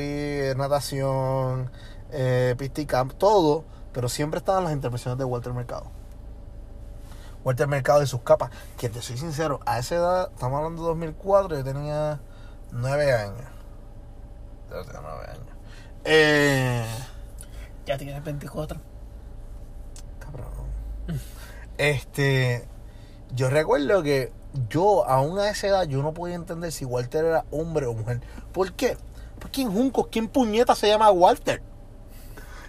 vi 0.53 0.57
natación, 0.57 1.69
eh, 2.11 2.55
pista 2.57 2.79
y 2.79 2.85
camp, 2.85 3.13
todo, 3.17 3.65
pero 3.91 4.07
siempre 4.07 4.37
estaban 4.37 4.63
las 4.63 4.71
intervenciones 4.71 5.17
de 5.17 5.25
Walter 5.25 5.53
Mercado. 5.53 5.91
Walter 7.43 7.67
Mercado 7.67 8.01
y 8.03 8.07
sus 8.07 8.21
capas, 8.21 8.51
que 8.77 8.87
te 8.87 9.01
soy 9.01 9.17
sincero, 9.17 9.59
a 9.65 9.79
esa 9.79 9.95
edad, 9.95 10.29
estamos 10.33 10.57
hablando 10.57 10.81
de 10.83 10.87
2004, 10.87 11.57
yo 11.57 11.63
tenía 11.63 12.19
9 12.71 13.13
años. 13.13 13.45
Yo 14.71 14.81
tenía 14.85 15.01
9 15.01 15.25
años. 15.29 15.55
Eh, 16.05 16.85
Ya 17.87 17.97
tienes 17.97 18.23
24. 18.23 18.79
Cabrón. 20.19 20.47
Este. 21.77 22.67
Yo 23.33 23.49
recuerdo 23.49 24.03
que 24.03 24.31
yo, 24.69 25.05
aún 25.07 25.39
a 25.39 25.49
esa 25.49 25.67
edad, 25.67 25.83
yo 25.83 26.01
no 26.01 26.13
podía 26.13 26.35
entender 26.35 26.71
si 26.71 26.85
Walter 26.85 27.25
era 27.25 27.45
hombre 27.51 27.85
o 27.85 27.93
mujer. 27.93 28.21
¿Por 28.53 28.73
qué? 28.73 28.97
Porque 29.39 29.61
en 29.61 29.71
Junco, 29.71 30.07
¿quién 30.11 30.27
puñeta 30.27 30.75
se 30.75 30.87
llama 30.87 31.11
Walter? 31.11 31.61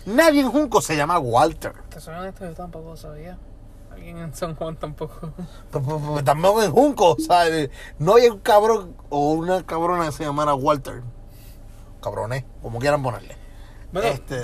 Nadie 0.07 0.41
en 0.41 0.51
Junco 0.51 0.81
se 0.81 0.97
llama 0.97 1.19
Walter. 1.19 1.73
Te 1.91 2.01
soy 2.01 2.15
honesto, 2.15 2.45
yo 2.47 2.55
tampoco 2.55 2.97
sabía. 2.97 3.39
Alguien 3.93 4.19
en 4.19 4.35
San 4.35 4.55
Juan 4.55 4.77
tampoco. 4.77 5.33
P- 5.73 5.81
p- 5.81 6.15
p- 6.17 6.23
Tampoco 6.23 6.63
en 6.63 6.71
Junco, 6.73 7.17
¿sabes? 7.19 7.71
No 7.99 8.17
hay 8.17 8.29
un 8.29 8.39
cabrón 8.39 8.95
o 9.11 9.33
una 9.33 9.65
cabrona 9.65 10.07
que 10.07 10.13
se 10.13 10.25
llamara 10.25 10.55
Walter. 10.55 11.03
Cabrones, 12.03 12.45
como 12.63 12.79
quieran 12.79 13.03
ponerle. 13.03 13.37
Bueno, 13.93 14.09
este. 14.09 14.43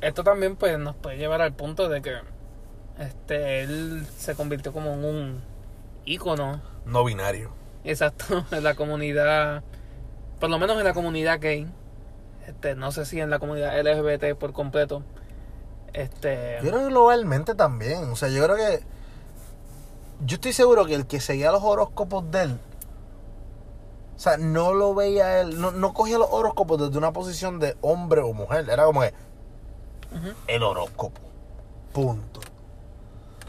Esto 0.00 0.24
también 0.24 0.56
pues 0.56 0.78
nos 0.78 0.94
puede 0.96 1.16
llevar 1.16 1.40
al 1.42 1.52
punto 1.52 1.88
de 1.88 2.02
que 2.02 2.14
este 2.98 3.62
él 3.62 4.06
se 4.16 4.34
convirtió 4.34 4.72
como 4.72 4.92
en 4.92 5.04
un 5.04 5.40
ícono 6.04 6.60
No 6.84 7.04
binario. 7.04 7.50
exacto 7.84 8.44
en 8.50 8.64
la 8.64 8.74
comunidad 8.74 9.62
por 10.40 10.50
lo 10.50 10.58
menos 10.58 10.78
en 10.78 10.84
la 10.84 10.94
comunidad 10.94 11.38
gay 11.40 11.66
este 12.46 12.74
no 12.74 12.92
sé 12.92 13.04
si 13.04 13.20
en 13.20 13.30
la 13.30 13.38
comunidad 13.38 13.78
LGBT 13.80 14.36
por 14.38 14.52
completo 14.52 15.02
este 15.92 16.58
Yo 16.62 16.68
creo 16.70 16.80
que 16.80 16.88
globalmente 16.90 17.54
también. 17.54 18.04
O 18.10 18.14
sea, 18.16 18.28
yo 18.28 18.44
creo 18.44 18.56
que. 18.56 18.80
Yo 20.20 20.34
estoy 20.34 20.52
seguro 20.52 20.84
que 20.84 20.94
el 20.94 21.06
que 21.06 21.18
seguía 21.18 21.50
los 21.50 21.62
horóscopos 21.62 22.30
de 22.30 22.42
él. 22.42 22.58
O 24.14 24.18
sea, 24.18 24.36
no 24.36 24.74
lo 24.74 24.94
veía 24.94 25.40
él. 25.40 25.58
No, 25.58 25.70
no 25.70 25.94
cogía 25.94 26.18
los 26.18 26.28
horóscopos 26.30 26.78
desde 26.78 26.98
una 26.98 27.12
posición 27.14 27.58
de 27.58 27.74
hombre 27.80 28.20
o 28.20 28.34
mujer. 28.34 28.68
Era 28.68 28.84
como 28.84 29.00
que. 29.00 29.14
El 30.46 30.62
horóscopo. 30.62 31.20
Punto. 31.92 32.40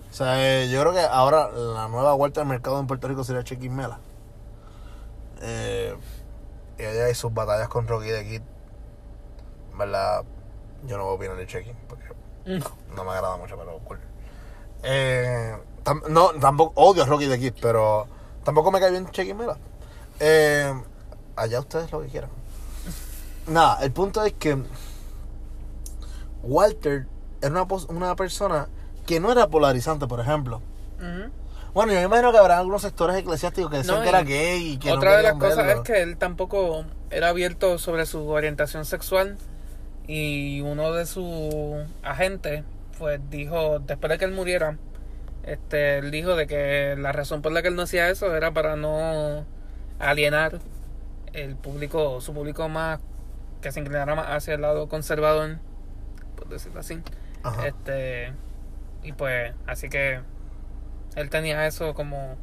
O 0.10 0.14
sea, 0.14 0.42
eh, 0.64 0.70
yo 0.70 0.82
creo 0.82 0.94
que 0.94 1.02
ahora 1.02 1.50
la 1.52 1.88
nueva 1.88 2.14
vuelta 2.14 2.42
al 2.42 2.48
mercado 2.48 2.80
en 2.80 2.88
Puerto 2.88 3.08
Rico 3.08 3.24
sería 3.24 3.44
Chequín 3.44 3.76
Mela. 3.76 4.00
Eh, 5.42 5.96
y 6.78 6.84
ella 6.84 7.10
y 7.10 7.16
sus 7.16 7.34
batallas 7.34 7.68
con 7.70 7.88
Rocky 7.88 8.10
de 8.10 8.26
Kid. 8.26 8.42
¿Verdad? 9.78 10.24
Yo 10.86 10.98
no 10.98 11.04
voy 11.06 11.14
a 11.14 11.16
opinar 11.16 11.38
de 11.38 11.48
Chequín 11.48 11.76
porque 11.88 12.06
Mm. 12.46 12.96
no 12.96 13.04
me 13.04 13.12
agrada 13.12 13.38
mucho, 13.38 13.56
pero 13.58 13.78
cool. 13.80 14.00
Eh, 14.84 15.56
tam- 15.84 16.08
no, 16.10 16.30
tampoco 16.40 16.74
odio 16.82 17.04
a 17.04 17.06
Rocky 17.06 17.26
de 17.28 17.38
Kid, 17.40 17.54
pero 17.62 18.08
tampoco 18.44 18.72
me 18.72 18.80
cae 18.80 18.92
bien 18.92 19.10
Chequín 19.12 19.38
Mela. 19.38 19.58
Eh, 20.20 20.74
allá 21.36 21.60
ustedes 21.60 21.92
lo 21.92 22.02
que 22.02 22.08
quieran. 22.08 22.30
Nada, 23.48 23.82
el 23.84 23.92
punto 23.92 24.24
es 24.24 24.34
que 24.34 24.58
Walter 26.44 27.06
era 27.42 27.52
una, 27.52 27.68
una 27.90 28.16
persona 28.16 28.68
que 29.06 29.20
no 29.20 29.32
era 29.32 29.48
polarizante, 29.48 30.08
por 30.08 30.20
ejemplo. 30.20 30.62
Bueno, 31.74 31.94
yo 31.94 32.00
me 32.00 32.06
imagino 32.06 32.32
que 32.32 32.38
habrá 32.38 32.58
algunos 32.58 32.82
sectores 32.82 33.16
eclesiásticos 33.16 33.72
que 33.72 33.78
decían 33.78 33.98
No, 33.98 34.04
que 34.04 34.10
era 34.10 34.24
gay 34.24 34.74
y 34.74 34.78
que 34.78 34.92
Otra 34.92 35.12
no 35.12 35.18
de 35.18 35.24
las 35.24 35.34
cosas 35.36 35.66
verlo. 35.66 35.84
es 35.84 35.88
que 35.88 36.02
él 36.02 36.18
tampoco 36.18 36.84
era 37.10 37.30
abierto 37.30 37.78
sobre 37.78 38.06
su 38.06 38.28
orientación 38.28 38.86
sexual 38.86 39.38
y 40.08 40.62
uno 40.62 40.92
de 40.94 41.06
sus 41.06 41.54
agentes 42.04 42.64
pues 42.98 43.22
dijo 43.30 43.80
después 43.80 44.10
de 44.10 44.18
que 44.18 44.26
él 44.26 44.32
muriera 44.32 44.78
este 45.44 46.00
él 46.00 46.12
dijo 46.12 46.36
de 46.36 46.48
que 46.48 46.96
la 46.98 47.12
razón 47.12 47.42
por 47.42 47.52
la 47.52 47.62
que 47.62 47.68
él 47.70 47.76
no 47.76 47.84
hacía 47.84 48.10
eso 48.10 48.36
era 48.36 48.52
para 48.52 48.76
no 48.76 49.46
alienar 50.00 50.60
el 51.34 51.56
público 51.56 52.20
su 52.22 52.34
público 52.34 52.68
más 52.68 53.00
que 53.62 53.72
se 53.72 53.80
inclinara 53.80 54.16
más 54.16 54.26
hacia 54.30 54.56
el 54.56 54.62
lado 54.62 54.90
conservador 54.90 55.58
por 56.50 56.58
decirlo 56.58 56.80
así 56.80 57.02
Ajá. 57.44 57.68
este 57.68 58.34
y 59.04 59.14
pues 59.14 59.54
así 59.68 59.88
que 59.88 60.22
él 61.16 61.30
tenía 61.30 61.68
eso 61.68 61.94
como 61.94 62.36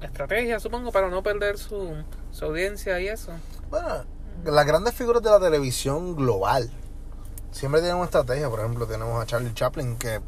estrategia 0.00 0.60
supongo 0.60 0.92
para 0.92 1.08
no 1.08 1.22
perder 1.22 1.58
su, 1.58 1.92
su 2.30 2.44
audiencia 2.44 3.00
y 3.00 3.08
eso 3.08 3.32
Bueno, 3.68 4.04
las 4.44 4.66
grandes 4.66 4.94
figuras 4.94 5.22
de 5.22 5.30
la 5.30 5.40
televisión 5.40 6.14
global 6.14 6.70
siempre 7.50 7.80
tienen 7.80 7.96
una 7.96 8.04
estrategia. 8.04 8.48
Por 8.48 8.60
ejemplo, 8.60 8.86
tenemos 8.86 9.20
a 9.20 9.26
Charlie 9.26 9.52
Chaplin 9.52 9.96
que, 9.96 10.20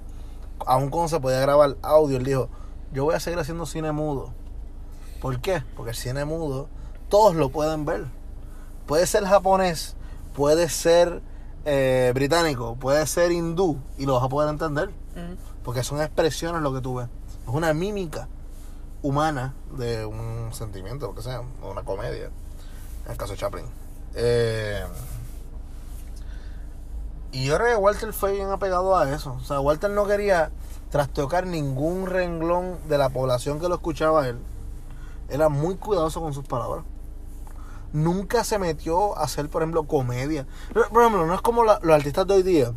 aun 0.66 0.90
cuando 0.90 1.08
se 1.08 1.20
podía 1.20 1.38
grabar 1.40 1.76
audio, 1.82 2.16
él 2.16 2.24
dijo: 2.24 2.48
Yo 2.92 3.04
voy 3.04 3.14
a 3.14 3.20
seguir 3.20 3.38
haciendo 3.38 3.66
cine 3.66 3.92
mudo. 3.92 4.32
¿Por 5.20 5.40
qué? 5.40 5.62
Porque 5.76 5.90
el 5.90 5.96
cine 5.96 6.24
mudo 6.24 6.68
todos 7.08 7.36
lo 7.36 7.50
pueden 7.50 7.84
ver. 7.84 8.06
Puede 8.86 9.06
ser 9.06 9.24
japonés, 9.24 9.94
puede 10.34 10.68
ser 10.68 11.22
eh, 11.64 12.12
británico, 12.14 12.76
puede 12.76 13.06
ser 13.06 13.32
hindú 13.32 13.78
y 13.98 14.06
lo 14.06 14.14
vas 14.14 14.24
a 14.24 14.28
poder 14.28 14.48
entender. 14.48 14.90
Porque 15.62 15.82
son 15.82 16.00
expresiones 16.00 16.62
lo 16.62 16.72
que 16.72 16.80
tú 16.80 16.96
ves. 16.96 17.08
Es 17.46 17.52
una 17.52 17.74
mímica 17.74 18.28
humana 19.02 19.54
de 19.76 20.04
un 20.04 20.50
sentimiento, 20.52 21.08
lo 21.08 21.14
que 21.14 21.22
sea, 21.22 21.42
o 21.62 21.70
una 21.70 21.82
comedia. 21.82 22.30
En 23.04 23.12
el 23.12 23.16
caso 23.16 23.32
de 23.32 23.38
Chaplin. 23.38 23.66
Eh, 24.14 24.84
y 27.32 27.44
yo 27.44 27.56
creo 27.56 27.68
que 27.68 27.76
Walter 27.76 28.12
fue 28.12 28.32
bien 28.32 28.50
apegado 28.50 28.96
a 28.96 29.12
eso. 29.12 29.34
O 29.34 29.44
sea, 29.44 29.60
Walter 29.60 29.90
no 29.90 30.06
quería 30.06 30.50
trastocar 30.90 31.46
ningún 31.46 32.06
renglón 32.06 32.78
de 32.88 32.98
la 32.98 33.08
población 33.10 33.60
que 33.60 33.68
lo 33.68 33.76
escuchaba 33.76 34.22
a 34.22 34.28
él. 34.28 34.38
Era 35.28 35.48
muy 35.48 35.76
cuidadoso 35.76 36.20
con 36.20 36.34
sus 36.34 36.44
palabras. 36.44 36.84
Nunca 37.92 38.44
se 38.44 38.58
metió 38.58 39.18
a 39.18 39.24
hacer, 39.24 39.48
por 39.48 39.62
ejemplo, 39.62 39.84
comedia. 39.84 40.46
Por 40.72 41.02
ejemplo, 41.02 41.26
no 41.26 41.34
es 41.34 41.40
como 41.40 41.64
los 41.64 41.90
artistas 41.90 42.26
de 42.26 42.34
hoy 42.34 42.42
día 42.42 42.72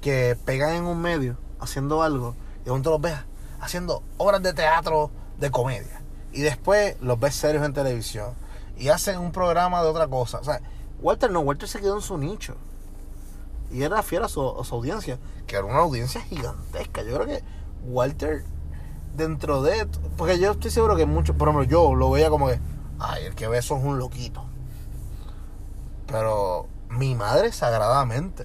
que 0.00 0.36
pegan 0.44 0.74
en 0.74 0.84
un 0.84 1.00
medio 1.00 1.38
haciendo 1.60 2.02
algo 2.02 2.34
y 2.56 2.64
de 2.64 2.70
pronto 2.70 2.90
los 2.90 3.00
ves 3.00 3.16
haciendo 3.60 4.02
obras 4.18 4.42
de 4.42 4.52
teatro 4.52 5.10
de 5.38 5.50
comedia 5.50 6.02
y 6.32 6.42
después 6.42 6.96
los 7.00 7.18
ves 7.18 7.34
serios 7.34 7.64
en 7.64 7.72
televisión 7.72 8.34
y 8.76 8.88
hacen 8.88 9.18
un 9.18 9.32
programa 9.32 9.82
de 9.82 9.88
otra 9.88 10.06
cosa. 10.08 10.40
O 10.40 10.44
sea, 10.44 10.60
Walter 11.00 11.30
no, 11.30 11.40
Walter 11.40 11.68
se 11.68 11.80
quedó 11.80 11.96
en 11.96 12.02
su 12.02 12.18
nicho 12.18 12.56
y 13.70 13.82
era 13.82 14.02
fiel 14.02 14.24
a 14.24 14.28
su, 14.28 14.60
a 14.60 14.64
su 14.64 14.74
audiencia, 14.74 15.18
que 15.46 15.56
era 15.56 15.64
una 15.64 15.78
audiencia 15.78 16.20
gigantesca. 16.20 17.02
Yo 17.02 17.14
creo 17.14 17.26
que 17.26 17.42
Walter, 17.84 18.44
dentro 19.16 19.62
de. 19.62 19.86
Porque 20.16 20.38
yo 20.38 20.52
estoy 20.52 20.70
seguro 20.70 20.96
que 20.96 21.06
muchos, 21.06 21.34
por 21.36 21.48
ejemplo, 21.48 21.68
yo 21.68 21.94
lo 21.94 22.10
veía 22.10 22.30
como 22.30 22.48
que, 22.48 22.60
ay, 23.00 23.24
el 23.26 23.34
que 23.34 23.48
ve 23.48 23.58
eso 23.58 23.76
es 23.76 23.84
un 23.84 23.98
loquito. 23.98 24.44
Pero 26.06 26.66
mi 26.90 27.14
madre, 27.14 27.52
sagradamente, 27.52 28.44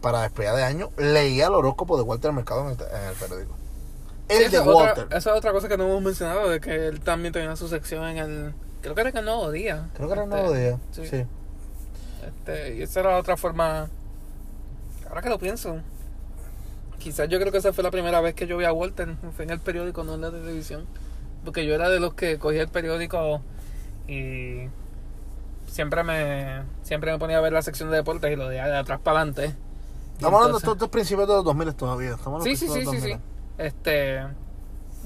para 0.00 0.22
despedir 0.22 0.52
de 0.52 0.64
año, 0.64 0.90
leía 0.96 1.46
el 1.46 1.54
horóscopo 1.54 1.96
de 1.96 2.02
Walter 2.02 2.32
Mercado 2.32 2.62
en 2.62 2.68
el, 2.68 2.80
en 2.80 3.08
el 3.08 3.14
periódico. 3.14 3.54
El 4.28 4.38
de 4.38 4.44
esa 4.46 4.56
es 4.56 4.62
otra- 4.62 4.74
Walter. 4.74 5.06
esa 5.10 5.30
es 5.32 5.36
otra 5.36 5.52
cosa 5.52 5.68
que 5.68 5.76
no 5.76 5.84
hemos 5.84 6.02
mencionado, 6.02 6.48
de 6.48 6.60
que 6.60 6.88
él 6.88 7.00
también 7.00 7.32
tenía 7.32 7.54
su 7.56 7.68
sección 7.68 8.04
en 8.04 8.16
el... 8.18 8.54
Creo 8.80 8.94
que 8.94 9.00
era 9.02 9.10
en 9.10 9.16
el 9.18 9.24
Nuevo 9.26 9.50
Día. 9.50 9.90
Creo 9.94 10.08
que 10.08 10.14
era 10.14 10.24
un 10.24 10.32
Este, 10.32 10.42
nuevo 10.42 10.56
día. 10.56 10.78
sí. 10.92 11.06
sí. 11.06 11.26
Este, 12.26 12.76
y 12.76 12.82
esa 12.82 13.00
era 13.00 13.18
otra 13.18 13.36
forma... 13.36 13.88
Ahora 15.08 15.20
que 15.22 15.28
lo 15.28 15.38
pienso. 15.38 15.76
Quizás 16.98 17.28
yo 17.28 17.38
creo 17.38 17.52
que 17.52 17.58
esa 17.58 17.72
fue 17.72 17.84
la 17.84 17.90
primera 17.90 18.20
vez 18.20 18.34
que 18.34 18.46
yo 18.46 18.56
vi 18.56 18.64
a 18.64 18.72
Walter. 18.72 19.14
Fue 19.36 19.44
en 19.44 19.50
el 19.50 19.60
periódico, 19.60 20.02
no 20.04 20.14
en 20.14 20.20
la 20.22 20.30
televisión. 20.30 20.86
Porque 21.44 21.66
yo 21.66 21.74
era 21.74 21.88
de 21.88 22.00
los 22.00 22.14
que 22.14 22.38
cogía 22.38 22.62
el 22.62 22.68
periódico 22.68 23.40
y... 24.08 24.68
Siempre 25.66 26.02
me 26.04 26.64
siempre 26.82 27.12
me 27.12 27.18
ponía 27.18 27.38
a 27.38 27.40
ver 27.40 27.54
la 27.54 27.62
sección 27.62 27.90
de 27.90 27.96
deportes 27.96 28.30
y 28.30 28.36
lo 28.36 28.48
de, 28.48 28.56
de 28.56 28.76
atrás 28.76 29.00
para 29.02 29.20
adelante. 29.20 29.56
Estamos 30.14 30.38
hablando 30.38 30.58
de 30.58 30.72
estos, 30.72 30.88
principios 30.88 31.26
de 31.26 31.34
los 31.34 31.44
2000 31.44 31.74
todavía. 31.74 32.10
Estamos 32.10 32.44
Sí, 32.44 32.56
sí, 32.56 32.68
sí, 32.68 32.74
sí, 32.74 32.80
sí. 32.80 32.84
los 32.84 32.94
2000. 32.94 33.20
Este. 33.58 34.26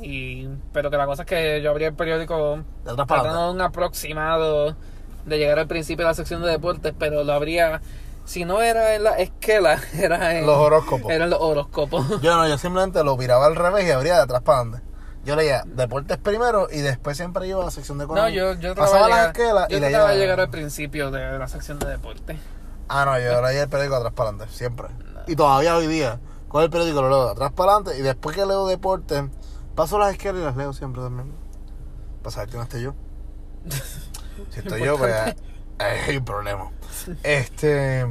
Y. 0.02 0.48
Pero 0.72 0.90
que 0.90 0.96
la 0.96 1.06
cosa 1.06 1.22
es 1.22 1.28
que 1.28 1.62
yo 1.62 1.70
abría 1.70 1.88
el 1.88 1.94
periódico 1.94 2.58
De 2.84 2.90
atrás 2.90 3.06
para 3.06 3.22
tratando 3.22 3.46
de 3.46 3.52
un 3.54 3.60
aproximado 3.60 4.76
de 5.24 5.38
llegar 5.38 5.58
al 5.58 5.66
principio 5.66 6.04
de 6.04 6.10
la 6.10 6.14
sección 6.14 6.42
de 6.42 6.50
deportes, 6.50 6.94
pero 6.98 7.24
lo 7.24 7.32
abría. 7.32 7.80
Si 8.24 8.44
no 8.44 8.60
era 8.60 8.94
en 8.94 9.04
la 9.04 9.18
esquela, 9.18 9.78
era 9.94 10.38
en. 10.38 10.46
Los 10.46 10.56
horóscopos. 10.56 11.10
Eran 11.10 11.30
los 11.30 11.40
horóscopos. 11.40 12.20
Yo 12.20 12.36
no, 12.36 12.48
yo 12.48 12.58
simplemente 12.58 13.02
lo 13.04 13.16
viraba 13.16 13.46
al 13.46 13.56
revés 13.56 13.86
y 13.86 13.90
abría 13.90 14.16
de 14.16 14.22
atrás 14.22 14.42
para 14.42 14.60
adelante. 14.60 14.86
Yo 15.26 15.34
leía 15.34 15.64
deportes 15.66 16.16
primero 16.18 16.68
y 16.70 16.78
después 16.82 17.16
siempre 17.16 17.48
iba 17.48 17.60
a 17.60 17.64
la 17.64 17.70
sección 17.72 17.98
de 17.98 18.06
No, 18.06 18.12
economía. 18.14 18.34
yo, 18.34 18.54
yo 18.60 18.74
Pasaba 18.76 19.26
esquelas 19.26 19.66
yo 19.68 19.76
y 19.76 19.80
leía. 19.80 20.14
llegar 20.14 20.38
al 20.38 20.50
principio 20.50 21.10
de 21.10 21.38
la 21.38 21.48
sección 21.48 21.80
de 21.80 21.88
deportes. 21.88 22.38
Ah, 22.88 23.04
no, 23.04 23.18
yo 23.18 23.42
leía 23.42 23.64
el 23.64 23.68
periódico 23.68 23.96
atrás 23.96 24.12
para 24.12 24.30
adelante, 24.30 24.54
siempre. 24.54 24.86
Y 25.26 25.34
todavía 25.34 25.76
hoy 25.76 25.88
día, 25.88 26.20
con 26.46 26.62
el 26.62 26.70
periódico 26.70 27.02
lo 27.02 27.08
leo 27.08 27.28
atrás 27.30 27.50
para 27.50 27.72
adelante 27.72 27.98
y 27.98 28.02
después 28.02 28.36
que 28.36 28.46
leo 28.46 28.68
deportes, 28.68 29.24
paso 29.74 29.98
las 29.98 30.12
esquelas 30.12 30.40
y 30.42 30.44
las 30.44 30.56
leo 30.56 30.72
siempre 30.72 31.02
también. 31.02 31.32
Para 32.22 32.30
saber 32.32 32.48
que 32.50 32.56
no 32.56 32.62
esté 32.62 32.80
yo. 32.80 32.94
Si 34.50 34.60
estoy 34.60 34.84
yo, 34.84 34.98
pues 34.98 35.12
eh, 35.14 35.34
hay 35.78 36.18
un 36.18 36.24
problema. 36.24 36.70
Este. 37.22 38.06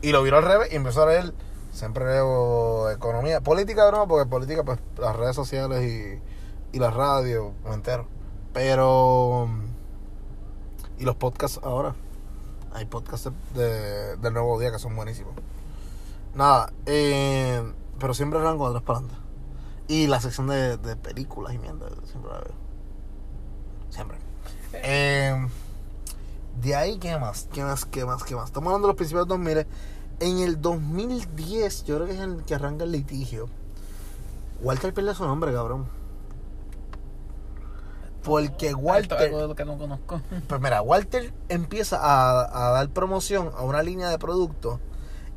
Y 0.00 0.12
lo 0.12 0.22
viro 0.22 0.38
al 0.38 0.44
revés 0.44 0.72
y 0.72 0.76
empezó 0.76 1.02
a 1.02 1.06
leer. 1.06 1.34
Siempre 1.72 2.04
leo 2.04 2.88
economía, 2.90 3.40
política 3.40 3.90
no, 3.90 4.06
porque 4.08 4.28
política, 4.30 4.62
pues 4.64 4.78
las 4.98 5.14
redes 5.16 5.34
sociales 5.36 5.82
y, 5.82 6.20
y 6.72 6.78
la 6.78 6.90
radio, 6.90 7.52
me 7.64 7.74
entero. 7.74 8.06
Pero. 8.52 9.48
Y 10.98 11.04
los 11.04 11.16
podcasts 11.16 11.60
ahora. 11.62 11.94
Hay 12.72 12.84
podcasts 12.84 13.30
de, 13.54 14.16
del 14.16 14.32
nuevo 14.32 14.58
día 14.60 14.70
que 14.70 14.78
son 14.78 14.94
buenísimos. 14.94 15.34
Nada, 16.34 16.72
eh, 16.86 17.62
pero 17.98 18.14
siempre 18.14 18.38
arranco 18.38 18.70
de 18.70 18.78
atrás 18.78 19.02
para. 19.02 19.20
Y 19.88 20.06
la 20.06 20.20
sección 20.20 20.46
de, 20.46 20.76
de 20.76 20.94
películas 20.94 21.52
y 21.52 21.58
mierda, 21.58 21.88
siempre 22.04 22.30
la 22.32 22.38
veo. 22.38 22.54
Siempre. 23.90 24.18
Eh, 24.72 25.48
de 26.62 26.76
ahí, 26.76 26.98
¿qué 26.98 27.18
más? 27.18 27.48
¿Qué 27.52 27.64
más? 27.64 27.84
¿Qué 27.86 28.04
más? 28.04 28.22
¿Qué 28.22 28.36
más? 28.36 28.46
Estamos 28.46 28.68
hablando 28.68 28.86
de 28.86 28.92
los 28.92 28.96
principios 28.96 29.26
del 29.26 29.30
2000. 29.30 29.66
En 30.20 30.38
el 30.38 30.60
2010, 30.60 31.84
yo 31.84 31.96
creo 31.96 32.06
que 32.06 32.12
es 32.12 32.20
el 32.20 32.44
que 32.44 32.54
arranca 32.54 32.84
el 32.84 32.92
litigio. 32.92 33.48
Walter 34.60 34.92
pierde 34.92 35.14
su 35.14 35.24
nombre, 35.24 35.52
cabrón. 35.52 35.86
Porque 38.22 38.66
Esto 38.66 38.78
es 38.78 38.84
Walter. 38.84 39.34
algo 39.34 39.54
que 39.54 39.64
no 39.64 39.78
conozco. 39.78 40.20
Pues 40.48 40.60
mira, 40.60 40.82
Walter 40.82 41.32
empieza 41.48 41.98
a, 42.00 42.68
a 42.68 42.70
dar 42.72 42.88
promoción 42.90 43.50
a 43.56 43.62
una 43.62 43.82
línea 43.82 44.08
de 44.08 44.18
productos 44.18 44.78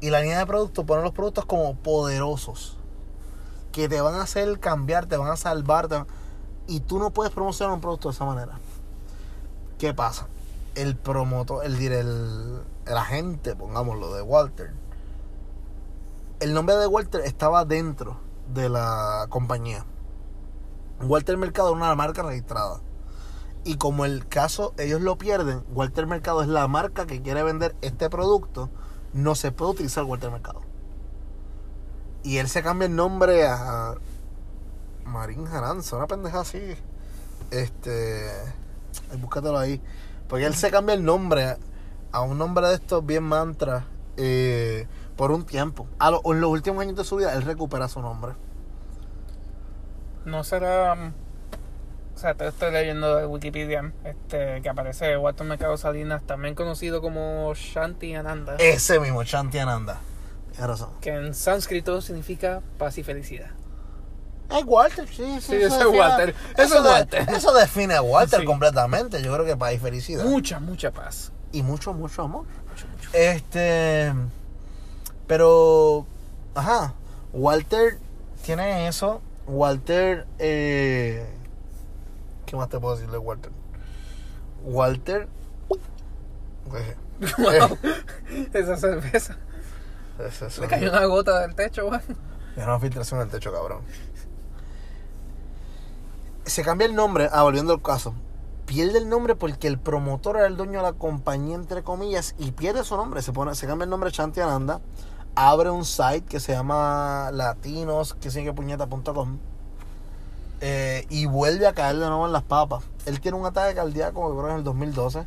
y 0.02 0.10
la 0.10 0.20
línea 0.22 0.40
de 0.40 0.46
productos 0.46 0.84
pone 0.86 1.02
los 1.02 1.14
productos 1.14 1.46
como 1.46 1.76
poderosos 1.76 2.78
que 3.72 3.88
te 3.90 4.02
van 4.02 4.16
a 4.16 4.24
hacer 4.24 4.60
cambiar, 4.60 5.06
te 5.08 5.18
van 5.18 5.32
a 5.32 5.38
salvar 5.38 5.88
te 5.88 5.96
van- 5.96 6.08
y 6.68 6.82
tú 6.82 7.00
no 7.00 7.12
puedes 7.12 7.32
promocionar 7.34 7.74
un 7.74 7.82
producto 7.82 8.10
de 8.10 8.14
esa 8.16 8.26
manera. 8.26 8.54
¿Qué 9.78 9.94
pasa? 9.94 10.28
El 10.76 10.96
promotor, 10.96 11.66
el, 11.66 11.76
el, 11.82 12.62
el 12.86 12.98
agente, 12.98 13.56
pongámoslo, 13.56 14.14
de 14.14 14.22
Walter, 14.22 14.74
el 16.40 16.54
nombre 16.54 16.76
de 16.76 16.88
Walter 16.88 17.22
estaba 17.22 17.64
dentro 17.66 18.18
de 18.54 18.70
la 18.70 19.26
compañía. 19.30 19.86
Walter 21.04 21.38
Mercado 21.38 21.70
es 21.70 21.76
una 21.76 21.94
marca 21.96 22.24
registrada. 22.24 22.82
Y 23.64 23.78
como 23.78 24.06
el 24.06 24.28
caso 24.28 24.74
ellos 24.78 25.02
lo 25.02 25.18
pierden, 25.18 25.64
Walter 25.74 26.06
Mercado 26.06 26.42
es 26.42 26.48
la 26.48 26.68
marca 26.68 27.06
que 27.06 27.22
quiere 27.22 27.44
vender 27.44 27.76
este 27.82 28.10
producto, 28.10 28.70
no 29.14 29.36
se 29.36 29.52
puede 29.52 29.72
utilizar 29.72 30.04
Walter 30.04 30.32
Mercado. 30.32 30.62
Y 32.24 32.38
él 32.38 32.48
se 32.50 32.64
cambia 32.64 32.88
el 32.88 32.96
nombre 32.96 33.46
a 33.48 33.96
Marín 35.06 35.46
Jaranza, 35.46 35.98
una 35.98 36.08
pendeja 36.08 36.42
así. 36.42 36.76
Este, 37.52 38.30
búscatelo 39.20 39.58
ahí. 39.58 39.82
Porque 40.28 40.46
él 40.46 40.56
se 40.56 40.72
cambia 40.72 40.96
el 40.96 41.04
nombre 41.04 41.58
a 42.12 42.22
un 42.22 42.38
nombre 42.38 42.68
de 42.68 42.76
estos 42.76 43.06
bien 43.06 43.24
mantra 43.24 43.86
eh, 44.18 44.88
por 45.16 45.32
un 45.32 45.46
tiempo. 45.46 45.88
A 46.00 46.10
en 46.24 46.42
los 46.42 46.50
últimos 46.50 46.82
años 46.82 46.96
de 46.96 47.04
su 47.04 47.18
vida 47.18 47.34
él 47.34 47.44
recupera 47.44 47.88
su 47.88 48.02
nombre. 48.02 48.34
No 50.26 50.44
será. 50.44 51.12
sea, 52.16 52.36
te 52.36 52.48
estoy 52.48 52.72
leyendo 52.72 53.16
de 53.16 53.26
Wikipedia, 53.26 53.92
este, 54.06 54.62
que 54.62 54.70
aparece 54.70 55.18
Walter 55.18 55.46
Mercado 55.46 55.76
Salinas, 55.78 56.22
también 56.24 56.56
conocido 56.56 57.02
como 57.02 57.52
Shanti 57.56 58.14
Ananda, 58.16 58.56
Ese 58.60 59.00
mismo, 59.00 59.24
Shanti 59.24 59.58
Ananda. 59.60 60.00
Tienes 60.52 60.68
razón. 60.70 60.90
que 61.02 61.10
en 61.10 61.34
sánscrito 61.34 62.00
significa 62.02 62.62
paz 62.78 62.98
y 63.00 63.04
felicidad. 63.04 63.50
Es 64.52 64.64
Walter, 64.66 65.08
sí, 65.08 65.16
sí. 65.16 65.42
Sí, 65.42 65.56
eso 65.56 65.66
ese 65.66 65.66
es 65.66 65.74
define- 65.86 65.98
Walter, 66.00 66.36
ese 66.58 66.64
es 66.64 66.84
de- 66.84 66.90
Walter. 66.90 67.30
Eso 67.36 67.54
define 67.54 67.94
a 67.96 68.02
Walter 68.04 68.40
Sí. 68.42 68.46
completamente. 68.46 69.24
Yo 69.24 69.34
creo 69.34 69.46
que 69.46 69.58
paz 69.58 69.74
y 69.74 69.80
felicidad. 69.80 70.24
Mucha, 70.26 70.60
mucha 70.60 70.92
paz. 70.92 71.32
y 71.52 71.64
mucho, 71.64 71.94
mucho 71.94 72.22
amor. 72.24 72.46
Este. 73.14 74.14
Pero. 75.28 76.06
Ajá. 76.56 76.94
Walter 77.32 77.98
tiene 78.46 78.88
eso. 78.88 79.22
Walter. 79.48 80.26
Eh, 80.40 81.26
¿Qué 82.46 82.56
más 82.56 82.70
te 82.70 82.80
puedo 82.80 82.96
decir 82.96 83.10
de 83.12 83.18
Walter? 83.18 83.52
Walter. 84.64 85.28
eh, 86.76 86.96
Wow. 87.38 87.78
Esa 88.54 88.76
cerveza. 88.78 89.38
ese 90.20 90.48
es 90.48 90.58
Le 90.58 90.64
un- 90.66 90.70
cayó 90.70 90.90
una 90.90 91.06
gota 91.06 91.40
del 91.42 91.56
techo, 91.56 91.88
güey. 91.88 92.00
Era 92.56 92.66
una 92.68 92.80
filtración 92.80 93.20
en 93.20 93.26
el 93.28 93.32
techo, 93.32 93.52
cabrón. 93.52 93.82
Se 96.46 96.64
cambia 96.64 96.86
el 96.88 96.96
nombre. 96.96 97.30
Ah, 97.32 97.44
volviendo 97.44 97.74
al 97.74 97.82
caso. 97.82 98.14
Pierde 98.66 98.98
el 98.98 99.10
nombre 99.10 99.36
porque 99.36 99.68
el 99.68 99.80
promotor 99.80 100.38
era 100.38 100.48
el 100.48 100.56
dueño 100.58 100.80
de 100.80 100.84
la 100.84 100.94
compañía, 100.94 101.56
entre 101.56 101.84
comillas, 101.84 102.36
y 102.38 102.52
pierde 102.52 102.84
su 102.84 102.96
nombre. 102.98 103.22
Se 103.22 103.32
pone, 103.34 103.56
se 103.56 103.68
cambia 103.68 103.84
el 103.86 103.90
nombre 103.90 104.12
Chanti 104.12 104.40
Ananda. 104.42 104.82
Abre 105.36 105.72
un 105.72 105.84
site 105.84 106.26
que 106.26 106.40
se 106.40 106.52
llama 106.52 107.32
latinos, 107.32 108.14
que 108.14 108.30
sigue 108.30 108.54
puñeta.com. 108.54 109.40
Eh, 110.62 111.06
y 111.10 111.26
vuelve 111.26 111.68
a 111.68 111.74
caer 111.74 111.98
de 111.98 112.08
nuevo 112.08 112.26
en 112.26 112.32
las 112.32 112.44
papas. 112.44 112.84
Él 113.06 113.20
tiene 113.20 113.38
un 113.38 113.46
ataque 113.46 113.76
cardíaco, 113.76 114.30
creo 114.32 114.46
que 114.46 114.52
en 114.52 114.58
el 114.58 114.64
2012. 114.64 115.26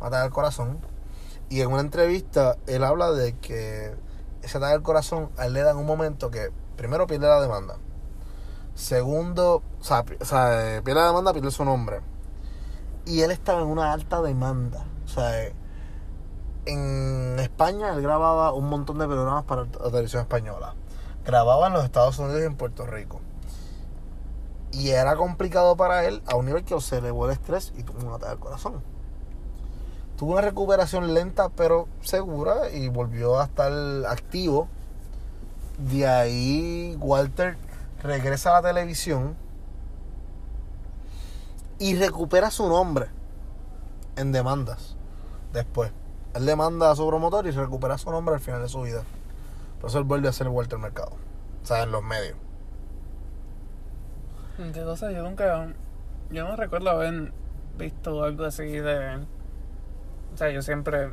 Un 0.00 0.06
ataque 0.06 0.24
al 0.24 0.30
corazón. 0.30 0.78
Y 1.48 1.60
en 1.60 1.70
una 1.70 1.80
entrevista, 1.80 2.56
él 2.66 2.82
habla 2.82 3.12
de 3.12 3.38
que 3.38 3.94
ese 4.42 4.58
ataque 4.58 4.74
al 4.74 4.82
corazón, 4.82 5.30
a 5.38 5.46
él 5.46 5.52
le 5.52 5.62
da 5.62 5.70
en 5.70 5.76
un 5.76 5.86
momento 5.86 6.30
que, 6.30 6.50
primero, 6.76 7.06
pierde 7.06 7.28
la 7.28 7.40
demanda. 7.40 7.78
Segundo, 8.74 9.62
o 9.80 9.84
sea, 9.84 10.04
o 10.20 10.24
sea, 10.24 10.76
eh, 10.76 10.82
pierde 10.82 11.00
la 11.00 11.06
demanda, 11.06 11.32
pierde 11.32 11.50
su 11.52 11.64
nombre. 11.64 12.00
Y 13.06 13.20
él 13.20 13.30
estaba 13.30 13.60
en 13.62 13.68
una 13.68 13.92
alta 13.92 14.20
demanda. 14.20 14.84
O 15.04 15.08
sea, 15.08 15.44
eh, 15.44 15.54
en 16.66 17.38
España 17.38 17.92
él 17.92 18.02
grababa 18.02 18.52
un 18.52 18.68
montón 18.68 18.98
de 18.98 19.06
programas 19.06 19.44
para 19.44 19.62
la 19.64 19.90
televisión 19.90 20.22
española. 20.22 20.74
Grababa 21.24 21.68
en 21.68 21.74
los 21.74 21.84
Estados 21.84 22.18
Unidos 22.18 22.42
y 22.42 22.44
en 22.44 22.56
Puerto 22.56 22.86
Rico. 22.86 23.20
Y 24.72 24.90
era 24.90 25.16
complicado 25.16 25.76
para 25.76 26.04
él 26.04 26.22
a 26.26 26.36
un 26.36 26.46
nivel 26.46 26.64
que 26.64 26.78
se 26.80 26.98
elevó 26.98 27.26
el 27.26 27.32
estrés 27.32 27.72
y 27.76 27.82
tuvo 27.82 28.06
un 28.06 28.14
ataque 28.14 28.32
al 28.32 28.38
corazón. 28.38 28.82
Tuvo 30.16 30.32
una 30.32 30.42
recuperación 30.42 31.14
lenta 31.14 31.48
pero 31.48 31.88
segura 32.02 32.70
y 32.70 32.88
volvió 32.88 33.40
a 33.40 33.44
estar 33.44 33.72
activo. 34.08 34.68
De 35.78 36.06
ahí 36.06 36.96
Walter 37.00 37.56
regresa 38.02 38.50
a 38.50 38.60
la 38.60 38.68
televisión 38.68 39.36
y 41.78 41.96
recupera 41.96 42.50
su 42.50 42.68
nombre 42.68 43.08
en 44.16 44.32
demandas 44.32 44.96
después. 45.52 45.92
Él 46.34 46.46
demanda 46.46 46.90
a 46.90 46.96
su 46.96 47.06
promotor 47.06 47.46
y 47.46 47.50
recupera 47.52 47.96
su 47.96 48.10
nombre 48.10 48.34
al 48.34 48.40
final 48.40 48.60
de 48.62 48.68
su 48.68 48.82
vida. 48.82 49.04
Por 49.80 49.90
eso 49.90 49.98
él 49.98 50.04
vuelve 50.04 50.28
a 50.28 50.32
ser 50.32 50.48
Walter 50.48 50.78
Mercado. 50.78 51.12
O 51.62 51.66
sea, 51.66 51.82
en 51.84 51.92
los 51.92 52.02
medios. 52.02 52.36
¿Qué 54.72 54.82
cosa? 54.82 55.10
Yo 55.12 55.22
nunca. 55.22 55.68
Yo 56.30 56.48
no 56.48 56.56
recuerdo 56.56 56.90
haber 56.90 57.32
visto 57.78 58.24
algo 58.24 58.44
así 58.44 58.64
de. 58.64 59.16
O 60.32 60.36
sea, 60.36 60.50
yo 60.50 60.62
siempre 60.62 61.12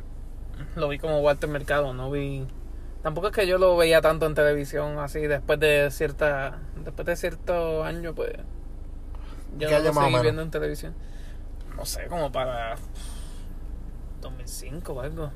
lo 0.76 0.88
vi 0.88 0.98
como 0.98 1.20
Walter 1.20 1.48
Mercado, 1.48 1.92
no 1.94 2.10
vi. 2.10 2.46
Tampoco 3.02 3.28
es 3.28 3.32
que 3.32 3.46
yo 3.46 3.58
lo 3.58 3.76
veía 3.76 4.00
tanto 4.00 4.26
en 4.26 4.34
televisión, 4.34 4.98
así 4.98 5.20
después 5.20 5.58
de 5.58 5.90
cierta. 5.90 6.58
Después 6.84 7.06
de 7.06 7.16
ciertos 7.16 7.84
años, 7.84 8.14
pues. 8.14 8.32
Yo 9.58 9.68
¿Qué 9.68 9.74
no 9.74 9.76
año 9.76 9.92
lo 9.92 10.00
seguí 10.00 10.22
viendo 10.22 10.42
en 10.42 10.50
televisión. 10.50 10.94
No 11.76 11.84
sé, 11.84 12.06
como 12.06 12.30
para. 12.30 12.76
2005 14.22 14.92
o 14.92 15.00
algo. 15.00 15.30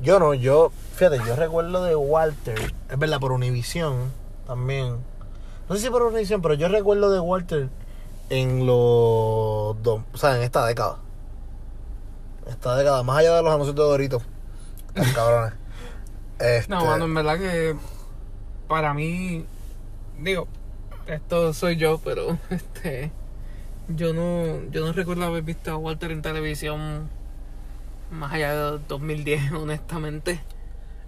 Yo 0.00 0.18
no, 0.18 0.34
yo, 0.34 0.70
fíjate, 0.94 1.18
yo 1.26 1.36
recuerdo 1.36 1.84
de 1.84 1.94
Walter, 1.94 2.72
es 2.90 2.98
verdad, 2.98 3.20
por 3.20 3.32
Univision 3.32 4.12
también. 4.46 4.96
No 5.68 5.74
sé 5.74 5.82
si 5.82 5.90
por 5.90 6.02
Univision, 6.02 6.40
pero 6.42 6.54
yo 6.54 6.68
recuerdo 6.68 7.10
de 7.10 7.20
Walter 7.20 7.68
en 8.30 8.66
los 8.66 9.82
dos, 9.82 10.02
o 10.12 10.16
sea, 10.16 10.36
en 10.36 10.42
esta 10.42 10.66
década. 10.66 10.98
Esta 12.46 12.76
década, 12.76 13.02
más 13.02 13.18
allá 13.18 13.36
de 13.36 13.42
los 13.42 13.52
anuncios 13.52 13.74
de 13.74 13.82
Doritos. 13.82 14.22
Cabrones. 15.14 15.54
Este, 16.38 16.68
No, 16.70 16.84
mano, 16.84 17.04
en 17.06 17.14
verdad 17.14 17.38
que 17.38 17.76
para 18.68 18.94
mí, 18.94 19.46
digo, 20.18 20.46
esto 21.06 21.52
soy 21.52 21.76
yo, 21.76 21.98
pero 22.04 22.38
este, 22.50 23.10
yo 23.88 24.12
no, 24.12 24.62
yo 24.70 24.84
no 24.84 24.92
recuerdo 24.92 25.24
haber 25.24 25.42
visto 25.42 25.70
a 25.72 25.76
Walter 25.76 26.10
en 26.12 26.22
televisión 26.22 27.08
más 28.10 28.32
allá 28.32 28.54
de 28.54 28.78
2010, 28.88 29.52
honestamente. 29.52 30.40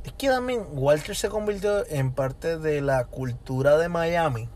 Es 0.05 0.13
que 0.13 0.29
también 0.29 0.65
Walter 0.73 1.15
se 1.17 1.29
convirtió 1.29 1.87
en 1.89 2.13
parte 2.13 2.59
de 2.59 2.81
la 2.81 3.05
cultura 3.07 3.77
de 3.79 3.89
Miami. 3.89 4.49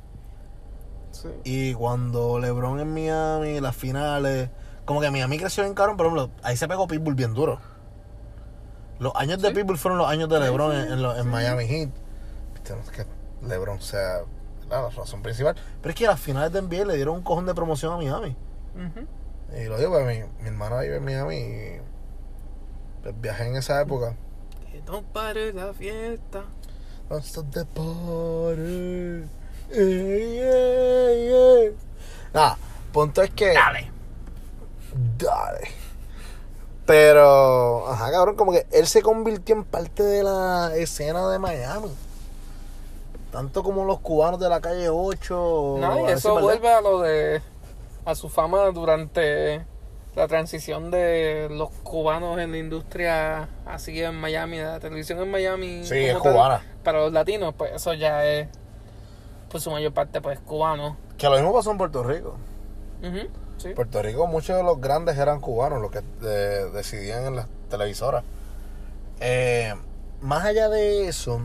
Y 1.45 1.75
cuando 1.75 2.39
LeBron 2.39 2.81
en 2.81 2.93
Miami, 2.95 3.61
las 3.61 3.77
finales, 3.77 4.49
como 4.87 5.01
que 5.01 5.11
Miami 5.11 5.39
creció 5.39 5.63
bien 5.63 5.75
cabrón, 5.75 5.97
por 5.99 6.07
ejemplo, 6.07 6.31
ahí 6.43 6.57
se 6.57 6.67
pegó 6.67 6.87
Pitbull 6.87 7.15
bien 7.15 7.35
duro. 7.35 7.61
Los 8.99 9.13
años 9.17 9.43
de 9.43 9.49
Sí. 9.49 9.55
Pitbull 9.55 9.77
fueron 9.77 9.99
los 9.99 10.09
años 10.09 10.29
de 10.31 10.37
Sí, 10.39 10.43
LeBron 10.45 10.73
sí, 10.73 10.79
en, 10.87 10.93
en 10.95 11.03
lo- 11.03 11.17
en 11.17 11.25
sí. 11.25 11.29
Miami 11.29 11.67
Heat. 11.67 11.91
Viste, 12.55 12.75
no 12.75 12.81
es 12.81 12.91
que 12.91 13.05
LeBron 13.47 13.81
sea 13.83 14.21
la 14.81 14.91
razón 14.91 15.23
principal. 15.23 15.57
Pero 15.81 15.91
es 15.91 15.97
que 15.97 16.07
las 16.07 16.21
finales 16.21 16.53
de 16.53 16.63
NBA 16.63 16.87
le 16.87 16.97
dieron 16.97 17.17
un 17.17 17.23
cojón 17.23 17.47
de 17.47 17.55
promoción 17.55 17.93
a 17.93 17.97
Miami. 17.97 18.37
Y 19.57 19.65
lo 19.65 19.77
digo 19.79 19.93
porque 19.93 20.27
mi, 20.39 20.43
mi 20.43 20.49
hermana 20.49 20.81
vive 20.81 20.97
en 20.97 21.05
Miami 21.05 21.37
y 21.37 21.81
pues, 23.03 23.21
viajé 23.21 23.49
en 23.49 23.57
esa 23.57 23.81
época. 23.81 24.17
Que 24.71 24.81
no 24.83 25.03
pare 25.03 25.53
la 25.53 25.75
fiesta. 25.75 26.45
Don't 27.09 27.25
stop 27.25 27.51
the 27.51 27.65
party. 27.67 29.29
Yeah, 29.71 31.13
yeah. 31.13 31.73
Nada, 32.33 32.59
punto 32.93 33.23
es 33.23 33.31
que. 33.31 33.53
Dale. 33.53 33.91
Dale. 35.19 35.69
Pero, 36.87 37.89
ajá, 37.89 38.11
cabrón, 38.11 38.37
como 38.37 38.53
que 38.53 38.67
él 38.73 38.87
se 38.87 39.03
convirtió 39.03 39.55
en 39.55 39.65
parte 39.65 40.03
de 40.03 40.23
la 40.23 40.75
escena 40.77 41.29
de 41.31 41.39
Miami. 41.39 41.89
Tanto 43.33 43.63
como 43.63 43.85
los 43.85 44.01
cubanos 44.01 44.39
de 44.39 44.49
la 44.51 44.61
calle 44.61 44.91
8. 44.91 45.77
No, 45.81 46.07
y 46.07 46.13
eso 46.13 46.39
vuelve 46.39 46.69
a 46.69 46.83
lo 46.83 47.01
de 47.01 47.41
a 48.05 48.15
su 48.15 48.29
fama 48.29 48.67
durante 48.67 49.65
la 50.15 50.29
transición 50.29 50.91
de 50.91 51.49
los 51.51 51.71
cubanos 51.83 52.39
en 52.39 52.53
la 52.53 52.59
industria 52.59 53.49
así 53.65 54.03
en 54.03 54.17
Miami, 54.17 54.59
de 54.59 54.65
la 54.65 54.81
televisión 54.81 55.21
en 55.21 55.31
Miami. 55.31 55.83
Sí, 55.85 55.97
es 55.97 56.13
tal. 56.13 56.33
cubana. 56.33 56.63
Para 56.85 57.01
los 57.01 57.13
latinos, 57.13 57.55
pues 57.57 57.73
eso 57.73 57.95
ya 57.95 58.27
es, 58.27 58.49
pues 59.51 59.63
su 59.63 59.71
mayor 59.71 59.95
parte, 59.95 60.21
pues 60.21 60.39
cubano. 60.41 60.99
Que 61.17 61.27
lo 61.27 61.37
mismo 61.37 61.55
pasó 61.55 61.71
en 61.71 61.79
Puerto 61.79 62.03
Rico. 62.03 62.37
Sí. 63.57 63.71
Puerto 63.71 64.03
Rico, 64.03 64.27
muchos 64.27 64.57
de 64.57 64.63
los 64.63 64.79
grandes 64.79 65.17
eran 65.17 65.41
cubanos, 65.41 65.81
los 65.81 65.91
que 65.91 66.03
eh, 66.23 66.71
decidían 66.75 67.25
en 67.25 67.37
las 67.37 67.47
televisoras. 67.71 68.25
Eh, 69.21 69.75
más 70.21 70.45
allá 70.45 70.69
de 70.69 71.09
eso, 71.09 71.41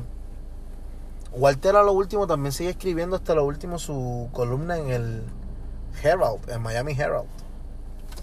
Walter 1.37 1.75
a 1.75 1.83
lo 1.83 1.91
último 1.91 2.25
también 2.25 2.51
sigue 2.51 2.71
escribiendo 2.71 3.15
hasta 3.15 3.35
lo 3.35 3.45
último 3.45 3.77
su 3.77 4.27
columna 4.33 4.77
en 4.77 4.89
el 4.89 5.23
Herald, 6.01 6.49
en 6.49 6.61
Miami 6.61 6.93
Herald. 6.93 7.27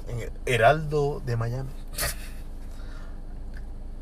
En 0.09 0.21
el 0.21 0.33
Heraldo 0.47 1.23
de 1.25 1.37
Miami. 1.37 1.71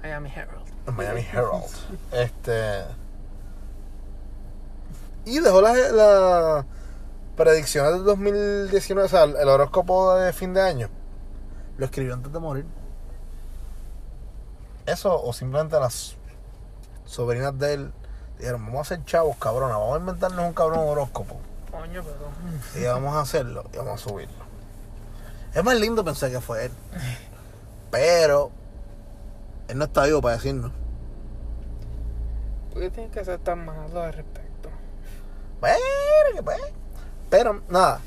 Miami 0.03 0.33
Herald. 0.35 0.67
En 0.87 0.97
Miami 0.97 1.27
Herald. 1.31 1.65
Este. 2.11 2.85
Y 5.27 5.41
dejó 5.41 5.61
las 5.61 5.93
la 5.93 6.67
predicciones 7.37 7.93
del 7.93 8.05
2019, 8.05 9.07
o 9.07 9.09
sea, 9.09 9.25
el 9.25 9.49
horóscopo 9.49 10.15
de 10.15 10.33
fin 10.33 10.55
de 10.55 10.63
año. 10.63 10.89
Lo 11.77 11.85
escribió 11.85 12.15
antes 12.15 12.33
de 12.33 12.39
morir. 12.39 12.67
Eso, 14.87 15.23
o 15.23 15.33
simplemente 15.33 15.79
las 15.79 16.17
sobrinas 17.05 17.59
de 17.59 17.75
él 17.75 17.93
dijeron: 18.43 18.65
Vamos 18.67 18.91
a 18.91 18.97
ser 18.97 19.05
chavos, 19.05 19.37
cabrona, 19.37 19.77
vamos 19.77 19.97
a 19.97 20.01
inventarnos 20.01 20.45
un 20.45 20.53
cabrón 20.53 20.81
horóscopo. 20.81 21.41
Coño, 21.71 22.03
pero. 22.03 22.81
Y 22.83 22.87
vamos 22.87 23.15
a 23.15 23.21
hacerlo 23.21 23.65
y 23.73 23.77
vamos 23.77 23.95
a 23.95 24.05
subirlo. 24.05 24.43
Es 25.55 25.65
más 25.65 25.79
lindo 25.79 26.05
pensar 26.05 26.31
que 26.31 26.41
fue 26.41 26.67
él. 26.67 26.73
Pero 27.91 28.51
él 29.69 29.79
no 29.79 29.85
está 29.85 30.05
vivo 30.05 30.21
para 30.21 30.37
decirnos. 30.37 30.73
¿Por 32.73 32.83
qué 32.83 32.91
tienes 32.91 33.13
que 33.13 33.25
ser 33.25 33.39
tan 33.39 33.65
malo 33.65 34.03
al 34.03 34.13
respecto? 34.13 34.71
Bueno, 35.61 35.79
que 36.35 36.43
pues. 36.43 36.61
Pero 37.31 37.63
nada. 37.69 38.01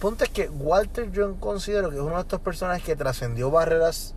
punto 0.00 0.24
es 0.24 0.30
que 0.30 0.48
Walter 0.48 1.10
yo 1.10 1.36
considero 1.40 1.90
que 1.90 1.96
es 1.96 2.02
uno 2.02 2.16
de 2.16 2.20
estos 2.20 2.40
personajes 2.40 2.84
que 2.84 2.96
trascendió 2.96 3.50
barreras 3.50 4.14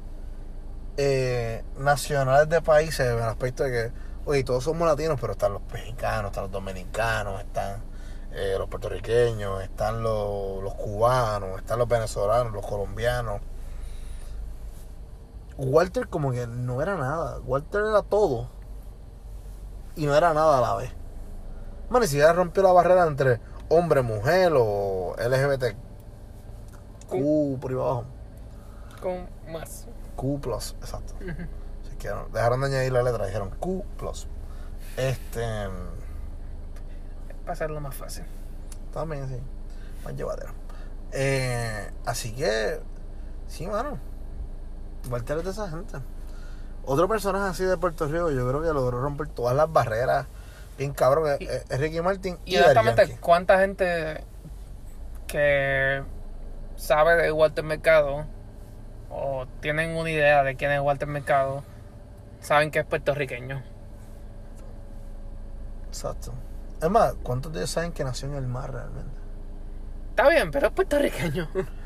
eh, 0.97 1.63
nacionales 1.77 2.49
de 2.49 2.61
países 2.61 3.07
en 3.07 3.17
el 3.17 3.23
aspecto 3.23 3.63
de 3.63 3.71
que, 3.71 3.91
oye, 4.25 4.43
todos 4.43 4.63
somos 4.63 4.87
latinos, 4.87 5.17
pero 5.19 5.33
están 5.33 5.53
los 5.53 5.61
mexicanos, 5.73 6.31
están 6.31 6.43
los 6.43 6.51
dominicanos, 6.51 7.41
están 7.41 7.83
eh, 8.33 8.55
los 8.57 8.69
puertorriqueños, 8.69 9.61
están 9.63 10.03
los, 10.03 10.63
los 10.63 10.73
cubanos, 10.75 11.59
están 11.59 11.79
los 11.79 11.87
venezolanos, 11.87 12.53
los 12.53 12.65
colombianos. 12.65 13.41
Walter 15.57 16.07
como 16.07 16.31
que 16.31 16.47
no 16.47 16.81
era 16.81 16.95
nada. 16.95 17.39
Walter 17.39 17.81
era 17.81 18.01
todo. 18.01 18.49
Y 19.95 20.05
no 20.05 20.15
era 20.15 20.33
nada 20.33 20.57
a 20.57 20.61
la 20.61 20.75
vez. 20.75 20.91
Man, 21.89 22.01
ni 22.01 22.07
siquiera 22.07 22.31
rompió 22.33 22.63
la 22.63 22.71
barrera 22.71 23.05
entre 23.05 23.41
hombre, 23.69 24.01
mujer 24.01 24.53
o 24.55 25.15
LGBT. 25.17 25.75
Q 27.09 27.57
por 27.59 27.71
ahí 27.71 27.77
abajo. 27.77 28.05
Con 29.01 29.27
más. 29.51 29.87
Q 30.15 30.39
plus, 30.39 30.75
exacto. 30.79 31.13
Si 31.19 31.25
dejaron 32.33 32.61
de 32.61 32.67
añadir 32.67 32.91
la 32.91 33.03
letra, 33.03 33.25
dijeron 33.25 33.49
Q 33.59 33.85
plus. 33.97 34.27
Este. 34.97 35.41
Para 37.41 37.53
hacerlo 37.53 37.79
más 37.81 37.95
fácil. 37.95 38.23
También, 38.93 39.27
sí. 39.27 39.37
Más 40.03 40.15
llevadero. 40.15 40.53
Eh, 41.11 41.91
así 42.05 42.33
que, 42.33 42.79
sí, 43.47 43.67
mano. 43.67 43.97
Walter 45.09 45.39
es 45.39 45.45
de 45.45 45.51
esa 45.51 45.69
gente. 45.69 45.97
Otro 46.85 47.07
personaje 47.07 47.49
así 47.49 47.63
de 47.63 47.77
Puerto 47.77 48.05
Rico, 48.07 48.31
yo 48.31 48.47
creo 48.47 48.61
que 48.61 48.73
logró 48.73 49.01
romper 49.01 49.27
todas 49.27 49.55
las 49.55 49.71
barreras. 49.71 50.27
Bien 50.77 50.93
cabrón, 50.93 51.31
es, 51.31 51.41
Y- 51.41 51.45
es 51.47 51.79
Ricky 51.79 52.01
Martin 52.01 52.37
y, 52.45 52.53
Yankee. 52.53 53.15
¿cuánta 53.19 53.59
gente 53.59 54.23
que 55.27 56.03
sabe 56.75 57.15
de 57.21 57.31
Walter 57.31 57.63
Mercado 57.63 58.25
o 59.09 59.45
tienen 59.59 59.95
una 59.95 60.09
idea 60.09 60.43
de 60.43 60.55
quién 60.55 60.71
es 60.71 60.81
Walter 60.81 61.07
Mercado 61.07 61.63
saben 62.41 62.71
que 62.71 62.79
es 62.79 62.85
puertorriqueño? 62.85 63.61
Exacto. 65.87 66.33
Es 66.81 66.89
más, 66.89 67.13
¿cuántos 67.23 67.51
de 67.53 67.59
ellos 67.59 67.69
saben 67.71 67.91
que 67.91 68.03
nació 68.03 68.27
en 68.29 68.35
el 68.35 68.47
mar 68.47 68.71
realmente? 68.71 69.11
Está 70.11 70.27
bien, 70.29 70.51
pero 70.51 70.67
es 70.67 70.73
puertorriqueño. 70.73 71.49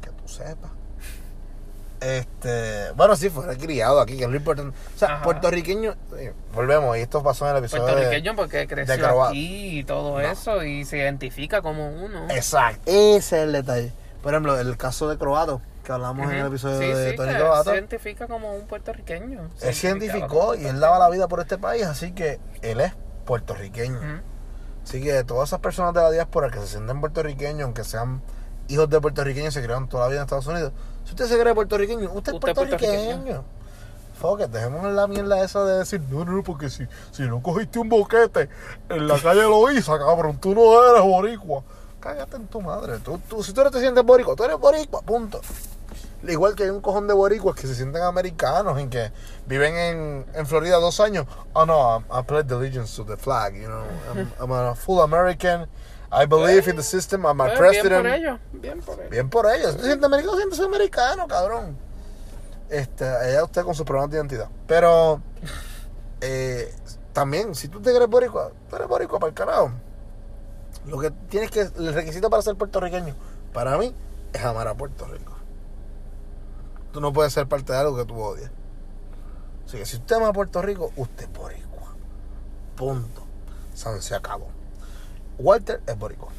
Que 0.00 0.10
tú 0.10 0.28
sepas. 0.28 0.70
Este, 2.00 2.92
bueno, 2.92 3.16
sí, 3.16 3.30
fue 3.30 3.56
criado 3.56 4.00
aquí, 4.00 4.16
que 4.18 4.24
es 4.24 4.30
lo 4.30 4.36
importante. 4.36 4.76
O 4.94 4.98
sea, 4.98 5.14
Ajá. 5.16 5.24
puertorriqueño, 5.24 5.94
volvemos, 6.54 6.96
y 6.96 7.00
esto 7.00 7.22
pasó 7.22 7.46
en 7.46 7.52
el 7.52 7.58
episodio 7.58 7.86
de- 7.86 7.92
puertorriqueño 7.92 8.36
porque 8.36 8.66
creció 8.68 9.24
aquí 9.24 9.78
y 9.80 9.84
todo 9.84 10.12
No. 10.12 10.20
eso 10.20 10.62
y 10.62 10.84
se 10.84 10.98
identifica 10.98 11.62
como 11.62 11.88
uno. 11.88 12.26
Exacto, 12.30 12.82
ese 12.84 13.16
es 13.16 13.32
el 13.32 13.52
detalle. 13.52 13.92
Por 14.22 14.34
ejemplo, 14.34 14.60
el 14.60 14.76
caso 14.76 15.08
de 15.08 15.16
Croato, 15.16 15.60
que 15.86 15.92
hablamos 15.92 16.30
en 16.32 16.38
el 16.38 16.46
episodio 16.48 16.78
Sí, 16.78 16.86
de 16.86 17.10
sí, 17.10 17.16
Tony 17.16 17.32
Croato. 17.34 17.70
se 17.70 17.76
identifica 17.76 18.26
como 18.26 18.52
un 18.52 18.66
puertorriqueño. 18.66 19.50
Él 19.60 19.74
se 19.74 19.86
identificaba 19.86 19.86
identificó 19.88 20.38
como 20.38 20.54
y 20.56 20.66
él 20.66 20.80
daba 20.80 20.98
la 20.98 21.08
vida 21.08 21.28
por 21.28 21.38
este 21.38 21.58
país, 21.58 21.84
así 21.84 22.10
que 22.12 22.40
él 22.62 22.80
es 22.80 22.92
puertorriqueño. 23.24 24.00
Así 24.82 25.00
que 25.00 25.22
todas 25.22 25.48
esas 25.48 25.60
personas 25.60 25.94
de 25.94 26.00
la 26.02 26.10
diáspora 26.10 26.50
que 26.50 26.58
se 26.58 26.66
sienten 26.66 27.00
puertorriqueños, 27.00 27.62
aunque 27.62 27.84
sean 27.84 28.20
hijos 28.66 28.90
de 28.90 29.00
puertorriqueños, 29.00 29.54
se 29.54 29.62
criaron 29.62 29.88
toda 29.88 30.04
la 30.04 30.08
vida 30.08 30.18
en 30.18 30.24
Estados 30.24 30.46
Unidos. 30.48 30.72
Si 31.04 31.10
usted 31.10 31.26
se 31.26 31.38
cree 31.38 31.54
puertorriqueño, 31.54 32.10
usted, 32.12 32.34
es 32.34 32.40
puertorriqueño. 32.40 33.44
Fuck 34.20 34.40
it, 34.40 34.46
dejemos 34.46 34.92
la 34.92 35.06
mierda 35.06 35.44
esa 35.44 35.64
de 35.64 35.78
decir, 35.78 36.00
no, 36.08 36.24
no, 36.24 36.42
porque 36.42 36.68
si, 36.68 36.84
si 37.12 37.22
no 37.24 37.40
cogiste 37.40 37.78
un 37.78 37.88
boquete 37.88 38.48
en 38.88 39.06
la 39.06 39.20
calle 39.20 39.42
Loíza, 39.42 39.98
cabrón, 39.98 40.38
tú 40.38 40.52
no 40.52 40.82
eres 40.90 41.02
boricua. 41.02 41.62
Cállate 42.00 42.36
en 42.36 42.48
tu 42.48 42.60
madre. 42.60 42.98
Tú, 42.98 43.20
tú, 43.28 43.42
si 43.44 43.52
tú 43.52 43.62
no 43.62 43.70
te 43.70 43.78
sientes 43.78 44.02
boricua, 44.04 44.34
tú 44.34 44.42
eres 44.44 44.58
boricua, 44.58 45.02
punto. 45.02 45.40
Igual 46.28 46.54
que 46.54 46.64
hay 46.64 46.70
un 46.70 46.80
cojón 46.80 47.06
de 47.06 47.14
boricuas 47.14 47.56
que 47.56 47.66
se 47.66 47.74
sienten 47.74 48.02
americanos, 48.02 48.78
en 48.78 48.90
que 48.90 49.12
viven 49.46 49.76
en, 49.76 50.26
en 50.34 50.46
Florida 50.46 50.76
dos 50.76 51.00
años. 51.00 51.26
Oh 51.52 51.64
no, 51.66 51.98
I, 51.98 52.20
I 52.20 52.22
pledge 52.22 52.50
allegiance 52.52 52.96
to 52.96 53.04
the 53.04 53.16
flag, 53.16 53.54
you 53.54 53.68
know. 53.68 53.84
I'm, 54.10 54.32
I'm 54.40 54.52
a 54.52 54.74
full 54.74 55.00
American. 55.00 55.66
I 56.12 56.24
believe 56.24 56.68
in 56.68 56.76
the 56.76 56.82
system. 56.82 57.26
I'm 57.26 57.40
a 57.40 57.46
Pues, 57.46 57.58
president. 57.58 58.02
Bien 58.02 58.02
por 58.02 58.06
ellos, 58.06 58.40
bien 58.52 58.80
por 58.80 58.98
ellos. 59.00 59.10
Bien 59.10 59.30
por 59.30 59.46
ellos. 59.46 59.76
Si 59.80 59.90
americano, 59.90 60.36
sientes 60.36 60.60
americano, 60.60 61.26
cabrón. 61.26 61.76
Este, 62.68 63.04
allá 63.04 63.44
usted 63.44 63.62
con 63.62 63.74
sus 63.74 63.84
problemas 63.84 64.10
de 64.10 64.18
identidad. 64.18 64.48
Pero 64.66 65.20
eh, 66.20 66.72
también, 67.12 67.54
si 67.54 67.68
tú 67.68 67.80
te 67.80 67.94
crees 67.94 68.08
boricua, 68.08 68.50
tú 68.68 68.76
eres 68.76 68.88
boricua 68.88 69.18
para 69.18 69.28
el 69.28 69.34
carajo. 69.34 69.72
Lo 70.86 70.98
que 70.98 71.10
tienes 71.28 71.50
que, 71.50 71.62
el 71.62 71.94
requisito 71.94 72.30
para 72.30 72.42
ser 72.42 72.54
puertorriqueño, 72.54 73.14
para 73.52 73.76
mí, 73.76 73.94
es 74.32 74.44
amar 74.44 74.68
a 74.68 74.74
Puerto 74.74 75.06
Rico. 75.06 75.35
Tú 76.96 77.02
no 77.02 77.12
puedes 77.12 77.30
ser 77.30 77.46
parte 77.46 77.74
de 77.74 77.78
algo 77.78 77.94
que 77.94 78.06
tú 78.06 78.18
odias. 78.18 78.50
Así 79.66 79.76
que 79.76 79.84
si 79.84 79.96
usted 79.98 80.16
ama 80.16 80.28
a 80.28 80.32
Puerto 80.32 80.62
Rico, 80.62 80.92
usted 80.96 81.24
es 81.24 81.30
boricua. 81.30 81.94
Punto. 82.74 83.22
San 83.74 84.00
se 84.00 84.14
acabó. 84.14 84.46
Walter 85.38 85.82
es 85.86 85.98
boricua. 85.98 86.30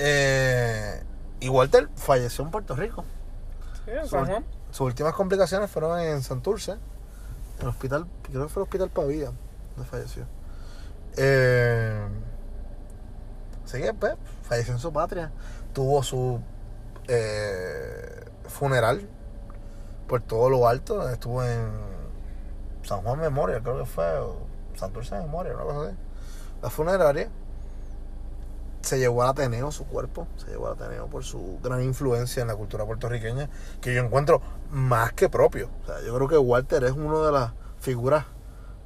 Eh, 0.00 1.04
y 1.38 1.48
Walter 1.48 1.88
falleció 1.94 2.44
en 2.44 2.50
Puerto 2.50 2.74
Rico. 2.74 3.04
Sí, 3.84 3.92
en 3.92 4.02
Su- 4.02 4.08
San 4.08 4.26
Juan. 4.26 4.44
Sus 4.72 4.80
últimas 4.80 5.14
complicaciones 5.14 5.70
fueron 5.70 5.96
en 6.00 6.20
Santurce, 6.20 6.72
en 6.72 6.80
el 7.60 7.68
hospital, 7.68 8.04
creo 8.24 8.42
que 8.42 8.52
fue 8.52 8.62
el 8.62 8.64
hospital 8.64 8.90
Pavía, 8.90 9.30
donde 9.76 9.88
falleció. 9.88 10.24
Eh, 11.16 12.08
así 13.64 13.80
que, 13.80 13.94
pues, 13.94 14.14
falleció 14.42 14.72
en 14.74 14.80
su 14.80 14.92
patria. 14.92 15.30
Tuvo 15.72 16.02
su 16.02 16.40
eh, 17.06 18.24
funeral 18.48 19.08
por 20.12 20.20
todo 20.20 20.50
lo 20.50 20.68
alto. 20.68 21.08
Estuvo 21.08 21.42
en 21.42 21.70
San 22.82 23.00
Juan 23.00 23.18
Memorial, 23.18 23.62
creo 23.62 23.78
que 23.78 23.86
fue, 23.86 24.18
o 24.18 24.36
Santurce 24.74 25.14
Memorial, 25.14 25.54
una 25.56 25.64
cosa 25.64 25.86
así. 25.88 25.96
La 26.60 26.68
funeraria 26.68 27.30
se 28.82 28.98
llevó 28.98 29.22
al 29.22 29.30
Ateneo 29.30 29.72
su 29.72 29.86
cuerpo, 29.86 30.26
se 30.36 30.48
llevó 30.50 30.66
al 30.66 30.74
Ateneo 30.74 31.06
por 31.06 31.24
su 31.24 31.58
gran 31.62 31.82
influencia 31.82 32.42
en 32.42 32.48
la 32.48 32.56
cultura 32.56 32.84
puertorriqueña, 32.84 33.48
que 33.80 33.94
yo 33.94 34.02
encuentro 34.04 34.42
más 34.70 35.14
que 35.14 35.30
propio. 35.30 35.70
O 35.82 35.86
sea, 35.86 36.02
yo 36.04 36.14
creo 36.14 36.28
que 36.28 36.36
Walter 36.36 36.84
es 36.84 36.92
una 36.92 37.24
de 37.24 37.32
las 37.32 37.52
figuras 37.80 38.26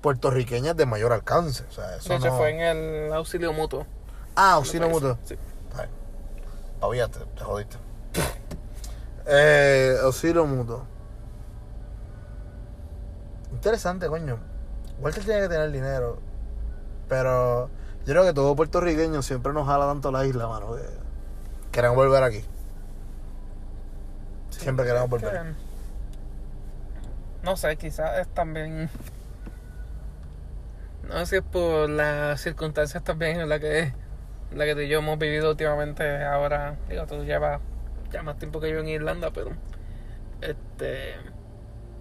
puertorriqueñas 0.02 0.76
de 0.76 0.86
mayor 0.86 1.12
alcance. 1.12 1.64
O 1.68 1.72
sea, 1.72 1.96
eso 1.96 2.08
De 2.10 2.14
hecho, 2.18 2.28
no- 2.28 2.36
fue 2.36 2.50
en 2.50 2.60
el 2.60 3.12
auxilio 3.12 3.52
mutuo. 3.52 3.84
Ah, 4.36 4.52
auxilio 4.52 4.88
mutuo. 4.88 5.18
Sí. 5.24 5.36
Ay, 5.76 5.88
te 7.36 7.42
jodiste. 7.42 7.78
eh, 9.26 9.96
auxilio 10.04 10.46
mutuo. 10.46 10.84
Interesante, 13.56 14.06
coño. 14.08 14.38
Walter 15.00 15.24
tiene 15.24 15.40
que 15.40 15.48
tener 15.48 15.70
dinero. 15.72 16.18
Pero 17.08 17.68
yo 18.04 18.12
creo 18.12 18.24
que 18.24 18.34
todo 18.34 18.54
puertorriqueño 18.54 19.22
siempre 19.22 19.52
nos 19.54 19.66
jala 19.66 19.86
tanto 19.86 20.12
la 20.12 20.26
isla, 20.26 20.46
mano. 20.46 20.74
Que 20.76 20.82
queremos 21.72 21.96
volver 21.96 22.22
aquí. 22.22 22.44
Siempre 24.50 24.84
queremos 24.84 25.08
volver. 25.08 25.32
Que- 25.32 25.54
No 27.44 27.56
sé, 27.56 27.76
quizás 27.76 28.18
es 28.18 28.28
también. 28.28 28.90
No 31.08 31.14
sé 31.20 31.26
si 31.26 31.36
es 31.36 31.42
por 31.42 31.88
las 31.88 32.40
circunstancias 32.40 33.02
también 33.04 33.40
en 33.40 33.48
las 33.48 33.60
que, 33.60 33.78
en 34.50 34.58
la 34.58 34.64
que 34.66 34.74
tú 34.74 34.80
y 34.80 34.88
yo 34.88 34.98
hemos 34.98 35.18
vivido 35.18 35.50
últimamente. 35.50 36.24
Ahora, 36.24 36.76
digo, 36.90 37.06
tú 37.06 37.24
llevas 37.24 37.60
ya 38.10 38.22
más 38.22 38.36
tiempo 38.38 38.60
que 38.60 38.70
yo 38.70 38.80
en 38.80 38.88
Irlanda, 38.88 39.30
pero. 39.32 39.52
Este. 40.42 41.14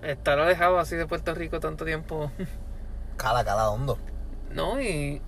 Estar 0.06 0.40
alejado 0.40 0.78
así 0.80 0.96
de 0.96 1.08
Puerto 1.08 1.34
Rico 1.34 1.60
tanto 1.60 1.84
tiempo. 1.86 2.32
Cala, 3.18 3.44
cala, 3.46 3.70
hondo. 3.70 3.98
No, 4.52 4.80
y. 4.82 5.22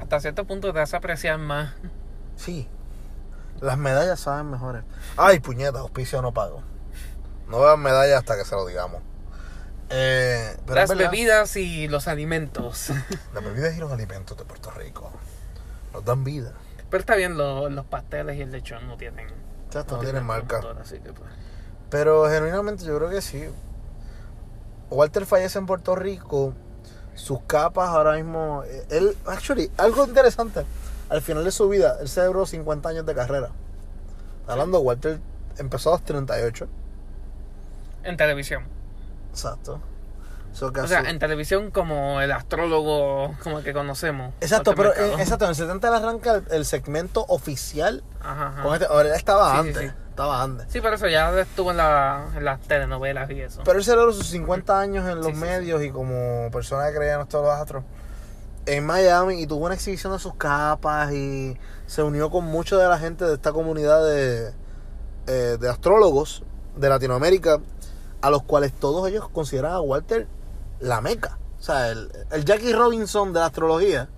Hasta 0.00 0.20
cierto 0.20 0.46
punto 0.46 0.72
te 0.72 0.80
hace 0.80 0.96
apreciar 0.96 1.38
más. 1.38 1.74
Sí. 2.36 2.68
Las 3.60 3.76
medallas 3.78 4.20
saben 4.20 4.50
mejores. 4.50 4.84
Ay, 5.16 5.40
puñeta, 5.40 5.80
auspicio 5.80 6.22
no 6.22 6.32
pago. 6.32 6.62
No 7.48 7.60
vean 7.60 7.80
medallas 7.80 8.18
hasta 8.18 8.36
que 8.36 8.44
se 8.44 8.54
lo 8.54 8.66
digamos. 8.66 9.02
Eh, 9.90 10.56
pero 10.66 10.76
las 10.76 10.94
bebidas 10.96 11.56
y 11.56 11.88
los 11.88 12.06
alimentos. 12.06 12.90
Las 13.34 13.42
bebidas 13.44 13.74
y 13.76 13.80
los 13.80 13.90
alimentos 13.90 14.36
de 14.38 14.44
Puerto 14.44 14.70
Rico 14.70 15.10
nos 15.92 16.04
dan 16.04 16.22
vida. 16.22 16.52
Pero 16.88 17.00
está 17.00 17.16
bien, 17.16 17.36
lo- 17.36 17.68
los 17.68 17.84
pasteles 17.86 18.36
y 18.36 18.42
el 18.42 18.52
lechón 18.52 18.86
no 18.86 18.96
tienen. 18.96 19.26
Ya 19.70 19.80
esto 19.80 19.96
no 19.96 20.02
tiene 20.02 20.20
marca. 20.20 20.60
así 20.80 21.00
que 21.00 21.12
pues. 21.12 21.28
Pero 21.90 22.28
genuinamente 22.30 22.84
yo 22.84 22.96
creo 22.98 23.10
que 23.10 23.20
sí. 23.20 23.48
Walter 24.90 25.26
fallece 25.26 25.58
en 25.58 25.66
Puerto 25.66 25.94
Rico. 25.96 26.54
Sus 27.14 27.40
capas 27.42 27.88
ahora 27.90 28.14
mismo. 28.14 28.62
eh, 28.66 28.86
Él, 28.90 29.16
actually, 29.26 29.70
algo 29.76 30.04
interesante. 30.06 30.64
Al 31.08 31.20
final 31.22 31.44
de 31.44 31.50
su 31.50 31.68
vida, 31.68 31.96
él 32.00 32.08
celebró 32.08 32.46
50 32.46 32.88
años 32.88 33.04
de 33.06 33.14
carrera. 33.14 33.50
Hablando, 34.46 34.80
Walter 34.80 35.20
empezó 35.58 35.90
a 35.90 35.92
los 35.94 36.04
38. 36.04 36.66
En 38.04 38.16
televisión. 38.16 38.64
Exacto. 39.30 39.80
So 40.52 40.66
O 40.68 40.86
sea, 40.88 41.02
su- 41.02 41.06
en 41.08 41.18
televisión 41.20 41.70
como 41.70 42.20
el 42.20 42.32
astrólogo 42.32 43.36
como 43.42 43.58
el 43.58 43.64
que 43.64 43.72
conocemos. 43.72 44.34
Exacto, 44.40 44.74
pero 44.74 44.94
en, 44.96 45.20
exacto, 45.20 45.44
en 45.44 45.50
el 45.50 45.54
70 45.54 45.90
le 45.90 45.96
arranca 45.96 46.34
el, 46.36 46.44
el 46.50 46.64
segmento 46.64 47.24
oficial 47.28 48.02
Ajá, 48.20 48.48
ajá. 48.48 48.62
con 48.62 48.74
este. 48.74 48.86
Ahora 48.86 49.08
él 49.10 49.14
estaba 49.14 49.50
Sí, 49.52 49.62
sí, 49.62 49.68
antes. 49.68 49.90
sí. 49.90 49.96
Estaba 50.20 50.42
antes. 50.42 50.66
Sí, 50.68 50.80
pero 50.82 50.96
eso 50.96 51.08
ya 51.08 51.38
estuvo 51.40 51.70
en, 51.70 51.78
la, 51.78 52.26
en 52.36 52.44
las 52.44 52.60
telenovelas 52.60 53.30
y 53.30 53.40
eso. 53.40 53.62
Pero 53.64 53.78
él 53.78 53.84
celebró 53.84 54.12
sus 54.12 54.26
50 54.26 54.78
años 54.78 55.08
en 55.08 55.16
los 55.16 55.26
Sí, 55.26 55.32
sí, 55.32 55.38
sí. 55.38 55.44
medios 55.44 55.82
y 55.82 55.90
como 55.90 56.50
persona 56.52 56.88
que 56.90 56.96
creía 56.96 57.14
en 57.14 57.26
todos 57.26 57.44
los 57.46 57.54
astros 57.54 57.84
en 58.66 58.84
Miami 58.84 59.40
y 59.40 59.46
tuvo 59.46 59.64
una 59.64 59.74
exhibición 59.74 60.12
de 60.12 60.18
sus 60.18 60.34
capas 60.34 61.10
y 61.12 61.56
se 61.86 62.02
unió 62.02 62.30
con 62.30 62.44
mucha 62.44 62.76
de 62.76 62.86
la 62.86 62.98
gente 62.98 63.24
de 63.24 63.32
esta 63.34 63.52
comunidad 63.52 64.04
de, 64.04 64.52
eh, 65.26 65.56
de 65.58 65.68
astrólogos 65.70 66.42
de 66.76 66.88
Latinoamérica 66.90 67.58
a 68.20 68.30
los 68.30 68.42
cuales 68.42 68.72
todos 68.74 69.08
ellos 69.08 69.26
consideran 69.30 69.72
a 69.72 69.80
Walter 69.80 70.28
la 70.80 71.00
meca. 71.00 71.38
O 71.58 71.62
sea, 71.62 71.88
el, 71.88 72.12
el 72.30 72.44
Jackie 72.44 72.74
Robinson 72.74 73.32
de 73.32 73.40
la 73.40 73.46
astrología 73.46 74.10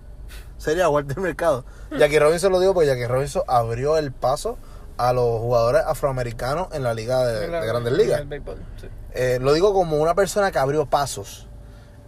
sería 0.57 0.89
Walter 0.89 1.19
Mercado. 1.21 1.63
Jackie 1.97 2.19
Robinson 2.19 2.51
lo 2.51 2.59
digo 2.59 2.73
porque 2.73 2.87
Jackie 2.87 3.07
Robinson 3.07 3.43
abrió 3.47 3.97
el 3.97 4.11
paso 4.11 4.57
a 4.97 5.13
los 5.13 5.39
jugadores 5.39 5.81
afroamericanos 5.85 6.67
en 6.73 6.83
la 6.83 6.93
liga 6.93 7.25
de, 7.25 7.45
En 7.45 7.51
la- 7.51 7.61
de 7.61 7.67
Grandes 7.67 7.93
Ligas. 7.93 8.21
el 8.21 8.27
béisbol, 8.27 8.57
sí. 8.79 8.87
Eh, 9.13 9.39
lo 9.41 9.53
digo 9.53 9.73
como 9.73 9.97
una 9.97 10.15
persona 10.15 10.51
que 10.51 10.59
abrió 10.59 10.85
pasos. 10.87 11.47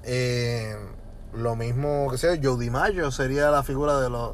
Eh, 0.04 0.76
lo 1.34 1.56
mismo 1.56 2.10
que 2.12 2.18
sea, 2.18 2.36
Joe 2.42 2.58
DiMaggio 2.60 3.12
sería 3.12 3.50
la 3.52 3.64
figura 3.64 4.00
de 4.00 4.10
los. 4.10 4.34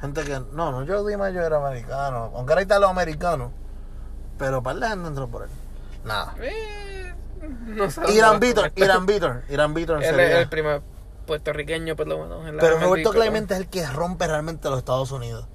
Gente 0.00 0.22
que. 0.24 0.40
No, 0.52 0.72
no, 0.72 0.86
Joe 0.86 1.08
DiMaggio 1.08 1.42
era 1.42 1.56
americano. 1.58 2.32
Aunque 2.34 2.52
era 2.54 2.62
italoamericano. 2.62 3.52
Pero 4.38 4.62
para 4.62 4.78
la 4.78 4.88
gente 4.90 5.08
entró 5.08 5.28
por 5.28 5.42
él. 5.42 5.48
Nada. 6.04 6.34
Eh, 6.40 7.14
no 7.66 7.84
Irán 8.08 8.40
con 8.40 8.40
Irán 9.48 9.76
Vítor, 9.76 10.02
Irán 10.06 10.14
sería. 10.16 10.40
el 10.40 10.48
primer 10.48 10.82
puertorriqueño, 11.26 11.96
por 11.96 12.06
lo 12.08 12.18
menos. 12.18 12.46
En 12.48 12.56
la 12.56 12.60
Pero 12.62 12.78
Roberto 12.80 13.10
Clemente 13.10 13.54
es 13.54 13.60
el 13.60 13.68
que 13.68 13.86
rompe 13.86 14.26
realmente 14.26 14.68
los 14.70 14.78
Estados 14.78 15.12
Unidos. 15.12 15.46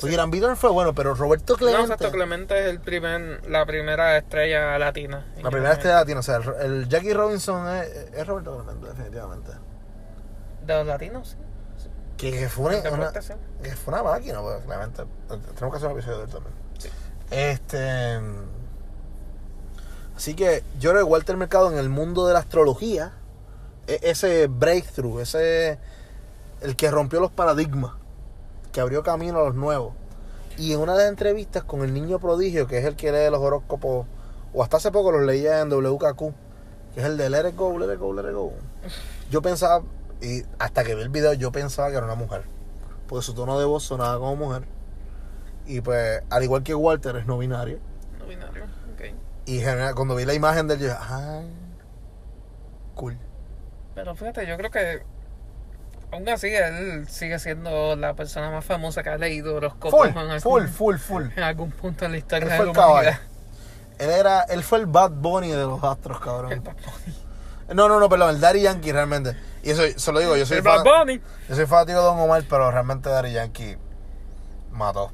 Porque 0.00 0.14
Irán 0.14 0.30
Vítor 0.30 0.56
fue 0.56 0.70
bueno, 0.70 0.94
pero 0.94 1.14
Roberto 1.14 1.52
No, 1.52 1.58
Clemente. 1.58 1.82
exacto, 1.92 2.10
Clemente 2.10 2.58
es 2.58 2.66
el 2.66 2.80
primer, 2.80 3.48
la 3.48 3.64
primera 3.66 4.16
estrella 4.16 4.76
latina. 4.78 5.26
la 5.40 5.50
primera 5.50 5.72
estrella 5.74 5.96
latina, 5.96 6.20
o 6.20 6.22
sea, 6.22 6.36
el, 6.36 6.48
el 6.60 6.88
Jackie 6.88 7.12
Robinson 7.12 7.68
es, 7.76 7.88
es 8.14 8.26
Roberto 8.26 8.56
Clemente, 8.64 8.88
definitivamente. 8.88 9.52
De 10.66 10.74
los 10.74 10.86
latinos, 10.86 11.36
sí. 11.78 11.88
Que, 12.16 12.30
que 12.32 12.48
fue 12.48 12.78
una, 12.80 12.90
una- 12.90 13.20
sí. 13.22 13.32
que 13.62 13.70
fue 13.76 13.94
una 13.94 14.02
máquina, 14.02 14.40
pues, 14.40 14.64
Clemente. 14.64 15.04
Tenemos 15.28 15.70
que 15.72 15.76
hacer 15.76 15.86
un 15.88 15.92
episodio 15.92 16.18
de 16.18 16.24
él 16.24 16.30
también. 16.30 16.54
Sí. 16.78 16.88
Este. 17.30 18.20
Así 20.16 20.34
que 20.34 20.62
yo 20.78 20.90
creo 20.90 21.04
que 21.04 21.10
Walter 21.10 21.36
Mercado 21.36 21.70
en 21.72 21.78
el 21.78 21.88
mundo 21.88 22.26
de 22.26 22.34
la 22.34 22.40
astrología, 22.40 23.12
e- 23.86 24.00
ese 24.02 24.46
breakthrough, 24.46 25.20
ese. 25.20 25.78
el 26.60 26.76
que 26.76 26.90
rompió 26.90 27.18
los 27.20 27.30
paradigmas, 27.32 27.92
que 28.72 28.80
abrió 28.80 29.02
camino 29.02 29.38
a 29.40 29.44
los 29.44 29.54
nuevos. 29.54 29.94
Y 30.58 30.72
en 30.72 30.80
una 30.80 30.92
de 30.92 30.98
las 31.04 31.08
entrevistas 31.08 31.64
con 31.64 31.82
el 31.82 31.94
niño 31.94 32.18
prodigio, 32.18 32.66
que 32.66 32.78
es 32.78 32.84
el 32.84 32.96
que 32.96 33.12
lee 33.12 33.30
los 33.30 33.40
horóscopos, 33.40 34.06
o 34.52 34.62
hasta 34.62 34.76
hace 34.78 34.90
poco 34.90 35.12
los 35.12 35.22
leía 35.22 35.60
en 35.60 35.70
WKQ, 35.70 36.18
que 36.94 37.00
es 37.00 37.06
el 37.06 37.16
de 37.16 37.30
Let 37.30 37.48
It 37.50 37.56
Go, 37.56 37.78
Let 37.78 37.92
It 37.94 37.98
Go, 38.00 38.12
Let 38.12 38.28
It 38.28 38.34
Go. 38.34 38.52
Yo 39.30 39.40
pensaba, 39.40 39.82
y 40.20 40.42
hasta 40.58 40.84
que 40.84 40.94
vi 40.94 41.02
el 41.02 41.08
video, 41.08 41.32
yo 41.34 41.52
pensaba 41.52 41.90
que 41.90 41.96
era 41.96 42.04
una 42.04 42.14
mujer, 42.16 42.42
porque 43.08 43.24
su 43.24 43.34
tono 43.34 43.58
de 43.58 43.64
voz 43.64 43.82
sonaba 43.82 44.18
como 44.18 44.36
mujer. 44.36 44.64
Y 45.66 45.80
pues, 45.80 46.22
al 46.28 46.42
igual 46.42 46.62
que 46.62 46.74
Walter, 46.74 47.16
es 47.16 47.26
no 47.26 47.38
binario. 47.38 47.78
No 48.18 48.26
binario, 48.26 48.64
ok. 48.64 49.14
Y 49.46 49.60
general- 49.60 49.94
cuando 49.94 50.14
vi 50.16 50.24
la 50.26 50.34
imagen 50.34 50.68
de 50.68 50.74
él, 50.74 50.80
yo 50.80 50.86
dije, 50.88 50.98
ah, 51.00 51.42
cool. 52.94 53.16
Pero 53.94 54.14
fíjate, 54.14 54.46
yo 54.46 54.56
creo 54.56 54.70
que 54.70 55.02
aún 56.12 56.28
así 56.28 56.48
él 56.48 57.08
sigue 57.08 57.38
siendo 57.38 57.96
la 57.96 58.14
persona 58.14 58.50
más 58.50 58.64
famosa 58.64 59.02
que 59.02 59.08
ha 59.10 59.16
leído 59.18 59.54
horóscopos 59.56 59.90
Full, 59.90 60.08
en 60.10 60.18
algún, 60.18 60.40
full, 60.40 60.66
full, 60.66 60.96
full. 60.96 61.24
en 61.36 61.42
algún 61.42 61.70
punto 61.72 62.04
en 62.04 62.12
la 62.12 62.18
historia 62.18 62.44
Él 62.44 62.50
de 62.50 62.56
la 62.58 62.62
el 62.62 62.68
humanidad. 62.68 63.20
Él 63.98 64.10
era, 64.10 64.40
él 64.42 64.62
fue 64.62 64.78
el 64.78 64.86
Bad 64.86 65.10
Bunny 65.12 65.50
de 65.50 65.64
los 65.64 65.82
astros, 65.84 66.18
El 66.18 66.24
cabrón. 66.24 66.62
Bad 66.64 66.74
Bunny. 66.74 67.18
No, 67.74 67.88
no, 67.88 67.98
no, 68.00 68.08
perdón, 68.08 68.30
el 68.34 68.40
Daddy 68.40 68.62
Yankee 68.62 68.92
realmente. 68.92 69.36
Y 69.62 69.70
eso, 69.70 69.82
se 69.96 70.12
lo 70.12 70.20
digo, 70.20 70.36
yo 70.36 70.44
soy, 70.44 70.58
El 70.58 70.62
Bad 70.62 70.84
Bunny. 70.84 71.20
yo 71.48 71.54
soy 71.56 71.66
fanático 71.66 71.98
de 71.98 72.04
Don 72.04 72.18
Omar, 72.18 72.42
pero 72.48 72.70
realmente 72.70 73.08
Daddy 73.08 73.32
Yankee 73.32 73.76
mató. 74.72 75.10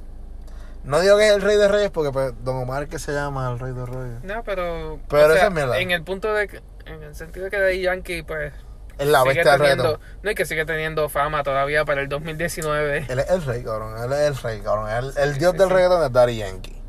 No 0.85 1.01
digo 1.01 1.19
que 1.19 1.29
es 1.29 1.35
el 1.35 1.43
rey 1.43 1.57
de 1.59 1.69
reyes, 1.69 1.91
porque 1.91 2.11
pues, 2.13 2.33
Don 2.45 2.57
Omar 2.57 2.89
que 2.89 2.99
se 2.99 3.13
llama 3.13 3.51
el 3.51 3.59
rey 3.59 3.73
de 3.73 3.85
reyes. 3.85 4.25
No, 4.25 4.43
pero. 4.43 4.99
Pero 5.09 5.23
o 5.25 5.27
sea, 5.29 5.37
esa 5.37 5.47
es 5.49 5.53
mierda. 5.53 5.79
En 5.79 5.91
el 5.91 6.03
punto 6.03 6.33
de. 6.33 6.49
que- 6.49 6.63
En 6.87 7.03
el 7.03 7.15
sentido 7.15 7.45
de 7.45 7.51
que 7.51 7.61
Daddy 7.61 7.83
Yankee, 7.83 8.23
pues. 8.23 8.53
Es 8.99 9.07
la 9.07 9.23
bestia 9.25 9.57
teniendo. 9.57 9.85
reggaetón. 9.85 10.01
No, 10.23 10.31
y 10.31 10.35
que 10.35 10.45
sigue 10.45 10.65
teniendo 10.65 11.09
fama 11.09 11.43
todavía 11.43 11.85
para 11.85 12.01
el 12.01 12.09
2019. 12.09 13.07
Él 13.09 13.19
es 13.21 13.31
el 13.31 13.45
rey, 13.45 13.63
cabrón. 13.63 13.97
Él 14.03 14.13
es 14.13 14.19
el 14.29 14.37
rey, 14.37 14.61
cabrón. 14.61 14.91
El, 14.91 15.05
el 15.17 15.33
Sí, 15.35 15.39
dios 15.39 15.53
sí, 15.53 15.59
del 15.59 15.69
sí. 15.69 15.75
reggaetón 15.75 16.05
es 16.05 16.13
Daddy 16.13 16.37
Yankee. 16.39 16.83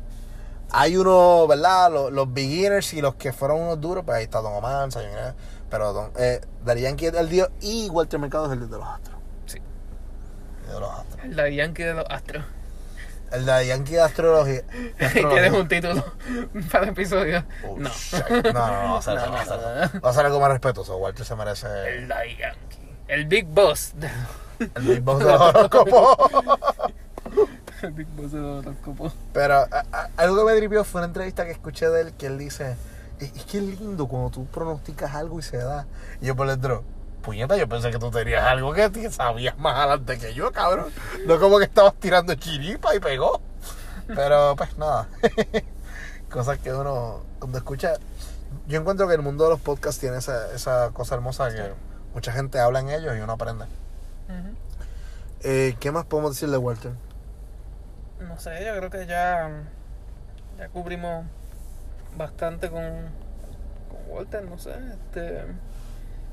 Hay 0.72 0.96
unos, 0.96 1.48
¿verdad? 1.48 1.90
Los, 1.90 2.12
los 2.12 2.32
beginners 2.32 2.92
y 2.94 3.00
los 3.00 3.14
que 3.16 3.32
fueron 3.32 3.60
unos 3.62 3.80
duros, 3.80 4.04
pues 4.04 4.18
ahí 4.18 4.24
está 4.24 4.40
Don 4.40 4.52
Omar, 4.54 4.88
y- 4.88 5.34
Pero 5.68 5.92
don, 5.92 6.10
eh, 6.18 6.40
Daddy 6.64 6.82
Yankee 6.82 7.06
es 7.06 7.14
el 7.14 7.28
dios 7.28 7.48
y 7.60 7.88
Walter 7.90 8.18
Mercado 8.20 8.46
es 8.46 8.52
el 8.52 8.58
dios 8.58 8.70
de 8.70 8.78
los 8.78 8.86
astros. 8.88 9.16
Sí. 9.46 9.58
El 10.68 10.74
de 10.74 10.80
los 10.80 10.90
astros. 10.90 11.24
El 11.24 11.36
Daddy 11.36 11.56
Yankee 11.56 11.82
de 11.82 11.94
los 11.94 12.04
Astros. 12.08 12.44
El 13.32 13.46
Daddy 13.46 13.66
Yankee 13.68 13.92
de 13.92 14.00
astrología. 14.02 14.62
de 14.98 15.08
tienes 15.08 15.52
un 15.52 15.68
título 15.68 16.04
para 16.72 16.84
el 16.84 16.90
episodio. 16.90 17.44
Oh, 17.66 17.76
no. 17.78 17.88
shit. 17.90 18.24
No, 18.28 18.52
no, 18.52 18.82
no, 18.82 18.92
va 18.94 18.98
a 18.98 19.02
ser 19.02 19.14
No, 19.18 19.26
no, 19.26 19.32
va 19.32 19.40
a 19.40 19.44
ser 19.44 19.58
no. 19.94 20.00
Va 20.00 20.10
a 20.10 20.12
ser 20.12 20.26
algo 20.26 20.40
más 20.40 20.50
respetuoso. 20.50 20.96
Walter 20.96 21.24
se 21.24 21.36
merece 21.36 21.66
El 21.96 22.08
Daddy 22.08 22.36
Yankee. 22.36 22.96
El 23.08 23.26
Big 23.26 23.46
Boss. 23.46 23.92
de- 23.96 24.10
el 24.74 24.82
Big 24.82 25.00
Boss 25.00 25.18
de 25.20 25.24
los 25.26 25.40
horóscopos. 25.40 26.16
el 27.82 27.92
Big 27.92 28.06
Boss 28.08 28.32
de 28.32 28.38
los 28.40 28.64
horóscopos. 28.66 29.12
Pero 29.32 29.54
a- 29.54 29.84
a- 29.92 30.08
algo 30.16 30.36
que 30.46 30.52
me 30.52 30.58
tripió 30.58 30.84
fue 30.84 31.00
una 31.00 31.06
entrevista 31.06 31.44
que 31.44 31.52
escuché 31.52 31.88
de 31.88 32.00
él 32.02 32.12
que 32.18 32.26
él 32.26 32.38
dice, 32.38 32.76
es, 33.18 33.32
es 33.34 33.44
que 33.44 33.58
es 33.58 33.64
lindo 33.64 34.06
cuando 34.08 34.30
tú 34.30 34.46
pronosticas 34.46 35.14
algo 35.14 35.38
y 35.38 35.42
se 35.42 35.56
da. 35.58 35.86
Y 36.20 36.26
yo 36.26 36.36
por 36.36 36.48
dentro, 36.48 36.84
puñeta, 37.20 37.56
yo 37.56 37.68
pensé 37.68 37.90
que 37.90 37.98
tú 37.98 38.10
tenías 38.10 38.44
algo 38.44 38.72
que 38.72 39.10
sabías 39.10 39.58
más 39.58 39.76
adelante 39.76 40.18
que 40.18 40.34
yo, 40.34 40.52
cabrón. 40.52 40.92
No 41.26 41.38
como 41.38 41.58
que 41.58 41.64
estabas 41.64 41.94
tirando 41.94 42.34
chiripa 42.34 42.94
y 42.94 43.00
pegó. 43.00 43.40
Pero 44.06 44.56
pues 44.56 44.76
nada. 44.78 45.08
Cosas 46.30 46.58
que 46.58 46.72
uno, 46.72 47.22
cuando 47.38 47.58
escucha, 47.58 47.94
yo 48.66 48.80
encuentro 48.80 49.08
que 49.08 49.14
el 49.14 49.22
mundo 49.22 49.44
de 49.44 49.50
los 49.50 49.60
podcasts 49.60 50.00
tiene 50.00 50.18
esa, 50.18 50.52
esa 50.52 50.90
cosa 50.92 51.14
hermosa 51.14 51.50
que 51.50 51.72
mucha 52.14 52.32
gente 52.32 52.58
habla 52.58 52.80
en 52.80 52.90
ellos 52.90 53.16
y 53.16 53.20
uno 53.20 53.32
aprende. 53.32 53.66
Eh, 55.42 55.76
¿Qué 55.80 55.90
más 55.90 56.04
podemos 56.04 56.32
decir 56.34 56.50
de 56.50 56.58
Walter? 56.58 56.92
No 58.20 58.38
sé, 58.38 58.64
yo 58.64 58.76
creo 58.76 58.90
que 58.90 59.06
ya, 59.06 59.64
ya 60.58 60.68
cubrimos 60.68 61.24
bastante 62.16 62.70
con, 62.70 62.82
con 63.88 63.98
Walter, 64.08 64.44
no 64.44 64.58
sé. 64.58 64.72
Este, 64.92 65.44